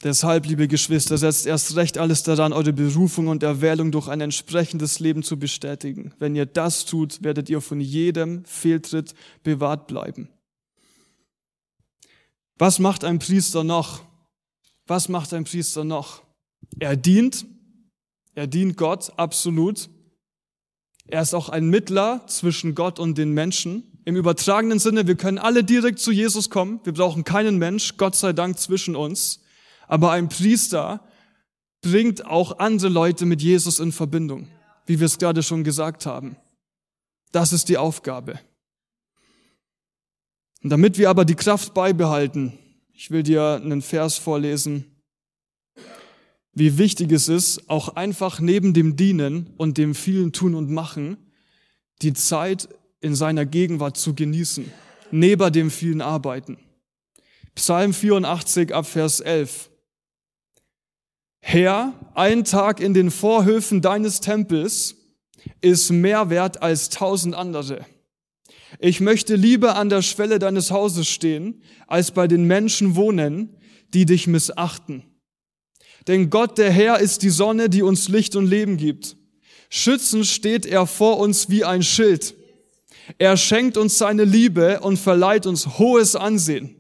Deshalb, 0.03 0.47
liebe 0.47 0.67
Geschwister, 0.67 1.19
setzt 1.19 1.45
erst 1.45 1.77
recht 1.77 1.99
alles 1.99 2.23
daran, 2.23 2.55
eure 2.55 2.73
Berufung 2.73 3.29
und 3.29 3.43
Erwählung 3.43 3.93
durch 3.93 4.09
ein 4.09 4.23
entsprechendes 4.23 4.99
Leben 4.99 5.23
zu 5.23 5.39
bestätigen. 5.39 6.15
Wenn 6.19 6.35
ihr 6.35 6.47
das 6.47 6.87
tut, 6.87 7.23
werdet 7.23 7.51
ihr 7.51 7.61
von 7.61 7.81
jedem 7.81 8.43
Fehltritt 8.47 9.15
bewahrt 9.43 9.89
bleiben. 9.89 10.31
Was 12.57 12.79
macht 12.79 13.05
ein 13.05 13.19
Priester 13.19 13.63
noch? 13.63 14.03
Was 14.87 15.11
macht 15.11 15.35
ein 15.35 15.45
Priester 15.45 15.85
noch? 15.85 16.23
Er 16.79 16.97
dient, 16.97 17.45
er 18.35 18.47
dient 18.47 18.77
Gott 18.77 19.13
absolut. 19.17 19.89
Er 21.07 21.23
ist 21.23 21.35
auch 21.35 21.49
ein 21.49 21.69
Mittler 21.69 22.25
zwischen 22.27 22.75
Gott 22.75 22.99
und 22.99 23.19
den 23.19 23.33
Menschen. 23.33 23.85
Im 24.05 24.17
übertragenen 24.17 24.79
Sinne, 24.79 25.07
wir 25.07 25.17
können 25.17 25.39
alle 25.39 25.65
direkt 25.65 25.99
zu 25.99 26.13
Jesus 26.13 26.51
kommen. 26.51 26.81
Wir 26.85 26.95
brauchen 26.95 27.25
keinen 27.25 27.59
Mensch, 27.59 27.97
Gott 27.97 28.15
sei 28.15 28.33
Dank, 28.33 28.59
zwischen 28.59 28.97
uns. 28.97 29.41
Aber 29.89 30.13
ein 30.13 30.29
Priester 30.29 31.05
bringt 31.83 32.27
auch 32.27 32.59
andere 32.59 32.89
Leute 32.89 33.27
mit 33.27 33.43
Jesus 33.43 33.81
in 33.81 33.93
Verbindung, 33.93 34.49
wie 34.87 35.01
wir 35.01 35.07
es 35.07 35.19
gerade 35.19 35.43
schon 35.43 35.65
gesagt 35.65 36.07
haben. 36.07 36.37
Das 37.33 37.53
ist 37.53 37.69
die 37.69 37.77
Aufgabe. 37.77 38.39
Und 40.63 40.71
damit 40.71 40.99
wir 40.99 41.09
aber 41.11 41.25
die 41.25 41.35
Kraft 41.35 41.75
beibehalten, 41.75 42.59
ich 42.93 43.11
will 43.11 43.23
dir 43.23 43.61
einen 43.63 43.83
Vers 43.83 44.19
vorlesen, 44.19 44.90
wie 46.53 46.79
wichtig 46.79 47.13
es 47.13 47.29
ist, 47.29 47.69
auch 47.69 47.91
einfach 47.97 48.41
neben 48.41 48.75
dem 48.75 48.97
Dienen 48.97 49.51
und 49.57 49.79
dem 49.79 49.95
vielen 49.95 50.33
Tun 50.33 50.55
und 50.55 50.71
Machen, 50.71 51.17
die 52.03 52.13
Zeit 52.13 52.69
in 53.01 53.15
seiner 53.15 53.47
Gegenwart 53.47 53.97
zu 53.97 54.15
genießen, 54.15 54.71
neben 55.11 55.53
dem 55.53 55.71
vielen 55.71 56.01
Arbeiten. 56.01 56.59
Psalm 57.55 57.93
84 57.93 58.75
ab 58.75 58.87
Vers 58.87 59.21
11. 59.21 59.71
Herr, 61.41 61.95
ein 62.15 62.45
Tag 62.45 62.81
in 62.81 62.95
den 62.95 63.11
Vorhöfen 63.11 63.81
deines 63.81 64.21
Tempels 64.21 64.97
ist 65.61 65.91
mehr 65.91 66.31
wert 66.31 66.63
als 66.63 66.91
tausend 66.91 67.35
andere. 67.35 67.87
Ich 68.79 69.01
möchte 69.01 69.35
lieber 69.35 69.77
an 69.77 69.89
der 69.89 70.03
Schwelle 70.03 70.39
deines 70.39 70.71
Hauses 70.71 71.09
stehen, 71.09 71.63
als 71.87 72.13
bei 72.13 72.29
den 72.29 72.45
Menschen 72.45 72.95
wohnen, 72.95 73.57
die 73.95 74.07
dich 74.07 74.27
missachten. 74.27 75.10
Denn 76.07 76.31
Gott, 76.31 76.59
der 76.59 76.71
Herr, 76.71 76.99
ist 76.99 77.23
die 77.23 77.31
Sonne, 77.31 77.69
die 77.69 77.83
uns 77.83 78.09
Licht 78.09 78.37
und 78.37 78.47
Leben 78.47 78.77
gibt. 78.77 79.17
Schützend 79.69 80.27
steht 80.27 80.67
er 80.67 80.87
vor 80.87 81.19
uns 81.19 81.49
wie 81.49 81.65
ein 81.65 81.83
Schild. 81.83 82.35
Er 83.19 83.37
schenkt 83.37 83.77
uns 83.77 83.99
seine 83.99 84.25
Liebe 84.25 84.81
und 84.81 84.99
verleiht 84.99 85.47
uns 85.47 85.79
hohes 85.79 86.17
Ansehen. 86.17 86.75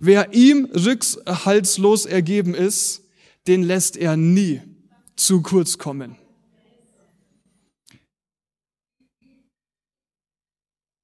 Wer 0.00 0.32
ihm 0.32 0.66
rückhaltslos 0.66 2.06
ergeben 2.06 2.54
ist, 2.54 3.02
den 3.46 3.62
lässt 3.62 3.96
er 3.96 4.16
nie 4.16 4.60
zu 5.16 5.42
kurz 5.42 5.78
kommen. 5.78 6.16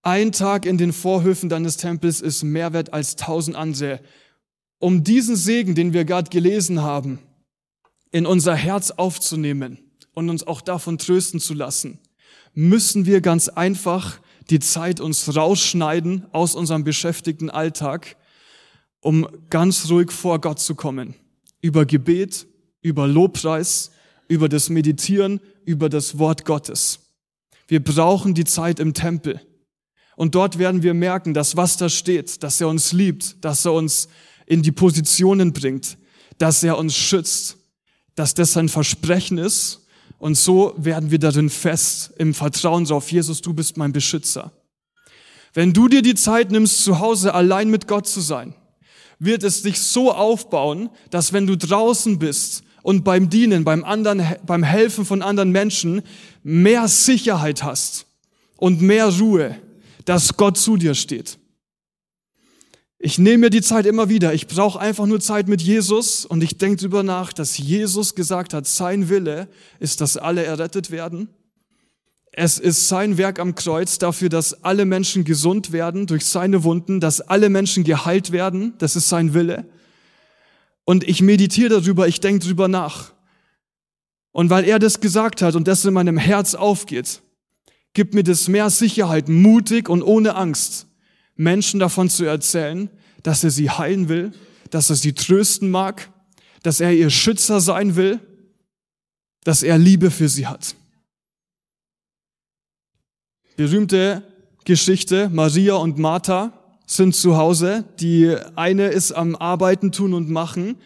Ein 0.02 0.32
Tag 0.32 0.64
in 0.64 0.78
den 0.78 0.94
Vorhöfen 0.94 1.50
deines 1.50 1.76
Tempels 1.76 2.22
ist 2.22 2.42
mehr 2.42 2.72
wert 2.72 2.92
als 2.94 3.16
tausend 3.16 3.54
andere. 3.54 4.00
Um 4.78 5.04
diesen 5.04 5.36
Segen, 5.36 5.74
den 5.74 5.92
wir 5.92 6.06
gerade 6.06 6.30
gelesen 6.30 6.80
haben, 6.80 7.18
in 8.10 8.26
unser 8.26 8.54
Herz 8.54 8.90
aufzunehmen 8.90 9.78
und 10.14 10.30
uns 10.30 10.46
auch 10.46 10.60
davon 10.60 10.98
trösten 10.98 11.40
zu 11.40 11.54
lassen, 11.54 11.98
müssen 12.54 13.06
wir 13.06 13.20
ganz 13.20 13.48
einfach 13.48 14.20
die 14.50 14.58
Zeit 14.58 15.00
uns 15.00 15.36
rausschneiden 15.36 16.26
aus 16.32 16.54
unserem 16.54 16.84
beschäftigten 16.84 17.50
Alltag, 17.50 18.16
um 19.00 19.28
ganz 19.48 19.88
ruhig 19.88 20.10
vor 20.10 20.40
Gott 20.40 20.58
zu 20.58 20.74
kommen 20.74 21.14
über 21.62 21.86
Gebet, 21.86 22.46
über 22.82 23.06
Lobpreis, 23.06 23.90
über 24.28 24.48
das 24.48 24.70
Meditieren, 24.70 25.40
über 25.64 25.88
das 25.88 26.18
Wort 26.18 26.44
Gottes. 26.44 27.00
Wir 27.68 27.82
brauchen 27.82 28.34
die 28.34 28.44
Zeit 28.44 28.80
im 28.80 28.94
Tempel. 28.94 29.40
Und 30.16 30.34
dort 30.34 30.58
werden 30.58 30.82
wir 30.82 30.94
merken, 30.94 31.34
dass 31.34 31.56
was 31.56 31.76
da 31.76 31.88
steht, 31.88 32.42
dass 32.42 32.60
er 32.60 32.68
uns 32.68 32.92
liebt, 32.92 33.44
dass 33.44 33.64
er 33.64 33.72
uns 33.72 34.08
in 34.46 34.62
die 34.62 34.72
Positionen 34.72 35.52
bringt, 35.52 35.96
dass 36.38 36.62
er 36.62 36.78
uns 36.78 36.96
schützt, 36.96 37.56
dass 38.14 38.34
das 38.34 38.52
sein 38.52 38.68
Versprechen 38.68 39.38
ist. 39.38 39.86
Und 40.18 40.36
so 40.36 40.74
werden 40.76 41.10
wir 41.10 41.18
darin 41.18 41.50
fest 41.50 42.12
im 42.18 42.34
Vertrauen 42.34 42.90
auf 42.90 43.10
Jesus, 43.10 43.40
du 43.40 43.54
bist 43.54 43.76
mein 43.76 43.92
Beschützer. 43.92 44.52
Wenn 45.54 45.72
du 45.72 45.88
dir 45.88 46.02
die 46.02 46.14
Zeit 46.14 46.50
nimmst, 46.50 46.84
zu 46.84 47.00
Hause 47.00 47.34
allein 47.34 47.70
mit 47.70 47.88
Gott 47.88 48.06
zu 48.06 48.20
sein, 48.20 48.54
wird 49.18 49.42
es 49.42 49.62
dich 49.62 49.80
so 49.80 50.12
aufbauen, 50.12 50.90
dass 51.10 51.32
wenn 51.32 51.46
du 51.46 51.56
draußen 51.56 52.18
bist 52.18 52.62
und 52.82 53.04
beim 53.04 53.28
Dienen, 53.28 53.64
beim 53.64 53.84
anderen, 53.84 54.24
beim 54.46 54.62
Helfen 54.62 55.04
von 55.04 55.22
anderen 55.22 55.50
Menschen 55.50 56.02
mehr 56.42 56.86
Sicherheit 56.88 57.62
hast 57.62 58.06
und 58.56 58.80
mehr 58.80 59.08
Ruhe, 59.08 59.56
dass 60.04 60.36
Gott 60.36 60.56
zu 60.56 60.76
dir 60.76 60.94
steht. 60.94 61.39
Ich 63.02 63.18
nehme 63.18 63.38
mir 63.38 63.50
die 63.50 63.62
Zeit 63.62 63.86
immer 63.86 64.08
wieder. 64.08 64.34
Ich 64.34 64.46
brauche 64.46 64.78
einfach 64.78 65.06
nur 65.06 65.20
Zeit 65.20 65.48
mit 65.48 65.62
Jesus 65.62 66.24
und 66.26 66.42
ich 66.42 66.58
denke 66.58 66.76
darüber 66.76 67.02
nach, 67.02 67.32
dass 67.32 67.58
Jesus 67.58 68.14
gesagt 68.14 68.54
hat, 68.54 68.66
sein 68.66 69.08
Wille 69.08 69.48
ist, 69.78 70.00
dass 70.00 70.16
alle 70.16 70.44
errettet 70.44 70.90
werden 70.90 71.30
es 72.32 72.58
ist 72.58 72.88
sein 72.88 73.18
Werk 73.18 73.40
am 73.40 73.54
Kreuz 73.54 73.98
dafür, 73.98 74.28
dass 74.28 74.62
alle 74.64 74.84
Menschen 74.84 75.24
gesund 75.24 75.72
werden 75.72 76.06
durch 76.06 76.24
seine 76.26 76.62
Wunden, 76.62 77.00
dass 77.00 77.20
alle 77.20 77.50
Menschen 77.50 77.82
geheilt 77.82 78.30
werden. 78.30 78.74
Das 78.78 78.94
ist 78.94 79.08
sein 79.08 79.34
Wille. 79.34 79.66
Und 80.84 81.04
ich 81.04 81.22
meditiere 81.22 81.80
darüber, 81.80 82.06
ich 82.06 82.20
denke 82.20 82.44
darüber 82.44 82.68
nach. 82.68 83.12
Und 84.32 84.48
weil 84.48 84.64
er 84.64 84.78
das 84.78 85.00
gesagt 85.00 85.42
hat 85.42 85.56
und 85.56 85.66
das 85.66 85.84
in 85.84 85.92
meinem 85.92 86.18
Herz 86.18 86.54
aufgeht, 86.54 87.20
gibt 87.94 88.14
mir 88.14 88.22
das 88.22 88.46
mehr 88.46 88.70
Sicherheit, 88.70 89.28
mutig 89.28 89.88
und 89.88 90.02
ohne 90.02 90.36
Angst, 90.36 90.86
Menschen 91.40 91.80
davon 91.80 92.08
zu 92.08 92.24
erzählen, 92.24 92.90
dass 93.22 93.44
er 93.44 93.50
sie 93.50 93.70
heilen 93.70 94.08
will, 94.08 94.32
dass 94.70 94.90
er 94.90 94.96
sie 94.96 95.12
trösten 95.12 95.70
mag, 95.70 96.10
dass 96.62 96.80
er 96.80 96.92
ihr 96.92 97.10
Schützer 97.10 97.60
sein 97.60 97.96
will, 97.96 98.20
dass 99.44 99.62
er 99.62 99.78
Liebe 99.78 100.10
für 100.10 100.28
sie 100.28 100.46
hat 100.46 100.74
berühmte 103.60 104.22
Geschichte, 104.64 105.28
Maria 105.28 105.74
und 105.74 105.98
Martha 105.98 106.54
sind 106.86 107.14
zu 107.14 107.36
Hause. 107.36 107.84
Die 108.00 108.34
eine 108.56 108.86
ist 108.86 109.12
am 109.12 109.36
Arbeiten, 109.36 109.92
tun 109.92 110.14
und 110.14 110.30
machen 110.30 110.76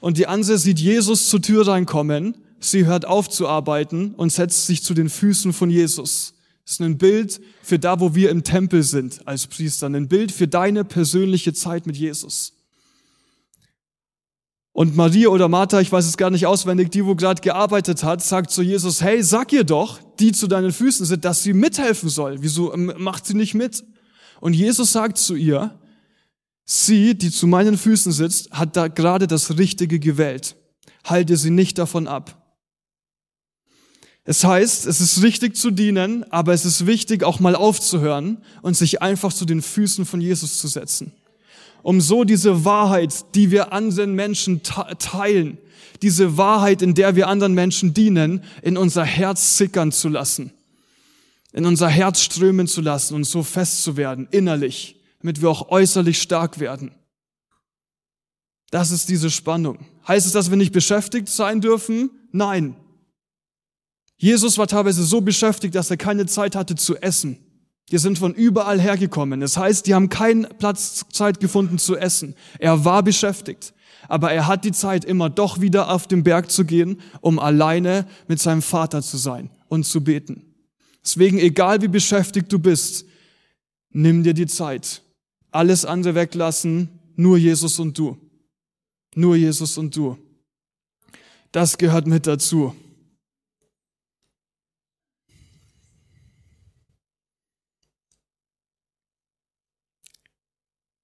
und 0.00 0.18
die 0.18 0.26
andere 0.26 0.58
sieht 0.58 0.80
Jesus 0.80 1.28
zur 1.28 1.40
Tür 1.40 1.68
reinkommen. 1.68 2.36
Sie 2.58 2.86
hört 2.86 3.04
auf 3.04 3.30
zu 3.30 3.46
arbeiten 3.46 4.14
und 4.16 4.32
setzt 4.32 4.66
sich 4.66 4.82
zu 4.82 4.94
den 4.94 5.10
Füßen 5.10 5.52
von 5.52 5.70
Jesus. 5.70 6.34
Ist 6.66 6.80
ein 6.80 6.96
Bild 6.96 7.40
für 7.62 7.78
da, 7.78 8.00
wo 8.00 8.14
wir 8.14 8.30
im 8.30 8.42
Tempel 8.42 8.82
sind 8.82 9.26
als 9.26 9.46
Priester, 9.46 9.86
ein 9.86 10.08
Bild 10.08 10.32
für 10.32 10.48
deine 10.48 10.84
persönliche 10.84 11.52
Zeit 11.52 11.86
mit 11.86 11.96
Jesus. 11.96 12.54
Und 14.72 14.96
Maria 14.96 15.28
oder 15.28 15.48
Martha, 15.48 15.80
ich 15.80 15.92
weiß 15.92 16.04
es 16.04 16.16
gar 16.16 16.30
nicht 16.30 16.46
auswendig, 16.46 16.90
die, 16.90 17.04
wo 17.04 17.14
gerade 17.14 17.40
gearbeitet 17.40 18.02
hat, 18.02 18.24
sagt 18.24 18.50
zu 18.50 18.60
Jesus, 18.60 19.02
hey, 19.02 19.22
sag 19.22 19.52
ihr 19.52 19.62
doch, 19.62 20.00
die 20.18 20.32
zu 20.32 20.48
deinen 20.48 20.72
Füßen 20.72 21.06
sind, 21.06 21.24
dass 21.24 21.44
sie 21.44 21.52
mithelfen 21.52 22.08
soll. 22.08 22.38
Wieso 22.40 22.74
ähm, 22.74 22.92
macht 22.98 23.24
sie 23.24 23.34
nicht 23.34 23.54
mit? 23.54 23.84
Und 24.40 24.54
Jesus 24.54 24.90
sagt 24.90 25.18
zu 25.18 25.36
ihr, 25.36 25.78
sie, 26.64 27.16
die 27.16 27.30
zu 27.30 27.46
meinen 27.46 27.78
Füßen 27.78 28.10
sitzt, 28.10 28.50
hat 28.50 28.76
da 28.76 28.88
gerade 28.88 29.28
das 29.28 29.58
Richtige 29.58 30.00
gewählt. 30.00 30.56
Halte 31.04 31.36
sie 31.36 31.50
nicht 31.50 31.78
davon 31.78 32.08
ab. 32.08 32.43
Es 34.24 34.42
heißt, 34.42 34.86
es 34.86 35.00
ist 35.00 35.22
richtig 35.22 35.56
zu 35.56 35.70
dienen, 35.70 36.24
aber 36.30 36.54
es 36.54 36.64
ist 36.64 36.86
wichtig, 36.86 37.24
auch 37.24 37.40
mal 37.40 37.54
aufzuhören 37.54 38.38
und 38.62 38.76
sich 38.76 39.02
einfach 39.02 39.32
zu 39.32 39.44
den 39.44 39.60
Füßen 39.60 40.06
von 40.06 40.20
Jesus 40.20 40.58
zu 40.58 40.68
setzen 40.68 41.12
um 41.84 42.00
so 42.00 42.24
diese 42.24 42.64
Wahrheit, 42.64 43.26
die 43.34 43.50
wir 43.50 43.72
anderen 43.72 44.14
Menschen 44.14 44.62
teilen, 44.62 45.58
diese 46.02 46.36
Wahrheit, 46.36 46.82
in 46.82 46.94
der 46.94 47.14
wir 47.14 47.28
anderen 47.28 47.52
Menschen 47.52 47.94
dienen, 47.94 48.42
in 48.62 48.76
unser 48.76 49.04
Herz 49.04 49.58
sickern 49.58 49.92
zu 49.92 50.08
lassen, 50.08 50.50
in 51.52 51.66
unser 51.66 51.88
Herz 51.88 52.22
strömen 52.22 52.66
zu 52.66 52.80
lassen 52.80 53.14
und 53.14 53.24
so 53.24 53.42
fest 53.42 53.84
zu 53.84 53.96
werden, 53.98 54.26
innerlich, 54.30 54.96
damit 55.20 55.42
wir 55.42 55.50
auch 55.50 55.68
äußerlich 55.68 56.20
stark 56.20 56.58
werden. 56.58 56.92
Das 58.70 58.90
ist 58.90 59.10
diese 59.10 59.30
Spannung. 59.30 59.78
Heißt 60.08 60.26
es, 60.26 60.32
dass 60.32 60.50
wir 60.50 60.56
nicht 60.56 60.72
beschäftigt 60.72 61.28
sein 61.28 61.60
dürfen? 61.60 62.10
Nein. 62.32 62.76
Jesus 64.16 64.58
war 64.58 64.66
teilweise 64.66 65.04
so 65.04 65.20
beschäftigt, 65.20 65.74
dass 65.74 65.90
er 65.90 65.96
keine 65.96 66.26
Zeit 66.26 66.56
hatte 66.56 66.74
zu 66.76 66.96
essen. 66.96 67.38
Die 67.90 67.98
sind 67.98 68.18
von 68.18 68.32
überall 68.34 68.80
hergekommen. 68.80 69.40
Das 69.40 69.56
heißt, 69.56 69.86
die 69.86 69.94
haben 69.94 70.08
keinen 70.08 70.46
Platz, 70.58 71.04
Zeit 71.12 71.40
gefunden 71.40 71.78
zu 71.78 71.96
essen. 71.96 72.34
Er 72.58 72.84
war 72.84 73.02
beschäftigt. 73.02 73.74
Aber 74.08 74.32
er 74.32 74.46
hat 74.46 74.64
die 74.64 74.72
Zeit, 74.72 75.04
immer 75.04 75.30
doch 75.30 75.60
wieder 75.60 75.90
auf 75.90 76.06
den 76.06 76.24
Berg 76.24 76.50
zu 76.50 76.64
gehen, 76.64 77.00
um 77.20 77.38
alleine 77.38 78.06
mit 78.28 78.40
seinem 78.40 78.62
Vater 78.62 79.02
zu 79.02 79.16
sein 79.16 79.50
und 79.68 79.84
zu 79.84 80.02
beten. 80.02 80.54
Deswegen, 81.02 81.38
egal 81.38 81.82
wie 81.82 81.88
beschäftigt 81.88 82.52
du 82.52 82.58
bist, 82.58 83.06
nimm 83.90 84.22
dir 84.22 84.34
die 84.34 84.46
Zeit. 84.46 85.02
Alles 85.50 85.84
andere 85.84 86.14
weglassen, 86.14 86.88
nur 87.16 87.36
Jesus 87.36 87.78
und 87.78 87.96
du. 87.96 88.18
Nur 89.14 89.36
Jesus 89.36 89.78
und 89.78 89.94
du. 89.94 90.18
Das 91.52 91.78
gehört 91.78 92.06
mit 92.06 92.26
dazu. 92.26 92.74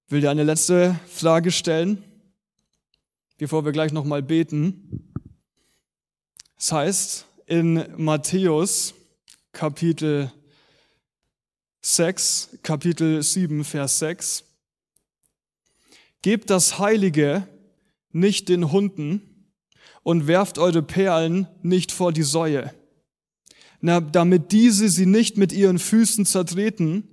will 0.11 0.19
dir 0.19 0.29
eine 0.29 0.43
letzte 0.43 0.99
Frage 1.07 1.51
stellen, 1.51 2.03
bevor 3.37 3.63
wir 3.63 3.71
gleich 3.71 3.93
nochmal 3.93 4.21
beten. 4.21 5.13
Das 6.57 6.73
heißt, 6.73 7.25
in 7.45 7.85
Matthäus 7.95 8.93
Kapitel 9.53 10.29
6, 11.81 12.57
Kapitel 12.61 13.23
7, 13.23 13.63
Vers 13.63 13.99
6, 13.99 14.43
Gebt 16.21 16.49
das 16.49 16.77
Heilige 16.77 17.47
nicht 18.11 18.49
den 18.49 18.71
Hunden 18.71 19.53
und 20.03 20.27
werft 20.27 20.57
eure 20.57 20.83
Perlen 20.83 21.47
nicht 21.61 21.93
vor 21.93 22.11
die 22.11 22.23
Säue, 22.23 22.73
damit 23.79 24.51
diese 24.51 24.89
sie 24.89 25.05
nicht 25.05 25.37
mit 25.37 25.53
ihren 25.53 25.79
Füßen 25.79 26.25
zertreten 26.25 27.10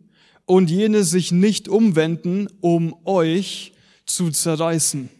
und 0.49 0.71
jene 0.71 1.05
sich 1.05 1.31
nicht 1.31 1.69
umwenden, 1.69 2.49
um 2.63 2.97
euch 3.05 3.75
zu 4.07 4.31
zerreißen. 4.31 5.11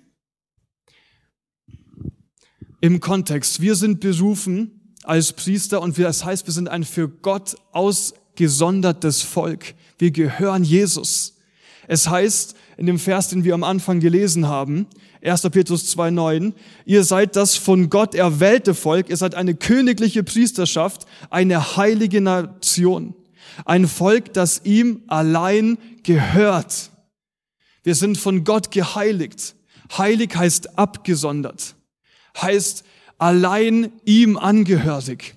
Im 2.81 3.01
Kontext, 3.01 3.61
wir 3.61 3.75
sind 3.75 4.01
berufen 4.01 4.95
als 5.05 5.35
Priester 5.35 5.83
und 5.83 5.99
wir, 5.99 6.07
das 6.07 6.25
heißt, 6.25 6.47
wir 6.47 6.55
sind 6.55 6.71
ein 6.71 6.83
für 6.83 7.11
Gott 7.11 7.57
ausgesondertes 7.73 9.21
Volk. 9.21 9.75
Wir 9.99 10.13
gehören 10.13 10.65
Jesus. 10.65 11.37
Es 11.89 12.09
heißt 12.09 12.55
in 12.79 12.87
dem 12.87 12.99
Vers, 12.99 13.29
den 13.29 13.45
wir 13.45 13.53
am 13.53 13.65
Anfang 13.65 14.01
gelesen 14.01 14.49
haben, 14.49 14.87
1. 15.23 15.43
Petrus 15.51 15.95
2,9, 15.95 16.55
ihr 16.87 17.05
seid 17.05 17.37
das 17.37 17.55
von 17.55 17.91
Gott 17.91 18.15
erwählte 18.15 18.73
Volk, 18.73 19.11
ihr 19.11 19.17
seid 19.19 19.35
eine 19.35 19.55
königliche 19.55 20.23
Priesterschaft, 20.23 21.05
eine 21.29 21.77
heilige 21.77 22.23
Nation. 22.23 23.15
Ein 23.65 23.89
Volk, 23.89 24.33
das 24.35 24.63
ihm 24.65 25.03
allein 25.09 25.79
gehört. 26.03 26.91
Wir 27.83 27.95
sind 27.95 28.19
von 28.19 28.45
Gott 28.45 28.71
geheiligt. 28.71 29.55
Heilig 29.97 30.37
heißt 30.37 30.79
abgesondert, 30.79 31.75
heißt 32.37 32.85
allein 33.17 33.93
ihm 34.05 34.37
angehörig. 34.37 35.35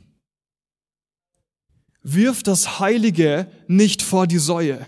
Wirf 2.04 2.44
das 2.44 2.80
Heilige 2.80 3.50
nicht 3.68 4.02
vor 4.02 4.28
die 4.28 4.40
Säue. 4.40 4.86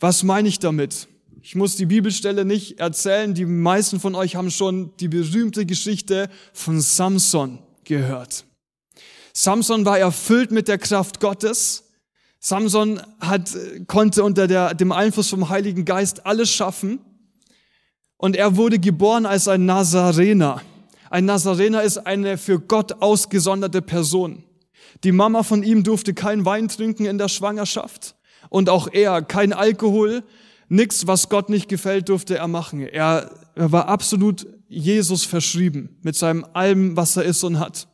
Was 0.00 0.22
meine 0.22 0.48
ich 0.48 0.58
damit? 0.58 1.06
Ich 1.42 1.54
muss 1.54 1.76
die 1.76 1.86
Bibelstelle 1.86 2.44
nicht 2.44 2.78
erzählen. 2.78 3.34
Die 3.34 3.44
meisten 3.46 4.00
von 4.00 4.14
euch 4.14 4.36
haben 4.36 4.50
schon 4.50 4.96
die 4.98 5.08
berühmte 5.08 5.66
Geschichte 5.66 6.28
von 6.52 6.80
Samson 6.80 7.58
gehört. 7.84 8.44
Samson 9.32 9.84
war 9.84 9.98
erfüllt 9.98 10.50
mit 10.50 10.68
der 10.68 10.78
Kraft 10.78 11.20
Gottes 11.20 11.84
Samson 12.40 13.00
hat, 13.20 13.50
konnte 13.86 14.22
unter 14.22 14.46
der, 14.46 14.74
dem 14.74 14.92
Einfluss 14.92 15.30
vom 15.30 15.48
Heiligen 15.48 15.84
Geist 15.84 16.26
alles 16.26 16.50
schaffen. 16.50 17.00
Und 18.16 18.36
er 18.36 18.56
wurde 18.56 18.78
geboren 18.78 19.26
als 19.26 19.48
ein 19.48 19.66
Nazarener. 19.66 20.60
Ein 21.10 21.24
Nazarener 21.24 21.82
ist 21.82 21.98
eine 21.98 22.36
für 22.38 22.60
Gott 22.60 23.00
ausgesonderte 23.00 23.82
Person. 23.82 24.44
Die 25.04 25.12
Mama 25.12 25.42
von 25.42 25.62
ihm 25.62 25.84
durfte 25.84 26.14
kein 26.14 26.44
Wein 26.44 26.68
trinken 26.68 27.06
in 27.06 27.18
der 27.18 27.28
Schwangerschaft. 27.28 28.16
Und 28.50 28.68
auch 28.68 28.88
er 28.92 29.22
kein 29.22 29.52
Alkohol. 29.52 30.22
Nichts, 30.68 31.06
was 31.06 31.28
Gott 31.28 31.48
nicht 31.48 31.68
gefällt, 31.68 32.08
durfte 32.08 32.36
er 32.36 32.48
machen. 32.48 32.80
Er, 32.80 33.30
er 33.54 33.72
war 33.72 33.88
absolut 33.88 34.46
Jesus 34.68 35.24
verschrieben 35.24 35.96
mit 36.02 36.14
seinem 36.14 36.44
allem, 36.52 36.96
was 36.96 37.16
er 37.16 37.24
ist 37.24 37.42
und 37.42 37.58
hat. 37.58 37.87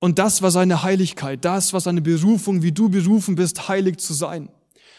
Und 0.00 0.18
das 0.18 0.40
war 0.40 0.50
seine 0.50 0.82
Heiligkeit, 0.82 1.44
das 1.44 1.72
war 1.72 1.80
seine 1.80 2.00
Berufung, 2.00 2.62
wie 2.62 2.72
du 2.72 2.88
berufen 2.88 3.34
bist, 3.34 3.68
heilig 3.68 3.98
zu 3.98 4.14
sein. 4.14 4.48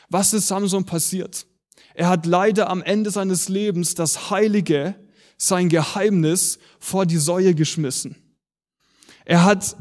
Was 0.10 0.34
ist 0.34 0.48
Samson 0.48 0.86
passiert? 0.86 1.48
Er 1.96 2.08
hat 2.08 2.26
leider 2.26 2.70
am 2.70 2.84
Ende 2.84 3.10
seines 3.10 3.50
Lebens 3.50 3.96
das 3.96 4.30
Heilige, 4.30 4.96
sein 5.38 5.70
Geheimnis 5.70 6.60
vor 6.80 7.08
die 7.08 7.18
Säue 7.18 7.56
geschmissen. 7.56 8.16
Er 9.26 9.44
hat, 9.44 9.76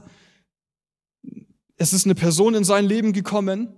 es 1.76 1.92
ist 1.92 2.06
eine 2.06 2.14
Person 2.14 2.54
in 2.54 2.64
sein 2.64 2.86
Leben 2.86 3.12
gekommen, 3.12 3.74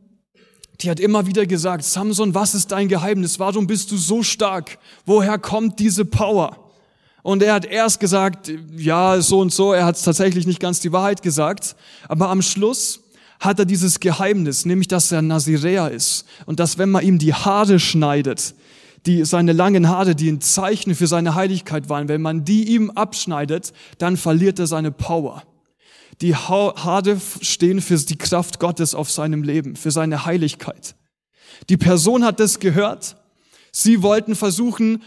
die 0.80 0.90
hat 0.90 1.00
immer 1.00 1.26
wieder 1.26 1.44
gesagt, 1.46 1.84
Samson, 1.84 2.34
was 2.34 2.54
ist 2.54 2.70
dein 2.72 2.88
Geheimnis? 2.88 3.38
Warum 3.38 3.66
bist 3.66 3.90
du 3.90 3.96
so 3.96 4.22
stark? 4.22 4.78
Woher 5.06 5.38
kommt 5.38 5.80
diese 5.80 6.04
Power? 6.04 6.61
Und 7.22 7.42
er 7.42 7.54
hat 7.54 7.64
erst 7.64 8.00
gesagt, 8.00 8.50
ja, 8.76 9.20
so 9.20 9.38
und 9.38 9.52
so, 9.52 9.72
er 9.72 9.84
hat 9.86 10.02
tatsächlich 10.02 10.46
nicht 10.46 10.60
ganz 10.60 10.80
die 10.80 10.92
Wahrheit 10.92 11.22
gesagt, 11.22 11.76
aber 12.08 12.28
am 12.28 12.42
Schluss 12.42 13.00
hat 13.38 13.58
er 13.58 13.64
dieses 13.64 14.00
Geheimnis, 14.00 14.64
nämlich 14.64 14.88
dass 14.88 15.12
er 15.12 15.22
Naziräer 15.22 15.90
ist 15.90 16.24
und 16.46 16.58
dass 16.60 16.78
wenn 16.78 16.90
man 16.90 17.04
ihm 17.04 17.18
die 17.18 17.34
Haare 17.34 17.78
schneidet, 17.78 18.54
die, 19.06 19.24
seine 19.24 19.52
langen 19.52 19.88
Haare, 19.88 20.14
die 20.14 20.30
ein 20.30 20.40
Zeichen 20.40 20.94
für 20.94 21.06
seine 21.06 21.34
Heiligkeit 21.34 21.88
waren, 21.88 22.08
wenn 22.08 22.22
man 22.22 22.44
die 22.44 22.74
ihm 22.74 22.90
abschneidet, 22.90 23.72
dann 23.98 24.16
verliert 24.16 24.58
er 24.58 24.66
seine 24.66 24.92
Power. 24.92 25.42
Die 26.20 26.36
Haare 26.36 27.20
stehen 27.40 27.80
für 27.80 27.96
die 27.96 28.18
Kraft 28.18 28.60
Gottes 28.60 28.94
auf 28.94 29.10
seinem 29.10 29.42
Leben, 29.42 29.74
für 29.74 29.90
seine 29.90 30.24
Heiligkeit. 30.24 30.94
Die 31.68 31.76
Person 31.76 32.24
hat 32.24 32.38
das 32.38 32.60
gehört 32.60 33.16
Sie 33.74 34.02
wollten 34.02 34.36
versuchen, 34.36 35.02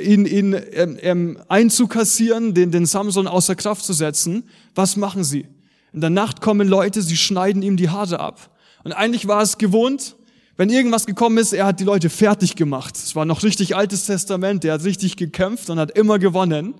ihn, 0.00 0.24
ihn 0.24 0.56
ähm, 0.70 0.98
ähm, 1.00 1.38
einzukassieren, 1.48 2.54
den, 2.54 2.70
den 2.70 2.86
Samson 2.86 3.26
außer 3.26 3.56
Kraft 3.56 3.84
zu 3.84 3.92
setzen. 3.92 4.44
Was 4.76 4.96
machen 4.96 5.24
sie? 5.24 5.48
In 5.92 6.00
der 6.00 6.10
Nacht 6.10 6.40
kommen 6.40 6.68
Leute, 6.68 7.02
sie 7.02 7.16
schneiden 7.16 7.60
ihm 7.62 7.76
die 7.76 7.90
Haare 7.90 8.20
ab. 8.20 8.56
Und 8.84 8.92
eigentlich 8.92 9.26
war 9.26 9.42
es 9.42 9.58
gewohnt, 9.58 10.14
wenn 10.56 10.70
irgendwas 10.70 11.06
gekommen 11.06 11.38
ist, 11.38 11.52
er 11.52 11.66
hat 11.66 11.80
die 11.80 11.84
Leute 11.84 12.08
fertig 12.08 12.54
gemacht. 12.54 12.94
Es 12.94 13.16
war 13.16 13.24
noch 13.24 13.42
richtig 13.42 13.74
altes 13.74 14.06
Testament, 14.06 14.62
der 14.62 14.74
hat 14.74 14.84
richtig 14.84 15.16
gekämpft 15.16 15.68
und 15.68 15.80
hat 15.80 15.90
immer 15.98 16.20
gewonnen. 16.20 16.74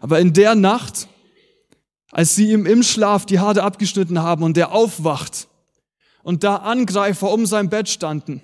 Aber 0.00 0.20
in 0.20 0.32
der 0.32 0.54
Nacht, 0.54 1.08
als 2.12 2.36
sie 2.36 2.52
ihm 2.52 2.64
im 2.64 2.84
Schlaf 2.84 3.26
die 3.26 3.40
Haare 3.40 3.64
abgeschnitten 3.64 4.20
haben 4.20 4.44
und 4.44 4.56
der 4.56 4.70
aufwacht 4.70 5.48
und 6.22 6.44
da 6.44 6.56
Angreifer 6.56 7.32
um 7.32 7.44
sein 7.44 7.70
Bett 7.70 7.88
standen, 7.88 8.42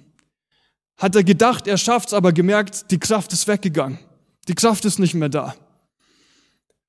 hat 0.97 1.17
er 1.17 1.25
gedacht, 1.25 1.67
er 1.67 1.77
schafft's, 1.77 2.13
aber 2.13 2.33
gemerkt, 2.33 2.91
die 2.91 2.99
Kraft 2.99 3.33
ist 3.33 3.49
weggegangen. 3.49 3.99
Die 4.49 4.55
Kraft 4.55 4.85
ist 4.85 4.99
nicht 4.99 5.15
mehr 5.15 5.29
da. 5.29 5.55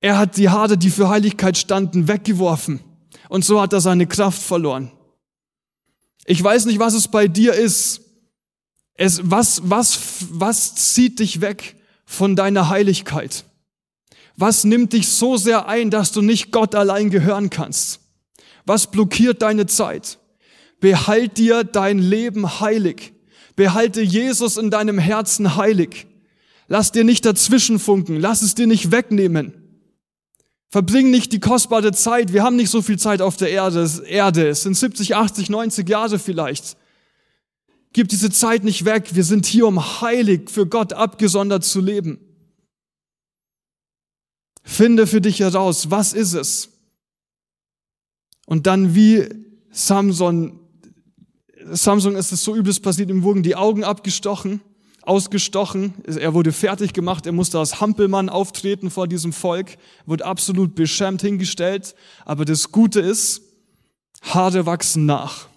Er 0.00 0.18
hat 0.18 0.36
die 0.36 0.48
Haare, 0.48 0.78
die 0.78 0.90
für 0.90 1.08
Heiligkeit 1.08 1.56
standen, 1.56 2.06
weggeworfen. 2.06 2.80
Und 3.28 3.44
so 3.44 3.60
hat 3.60 3.72
er 3.72 3.80
seine 3.80 4.06
Kraft 4.06 4.40
verloren. 4.40 4.92
Ich 6.26 6.42
weiß 6.42 6.66
nicht, 6.66 6.78
was 6.78 6.94
es 6.94 7.08
bei 7.08 7.28
dir 7.28 7.54
ist. 7.54 8.02
Es, 8.94 9.20
was, 9.24 9.62
was, 9.64 9.98
was 10.30 10.74
zieht 10.74 11.18
dich 11.18 11.40
weg 11.40 11.76
von 12.04 12.36
deiner 12.36 12.68
Heiligkeit? 12.68 13.44
Was 14.36 14.64
nimmt 14.64 14.92
dich 14.92 15.08
so 15.08 15.36
sehr 15.36 15.66
ein, 15.66 15.90
dass 15.90 16.12
du 16.12 16.22
nicht 16.22 16.52
Gott 16.52 16.74
allein 16.74 17.10
gehören 17.10 17.50
kannst? 17.50 18.00
Was 18.64 18.90
blockiert 18.90 19.42
deine 19.42 19.66
Zeit? 19.66 20.18
Behalt 20.80 21.38
dir 21.38 21.64
dein 21.64 21.98
Leben 21.98 22.60
heilig. 22.60 23.12
Behalte 23.56 24.02
Jesus 24.02 24.58
in 24.58 24.70
deinem 24.70 24.98
Herzen 24.98 25.56
heilig. 25.56 26.06
Lass 26.68 26.92
dir 26.92 27.04
nicht 27.04 27.24
dazwischen 27.24 27.78
funken. 27.78 28.20
Lass 28.20 28.42
es 28.42 28.54
dir 28.54 28.66
nicht 28.66 28.90
wegnehmen. 28.90 29.54
Verbring 30.68 31.10
nicht 31.10 31.32
die 31.32 31.40
kostbare 31.40 31.92
Zeit. 31.92 32.32
Wir 32.32 32.42
haben 32.42 32.56
nicht 32.56 32.70
so 32.70 32.82
viel 32.82 32.98
Zeit 32.98 33.22
auf 33.22 33.36
der 33.36 33.50
Erde. 33.50 33.88
Erde. 34.06 34.48
Es 34.48 34.62
sind 34.62 34.76
70, 34.76 35.16
80, 35.16 35.48
90 35.48 35.88
Jahre 35.88 36.18
vielleicht. 36.18 36.76
Gib 37.92 38.08
diese 38.08 38.30
Zeit 38.30 38.62
nicht 38.62 38.84
weg. 38.84 39.14
Wir 39.14 39.24
sind 39.24 39.46
hier, 39.46 39.66
um 39.66 40.00
heilig 40.02 40.50
für 40.50 40.66
Gott 40.66 40.92
abgesondert 40.92 41.64
zu 41.64 41.80
leben. 41.80 42.18
Finde 44.64 45.06
für 45.06 45.20
dich 45.20 45.40
heraus, 45.40 45.90
was 45.90 46.12
ist 46.12 46.34
es? 46.34 46.68
Und 48.44 48.66
dann 48.66 48.94
wie 48.94 49.26
Samson 49.70 50.60
Samsung 51.70 52.16
ist 52.16 52.32
es 52.32 52.44
so 52.44 52.54
übles 52.54 52.80
passiert, 52.80 53.10
ihm 53.10 53.22
wurden 53.22 53.42
die 53.42 53.56
Augen 53.56 53.84
abgestochen, 53.84 54.60
ausgestochen, 55.02 55.94
er 56.04 56.34
wurde 56.34 56.52
fertig 56.52 56.92
gemacht, 56.92 57.26
er 57.26 57.32
musste 57.32 57.58
als 57.58 57.80
Hampelmann 57.80 58.28
auftreten 58.28 58.90
vor 58.90 59.06
diesem 59.06 59.32
Volk, 59.32 59.76
wurde 60.04 60.24
absolut 60.24 60.74
beschämt 60.74 61.22
hingestellt. 61.22 61.94
Aber 62.24 62.44
das 62.44 62.72
Gute 62.72 63.00
ist, 63.00 63.42
Haare 64.22 64.66
wachsen 64.66 65.06
nach. 65.06 65.48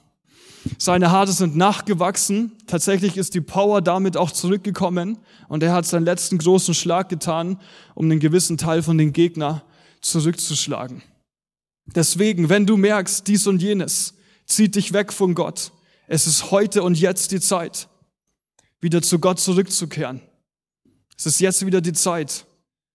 Seine 0.78 1.12
Haare 1.12 1.32
sind 1.32 1.56
nachgewachsen. 1.56 2.52
Tatsächlich 2.68 3.18
ist 3.18 3.34
die 3.34 3.42
Power 3.42 3.82
damit 3.82 4.18
auch 4.18 4.32
zurückgekommen 4.32 5.18
und 5.48 5.64
er 5.64 5.74
hat 5.74 5.86
seinen 5.86 6.06
letzten 6.06 6.38
großen 6.38 6.74
Schlag 6.74 7.10
getan, 7.10 7.60
um 7.96 8.06
einen 8.06 8.20
gewissen 8.20 8.58
Teil 8.58 8.84
von 8.84 8.98
den 8.98 9.14
Gegner 9.14 9.64
zurückzuschlagen. 10.02 11.02
Deswegen, 11.86 12.50
wenn 12.50 12.66
du 12.66 12.78
merkst, 12.78 13.28
dies 13.28 13.48
und 13.48 13.62
jenes 13.62 14.14
zieht 14.46 14.76
dich 14.76 14.94
weg 14.94 15.12
von 15.12 15.34
Gott, 15.34 15.72
es 16.10 16.26
ist 16.26 16.50
heute 16.50 16.82
und 16.82 17.00
jetzt 17.00 17.32
die 17.32 17.40
Zeit, 17.40 17.88
wieder 18.82 19.02
zu 19.04 19.20
Gott 19.20 19.40
zurückzukehren. 19.40 20.22
Es 21.16 21.28
ist 21.28 21.40
jetzt 21.40 21.64
wieder 21.66 21.82
die 21.82 21.94
Zeit, 21.94 22.48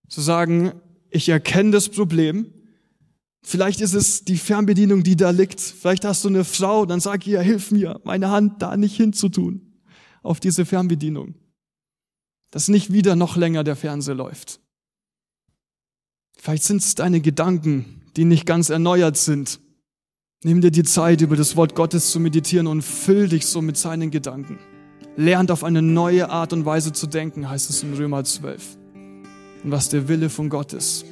zu 0.08 0.20
sagen, 0.20 0.72
ich 1.10 1.28
erkenne 1.28 1.70
das 1.70 1.88
Problem. 1.88 2.52
Vielleicht 3.42 3.80
ist 3.80 3.94
es 3.94 4.24
die 4.24 4.36
Fernbedienung, 4.36 5.04
die 5.04 5.14
da 5.14 5.30
liegt. 5.30 5.60
Vielleicht 5.60 6.04
hast 6.04 6.24
du 6.24 6.28
eine 6.28 6.44
Frau, 6.44 6.86
dann 6.86 6.98
sag 6.98 7.24
ihr, 7.28 7.40
hilf 7.40 7.70
mir, 7.70 8.00
meine 8.02 8.30
Hand 8.30 8.60
da 8.60 8.76
nicht 8.76 8.96
hinzutun 8.96 9.74
auf 10.22 10.40
diese 10.40 10.66
Fernbedienung. 10.66 11.36
Dass 12.50 12.66
nicht 12.66 12.92
wieder 12.92 13.14
noch 13.14 13.36
länger 13.36 13.62
der 13.62 13.76
Fernseher 13.76 14.16
läuft. 14.16 14.60
Vielleicht 16.36 16.64
sind 16.64 16.82
es 16.82 16.96
deine 16.96 17.20
Gedanken, 17.20 18.02
die 18.16 18.24
nicht 18.24 18.44
ganz 18.44 18.70
erneuert 18.70 19.16
sind. 19.16 19.60
Nimm 20.42 20.60
dir 20.60 20.70
die 20.70 20.82
Zeit, 20.82 21.20
über 21.20 21.36
das 21.36 21.56
Wort 21.56 21.74
Gottes 21.74 22.10
zu 22.10 22.20
meditieren 22.20 22.66
und 22.66 22.82
füll 22.82 23.28
dich 23.28 23.46
so 23.46 23.62
mit 23.62 23.76
seinen 23.76 24.10
Gedanken. 24.10 24.58
Lernt 25.16 25.50
auf 25.50 25.62
eine 25.64 25.80
neue 25.80 26.28
Art 26.28 26.52
und 26.52 26.66
Weise 26.66 26.92
zu 26.92 27.06
denken, 27.06 27.48
heißt 27.48 27.70
es 27.70 27.82
in 27.82 27.94
Römer 27.94 28.24
12. 28.24 28.76
Und 29.62 29.70
was 29.70 29.88
der 29.88 30.08
Wille 30.08 30.28
von 30.28 30.48
Gott 30.50 30.72
ist. 30.72 31.06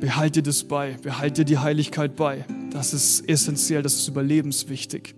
Behalte 0.00 0.42
das 0.42 0.64
bei, 0.64 0.96
behalte 1.02 1.44
die 1.44 1.58
Heiligkeit 1.58 2.16
bei. 2.16 2.44
Das 2.70 2.94
ist 2.94 3.28
essentiell, 3.28 3.82
das 3.82 3.94
ist 3.94 4.08
überlebenswichtig. 4.08 5.14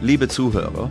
Liebe 0.00 0.26
Zuhörer, 0.26 0.90